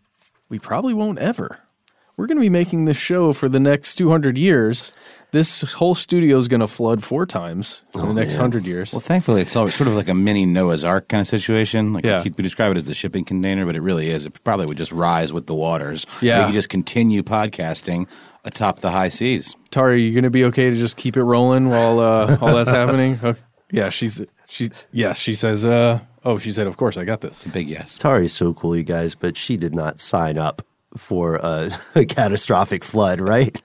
we 0.49 0.59
probably 0.59 0.93
won't 0.93 1.19
ever. 1.19 1.59
We're 2.17 2.28
going 2.28 2.38
to 2.38 2.41
be 2.41 2.49
making 2.49 2.86
this 2.86 2.97
show 2.97 3.32
for 3.32 3.47
the 3.47 3.59
next 3.59 3.95
200 3.95 4.38
years. 4.38 4.91
This 5.32 5.61
whole 5.73 5.93
studio 5.93 6.38
is 6.38 6.47
going 6.47 6.61
to 6.61 6.67
flood 6.67 7.03
four 7.03 7.25
times 7.25 7.82
in 7.93 8.01
oh, 8.01 8.05
the 8.07 8.13
next 8.13 8.36
hundred 8.36 8.65
years. 8.65 8.93
Well, 8.93 9.01
thankfully, 9.01 9.41
it's 9.41 9.55
all, 9.55 9.69
sort 9.69 9.89
of 9.89 9.95
like 9.95 10.07
a 10.07 10.13
mini 10.13 10.45
Noah's 10.45 10.84
Ark 10.86 11.09
kind 11.09 11.21
of 11.21 11.28
situation. 11.28 11.91
Like 11.91 12.05
yeah. 12.05 12.23
we 12.23 12.30
describe 12.30 12.71
it 12.71 12.78
as 12.78 12.86
the 12.86 12.93
shipping 12.93 13.25
container, 13.25 13.65
but 13.65 13.75
it 13.75 13.82
really 13.82 14.09
is. 14.09 14.25
It 14.25 14.43
probably 14.43 14.65
would 14.65 14.78
just 14.78 14.93
rise 14.93 15.34
with 15.34 15.45
the 15.45 15.53
waters. 15.53 16.05
Yeah, 16.21 16.39
we 16.39 16.45
could 16.45 16.53
just 16.53 16.69
continue 16.69 17.23
podcasting 17.23 18.07
atop 18.45 18.80
the 18.80 18.89
high 18.89 19.09
seas. 19.09 19.55
Tari, 19.69 19.95
are 19.95 19.97
you 19.97 20.11
going 20.13 20.23
to 20.23 20.30
be 20.30 20.45
okay 20.45 20.69
to 20.69 20.75
just 20.75 20.95
keep 20.95 21.17
it 21.17 21.23
rolling 21.23 21.69
while 21.69 21.99
uh, 21.99 22.38
all 22.41 22.55
that's 22.55 22.69
happening? 22.69 23.19
Okay. 23.23 23.39
Yeah, 23.69 23.89
she's 23.89 24.21
she's 24.47 24.69
yes. 24.93 25.17
She 25.17 25.36
says, 25.36 25.65
uh, 25.65 25.99
"Oh, 26.23 26.38
she 26.38 26.53
said, 26.53 26.67
of 26.67 26.78
course, 26.78 26.95
I 26.95 27.03
got 27.03 27.19
this." 27.19 27.38
It's 27.38 27.45
a 27.47 27.49
big 27.49 27.67
yes. 27.67 27.97
Tari's 27.97 28.32
so 28.32 28.53
cool, 28.53 28.78
you 28.78 28.84
guys, 28.84 29.13
but 29.13 29.36
she 29.36 29.57
did 29.57 29.75
not 29.75 29.99
sign 29.99 30.38
up 30.38 30.61
for 30.95 31.36
a, 31.36 31.69
a 31.95 32.05
catastrophic 32.05 32.86
flood, 32.86 33.19
right? 33.19 33.61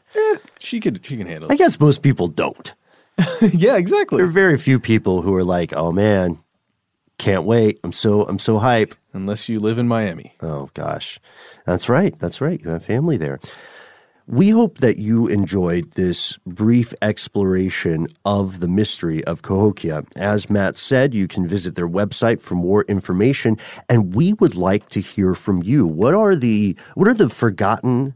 She 0.62 0.80
could 0.80 1.04
she 1.04 1.16
can 1.16 1.26
handle 1.26 1.50
it. 1.50 1.52
I 1.52 1.56
guess 1.56 1.78
most 1.80 2.02
people 2.02 2.28
don't. 2.28 2.72
yeah, 3.52 3.76
exactly. 3.76 4.18
There 4.18 4.26
are 4.26 4.30
very 4.30 4.56
few 4.56 4.78
people 4.78 5.22
who 5.22 5.34
are 5.34 5.44
like, 5.44 5.72
"Oh 5.74 5.92
man, 5.92 6.38
can't 7.18 7.44
wait! 7.44 7.80
I'm 7.84 7.92
so 7.92 8.22
I'm 8.22 8.38
so 8.38 8.58
hype." 8.58 8.94
Unless 9.12 9.48
you 9.48 9.58
live 9.58 9.78
in 9.78 9.88
Miami. 9.88 10.34
Oh 10.40 10.70
gosh, 10.74 11.20
that's 11.66 11.88
right. 11.88 12.16
That's 12.18 12.40
right. 12.40 12.60
You 12.62 12.70
have 12.70 12.84
family 12.84 13.16
there. 13.16 13.40
We 14.28 14.50
hope 14.50 14.78
that 14.78 14.98
you 14.98 15.26
enjoyed 15.26 15.90
this 15.92 16.38
brief 16.46 16.94
exploration 17.02 18.06
of 18.24 18.60
the 18.60 18.68
mystery 18.68 19.24
of 19.24 19.42
Cahokia. 19.42 20.04
As 20.14 20.48
Matt 20.48 20.76
said, 20.76 21.12
you 21.12 21.26
can 21.26 21.46
visit 21.46 21.74
their 21.74 21.88
website 21.88 22.40
for 22.40 22.54
more 22.54 22.84
information, 22.84 23.58
and 23.88 24.14
we 24.14 24.32
would 24.34 24.54
like 24.54 24.88
to 24.90 25.00
hear 25.00 25.34
from 25.34 25.60
you. 25.64 25.88
What 25.88 26.14
are 26.14 26.36
the 26.36 26.76
what 26.94 27.08
are 27.08 27.14
the 27.14 27.28
forgotten 27.28 28.14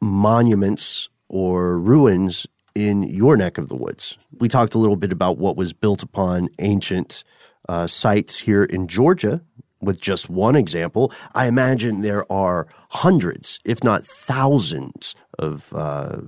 monuments 0.00 1.08
or 1.30 1.78
ruins 1.78 2.46
in 2.74 3.04
your 3.04 3.36
neck 3.36 3.56
of 3.56 3.68
the 3.68 3.76
woods? 3.76 4.18
We 4.38 4.48
talked 4.48 4.74
a 4.74 4.78
little 4.78 4.96
bit 4.96 5.12
about 5.12 5.38
what 5.38 5.56
was 5.56 5.72
built 5.72 6.02
upon 6.02 6.48
ancient 6.58 7.24
uh, 7.68 7.86
sites 7.86 8.38
here 8.38 8.64
in 8.64 8.88
Georgia 8.88 9.40
with 9.80 10.00
just 10.00 10.28
one 10.28 10.56
example. 10.56 11.12
I 11.34 11.46
imagine 11.46 12.02
there 12.02 12.30
are 12.30 12.66
hundreds, 12.90 13.60
if 13.64 13.82
not 13.82 14.06
thousands, 14.06 15.14
of 15.38 15.72
uh, 15.74 16.18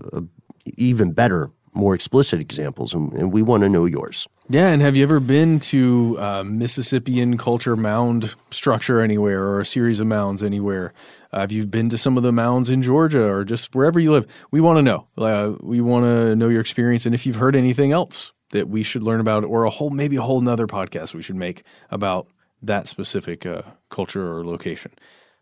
even 0.77 1.13
better, 1.13 1.51
more 1.75 1.95
explicit 1.95 2.41
examples, 2.41 2.95
and, 2.95 3.13
and 3.13 3.33
we 3.33 3.43
want 3.43 3.63
to 3.63 3.69
know 3.69 3.85
yours. 3.85 4.27
Yeah, 4.49 4.69
and 4.69 4.83
have 4.83 4.97
you 4.97 5.03
ever 5.03 5.21
been 5.21 5.59
to 5.61 6.17
uh, 6.19 6.43
Mississippian 6.45 7.39
culture 7.39 7.77
mound 7.77 8.35
structure 8.51 9.01
anywhere, 9.01 9.43
or 9.43 9.61
a 9.61 9.65
series 9.65 10.01
of 10.01 10.07
mounds 10.07 10.43
anywhere? 10.43 10.93
Uh, 11.33 11.41
have 11.41 11.53
you 11.53 11.67
been 11.67 11.89
to 11.89 11.99
some 11.99 12.17
of 12.17 12.23
the 12.23 12.33
mounds 12.33 12.69
in 12.69 12.83
Georgia, 12.83 13.25
or 13.25 13.45
just 13.45 13.75
wherever 13.75 13.99
you 13.99 14.13
live? 14.13 14.27
We 14.51 14.61
want 14.61 14.79
to 14.79 14.83
know. 14.83 15.07
Uh, 15.17 15.53
we 15.61 15.81
want 15.81 16.05
to 16.05 16.37
know 16.37 16.49
your 16.49 16.61
experience, 16.61 17.07
and 17.07 17.15
if 17.15 17.25
you've 17.25 17.37
heard 17.37 17.57
anything 17.57 17.93
else 17.93 18.33
that 18.51 18.69
we 18.69 18.83
should 18.83 19.03
learn 19.03 19.21
about, 19.21 19.45
or 19.45 19.65
a 19.65 19.71
whole 19.71 19.91
maybe 19.91 20.17
a 20.17 20.23
whole 20.23 20.41
nother 20.41 20.67
podcast 20.67 21.15
we 21.15 21.23
should 21.23 21.37
make 21.37 21.63
about 21.91 22.29
that 22.63 22.87
specific 22.87 23.47
uh, 23.47 23.63
culture 23.91 24.37
or 24.37 24.45
location. 24.45 24.93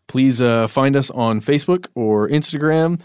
Please 0.06 0.40
uh, 0.40 0.66
find 0.66 0.96
us 0.96 1.10
on 1.10 1.40
Facebook 1.40 1.86
or 1.94 2.28
Instagram, 2.28 3.00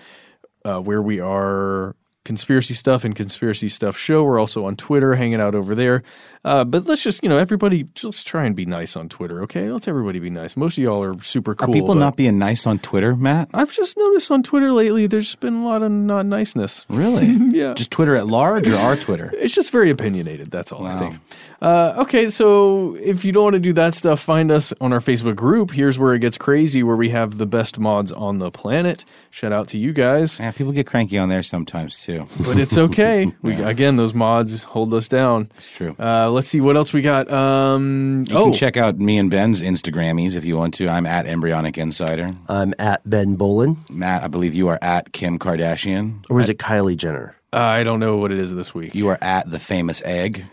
uh, 0.63 0.79
where 0.79 1.01
we 1.01 1.19
are 1.19 1.95
Conspiracy 2.23 2.73
Stuff 2.73 3.03
and 3.03 3.15
Conspiracy 3.15 3.69
Stuff 3.69 3.97
Show. 3.97 4.23
We're 4.23 4.39
also 4.39 4.65
on 4.65 4.75
Twitter, 4.75 5.15
hanging 5.15 5.39
out 5.39 5.53
over 5.53 5.75
there. 5.75 6.03
Uh, 6.45 6.63
but 6.63 6.85
let's 6.85 7.01
just, 7.01 7.23
you 7.23 7.27
know, 7.27 7.39
everybody 7.39 7.87
just 7.95 8.27
try 8.27 8.45
and 8.45 8.55
be 8.55 8.67
nice 8.67 8.95
on 8.95 9.09
Twitter, 9.09 9.41
okay? 9.41 9.71
Let's 9.71 9.87
everybody 9.87 10.19
be 10.19 10.29
nice. 10.29 10.55
Most 10.55 10.77
of 10.77 10.83
y'all 10.83 11.03
are 11.03 11.19
super 11.21 11.55
cool. 11.55 11.71
Are 11.71 11.73
people 11.73 11.95
not 11.95 12.15
being 12.15 12.37
nice 12.37 12.67
on 12.67 12.77
Twitter, 12.77 13.15
Matt? 13.15 13.49
I've 13.51 13.71
just 13.71 13.97
noticed 13.97 14.29
on 14.29 14.43
Twitter 14.43 14.71
lately 14.71 15.07
there's 15.07 15.33
been 15.35 15.55
a 15.55 15.65
lot 15.65 15.81
of 15.81 15.91
not 15.91 16.27
niceness. 16.27 16.85
Really? 16.87 17.25
yeah. 17.49 17.73
Just 17.73 17.89
Twitter 17.89 18.15
at 18.15 18.27
large 18.27 18.69
or 18.69 18.75
our 18.77 18.95
Twitter? 18.95 19.33
It's 19.45 19.53
just 19.53 19.69
very 19.69 19.91
opinionated. 19.91 20.49
That's 20.49 20.71
all 20.71 20.81
wow. 20.81 20.95
I 20.95 20.99
think. 20.99 21.19
Uh, 21.61 21.93
okay, 21.97 22.29
so 22.29 22.95
if 22.95 23.23
you 23.23 23.31
don't 23.31 23.43
want 23.43 23.53
to 23.53 23.59
do 23.59 23.73
that 23.73 23.93
stuff, 23.93 24.19
find 24.19 24.49
us 24.49 24.73
on 24.81 24.91
our 24.91 24.99
Facebook 24.99 25.35
group. 25.35 25.71
Here's 25.71 25.99
where 25.99 26.13
it 26.15 26.19
gets 26.19 26.37
crazy, 26.37 26.81
where 26.81 26.95
we 26.95 27.09
have 27.09 27.37
the 27.37 27.45
best 27.45 27.77
mods 27.77 28.11
on 28.11 28.39
the 28.39 28.49
planet. 28.49 29.05
Shout 29.29 29.51
out 29.51 29.67
to 29.69 29.77
you 29.77 29.93
guys. 29.93 30.39
Yeah, 30.39 30.51
people 30.51 30.71
get 30.71 30.87
cranky 30.87 31.17
on 31.17 31.29
there 31.29 31.43
sometimes 31.43 32.01
too. 32.01 32.27
But 32.43 32.57
it's 32.57 32.77
okay. 32.77 33.31
we, 33.41 33.53
Again, 33.53 33.97
those 33.97 34.13
mods 34.13 34.63
hold 34.63 34.93
us 34.93 35.07
down. 35.07 35.49
It's 35.57 35.69
true. 35.69 35.95
Uh, 35.99 36.29
let's 36.35 36.49
see 36.49 36.61
what 36.61 36.75
else 36.75 36.93
we 36.93 37.01
got. 37.01 37.31
Um, 37.31 38.25
you 38.27 38.37
oh. 38.37 38.43
can 38.45 38.53
check 38.53 38.77
out 38.77 38.99
me 38.99 39.17
and 39.17 39.31
Ben's 39.31 39.61
Instagrammies 39.61 40.35
if 40.35 40.45
you 40.45 40.57
want 40.57 40.73
to. 40.75 40.87
I'm 40.87 41.05
at 41.05 41.25
Embryonic 41.25 41.77
Insider. 41.77 42.31
I'm 42.47 42.75
at 42.77 43.09
Ben 43.09 43.35
Bowlin. 43.35 43.77
Matt, 43.89 44.23
I 44.23 44.27
believe 44.27 44.53
you 44.53 44.67
are 44.67 44.77
at 44.81 45.13
Kim 45.13 45.39
Kardashian. 45.39 46.25
Or 46.29 46.39
is 46.39 46.49
it 46.49 46.59
Kylie 46.59 46.97
Jenner? 46.97 47.35
Uh, 47.53 47.59
I 47.59 47.83
don't 47.83 47.99
know 47.99 48.17
what 48.17 48.31
it 48.31 48.39
is 48.39 48.53
this 48.53 48.75
week. 48.75 48.93
You 48.93 49.07
are 49.07 49.17
at 49.21 49.49
the 49.49 49.59
famous 49.59 50.03
egg. 50.03 50.45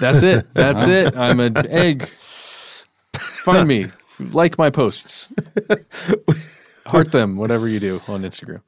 That's 0.00 0.22
it. 0.22 0.46
That's 0.54 0.86
it. 0.86 1.16
I'm 1.16 1.38
an 1.38 1.66
egg. 1.68 2.08
Find 3.14 3.68
me. 3.68 3.86
Like 4.18 4.58
my 4.58 4.70
posts. 4.70 5.28
Heart 6.86 7.12
them, 7.12 7.36
whatever 7.36 7.68
you 7.68 7.78
do 7.78 8.00
on 8.08 8.22
Instagram. 8.22 8.62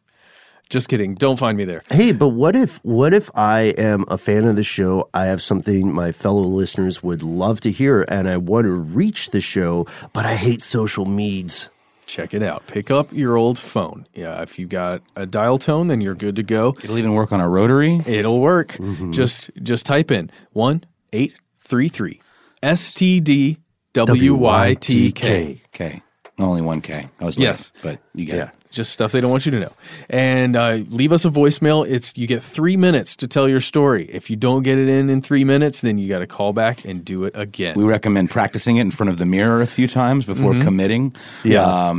Just 0.72 0.88
kidding. 0.88 1.16
Don't 1.16 1.38
find 1.38 1.58
me 1.58 1.66
there. 1.66 1.82
Hey, 1.90 2.12
but 2.12 2.28
what 2.28 2.56
if 2.56 2.82
what 2.82 3.12
if 3.12 3.30
I 3.34 3.74
am 3.76 4.06
a 4.08 4.16
fan 4.16 4.46
of 4.46 4.56
the 4.56 4.64
show? 4.64 5.10
I 5.12 5.26
have 5.26 5.42
something 5.42 5.92
my 5.92 6.12
fellow 6.12 6.40
listeners 6.40 7.02
would 7.02 7.22
love 7.22 7.60
to 7.60 7.70
hear, 7.70 8.06
and 8.08 8.26
I 8.26 8.38
want 8.38 8.64
to 8.64 8.70
reach 8.70 9.32
the 9.32 9.42
show, 9.42 9.86
but 10.14 10.24
I 10.24 10.34
hate 10.34 10.62
social 10.62 11.04
meds. 11.04 11.68
Check 12.06 12.32
it 12.32 12.42
out. 12.42 12.66
Pick 12.68 12.90
up 12.90 13.12
your 13.12 13.36
old 13.36 13.58
phone. 13.58 14.06
Yeah, 14.14 14.40
if 14.40 14.58
you 14.58 14.66
got 14.66 15.02
a 15.14 15.26
dial 15.26 15.58
tone, 15.58 15.88
then 15.88 16.00
you're 16.00 16.14
good 16.14 16.36
to 16.36 16.42
go. 16.42 16.72
It'll 16.82 16.96
even 16.96 17.12
work 17.12 17.32
on 17.32 17.40
a 17.42 17.48
rotary. 17.50 18.00
It'll 18.06 18.40
work. 18.40 18.72
Mm-hmm. 18.72 19.12
Just 19.12 19.50
just 19.62 19.84
type 19.84 20.10
in 20.10 20.30
one 20.54 20.84
833 21.12 22.18
STD 22.62 23.58
WYTK. 23.92 25.60
K. 25.70 26.02
Only 26.38 26.62
one 26.62 26.80
K. 26.80 27.10
I 27.20 27.24
was 27.26 27.36
yes, 27.36 27.72
late, 27.74 27.82
but 27.82 28.18
you 28.18 28.24
get 28.24 28.36
yeah. 28.36 28.44
it. 28.44 28.61
Just 28.72 28.92
stuff 28.92 29.12
they 29.12 29.20
don't 29.20 29.30
want 29.30 29.44
you 29.46 29.52
to 29.52 29.60
know. 29.60 29.72
And 30.10 30.56
uh, 30.56 30.80
leave 30.88 31.12
us 31.12 31.24
a 31.24 31.30
voicemail. 31.30 31.86
It's 31.88 32.12
you 32.16 32.26
get 32.26 32.42
three 32.42 32.76
minutes 32.76 33.14
to 33.16 33.28
tell 33.28 33.48
your 33.48 33.60
story. 33.60 34.06
If 34.10 34.28
you 34.30 34.36
don't 34.36 34.62
get 34.64 34.78
it 34.78 34.88
in 34.88 35.08
in 35.10 35.22
three 35.22 35.44
minutes, 35.44 35.82
then 35.82 35.98
you 35.98 36.08
got 36.08 36.18
to 36.20 36.26
call 36.26 36.52
back 36.52 36.84
and 36.84 37.04
do 37.04 37.24
it 37.24 37.34
again. 37.36 37.74
We 37.76 37.84
recommend 37.84 38.30
practicing 38.30 38.78
it 38.78 38.80
in 38.82 38.90
front 38.90 39.10
of 39.10 39.18
the 39.18 39.26
mirror 39.26 39.62
a 39.62 39.66
few 39.66 39.86
times 39.86 40.24
before 40.24 40.54
Mhm. 40.54 40.62
committing. 40.62 41.14
Yeah. 41.44 41.92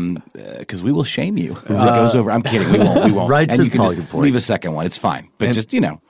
because 0.60 0.82
we 0.84 0.92
will 0.92 1.04
shame 1.04 1.38
you 1.38 1.54
if 1.54 1.72
Uh, 1.72 1.74
it 1.88 1.94
goes 1.96 2.16
over. 2.16 2.32
I'm 2.32 2.42
kidding. 2.44 2.72
We 2.72 2.80
won't. 2.80 3.06
We 3.06 3.12
won't. 3.12 3.30
Right 3.34 3.50
and 3.50 3.58
to 3.60 3.64
you 3.66 3.70
can 3.72 3.80
talking 3.80 3.98
just 4.00 4.12
points. 4.12 4.24
leave 4.24 4.36
a 4.36 4.42
second 4.42 4.74
one. 4.74 4.86
It's 4.86 4.98
fine. 4.98 5.28
But 5.38 5.46
And- 5.46 5.54
just 5.56 5.74
you 5.74 5.82
know, 5.82 6.02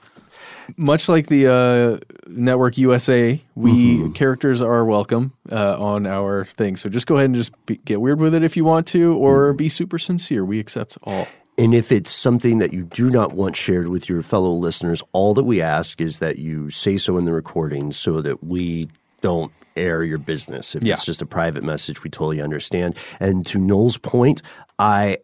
Much 0.78 1.10
like 1.10 1.26
the 1.26 1.46
uh, 1.46 1.98
network 2.26 2.78
USA, 2.78 3.40
we 3.54 4.10
characters 4.12 4.60
are 4.60 4.84
welcome 4.84 5.32
uh, 5.50 5.78
on 5.78 6.06
our 6.06 6.44
thing. 6.44 6.76
So 6.76 6.88
just 6.88 7.06
go 7.06 7.16
ahead 7.16 7.26
and 7.26 7.34
just 7.34 7.52
be, 7.66 7.76
get 7.78 8.00
weird 8.00 8.20
with 8.20 8.34
it 8.34 8.42
if 8.42 8.56
you 8.56 8.64
want 8.64 8.86
to, 8.88 9.14
or 9.14 9.52
be 9.52 9.68
super 9.68 9.98
sincere. 9.98 10.44
We 10.44 10.58
accept 10.60 10.98
all. 11.04 11.26
And 11.56 11.72
if 11.74 11.92
it's 11.92 12.10
something 12.10 12.58
that 12.58 12.72
you 12.72 12.82
do 12.84 13.10
not 13.10 13.32
want 13.32 13.54
shared 13.56 13.86
with 13.88 14.08
your 14.08 14.22
fellow 14.22 14.52
listeners, 14.52 15.02
all 15.12 15.34
that 15.34 15.44
we 15.44 15.62
ask 15.62 16.00
is 16.00 16.18
that 16.18 16.38
you 16.38 16.70
say 16.70 16.96
so 16.98 17.16
in 17.16 17.26
the 17.26 17.32
recording 17.32 17.92
so 17.92 18.20
that 18.22 18.42
we 18.42 18.88
don't 19.20 19.52
air 19.76 20.02
your 20.02 20.18
business. 20.18 20.74
If 20.74 20.82
Yeah. 20.82 20.94
it's 20.94 21.04
just 21.04 21.22
a 21.22 21.26
private 21.26 21.62
message, 21.62 22.02
we 22.02 22.10
totally 22.10 22.40
understand. 22.40 22.96
And 23.20 23.46
to 23.46 23.58
Noel's 23.58 23.98
point, 23.98 24.42
I 24.78 25.18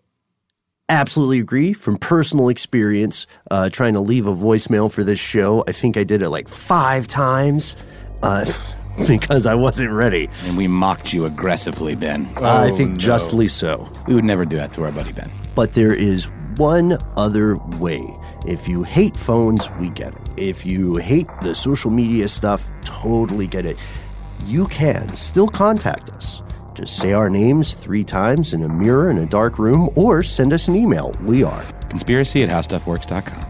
absolutely 0.91 1.39
agree 1.39 1.73
from 1.73 1.97
personal 1.97 2.49
experience 2.49 3.27
uh, 3.51 3.71
trying 3.71 3.95
to 3.95 4.01
leave 4.01 4.27
a 4.27 4.35
voicemail 4.35 4.91
for 4.91 5.03
this 5.05 5.19
show. 5.19 5.65
I 5.67 5.73
think 5.73 5.97
I 5.97 6.05
did 6.05 6.21
it 6.21 6.29
like 6.31 6.49
five 6.49 7.07
times. 7.07 7.77
Uh, 8.23 8.45
because 9.09 9.47
I 9.47 9.55
wasn't 9.55 9.93
ready. 9.93 10.29
and 10.45 10.57
we 10.57 10.69
mocked 10.69 11.13
you 11.13 11.25
aggressively, 11.25 11.95
Ben. 11.95 12.27
I 12.37 12.71
think 12.73 12.99
justly 12.99 13.49
so. 13.49 13.89
We 14.07 14.15
would 14.15 14.25
never 14.25 14.45
do 14.45 14.57
that 14.57 14.73
to 14.73 14.85
our 14.85 14.93
buddy 14.93 15.13
Ben. 15.13 15.31
But 15.55 15.73
there 15.73 15.95
is 15.95 16.29
one 16.57 16.99
other 17.17 17.57
way. 17.79 18.05
If 18.47 18.69
you 18.69 18.83
hate 18.83 19.17
phones, 19.17 19.71
we 19.79 19.91
get 19.91 20.13
it. 20.13 20.29
If 20.37 20.67
you 20.67 20.97
hate 20.97 21.29
the 21.41 21.55
social 21.55 21.91
media 21.91 22.29
stuff, 22.29 22.71
totally 22.85 23.47
get 23.47 23.65
it. 23.65 23.79
You 24.45 24.67
can 24.67 25.09
still 25.17 25.49
contact 25.49 26.11
us. 26.11 26.43
Just 26.81 26.97
say 26.97 27.13
our 27.13 27.29
names 27.29 27.75
three 27.75 28.03
times 28.05 28.55
in 28.55 28.63
a 28.63 28.69
mirror 28.69 29.11
in 29.11 29.19
a 29.19 29.27
dark 29.27 29.59
room 29.59 29.91
or 29.97 30.23
send 30.23 30.51
us 30.55 30.67
an 30.67 30.75
email. 30.75 31.15
We 31.23 31.43
are 31.43 31.63
Conspiracy 31.91 32.43
at 32.43 32.49
howstuffworks.com. 32.49 33.50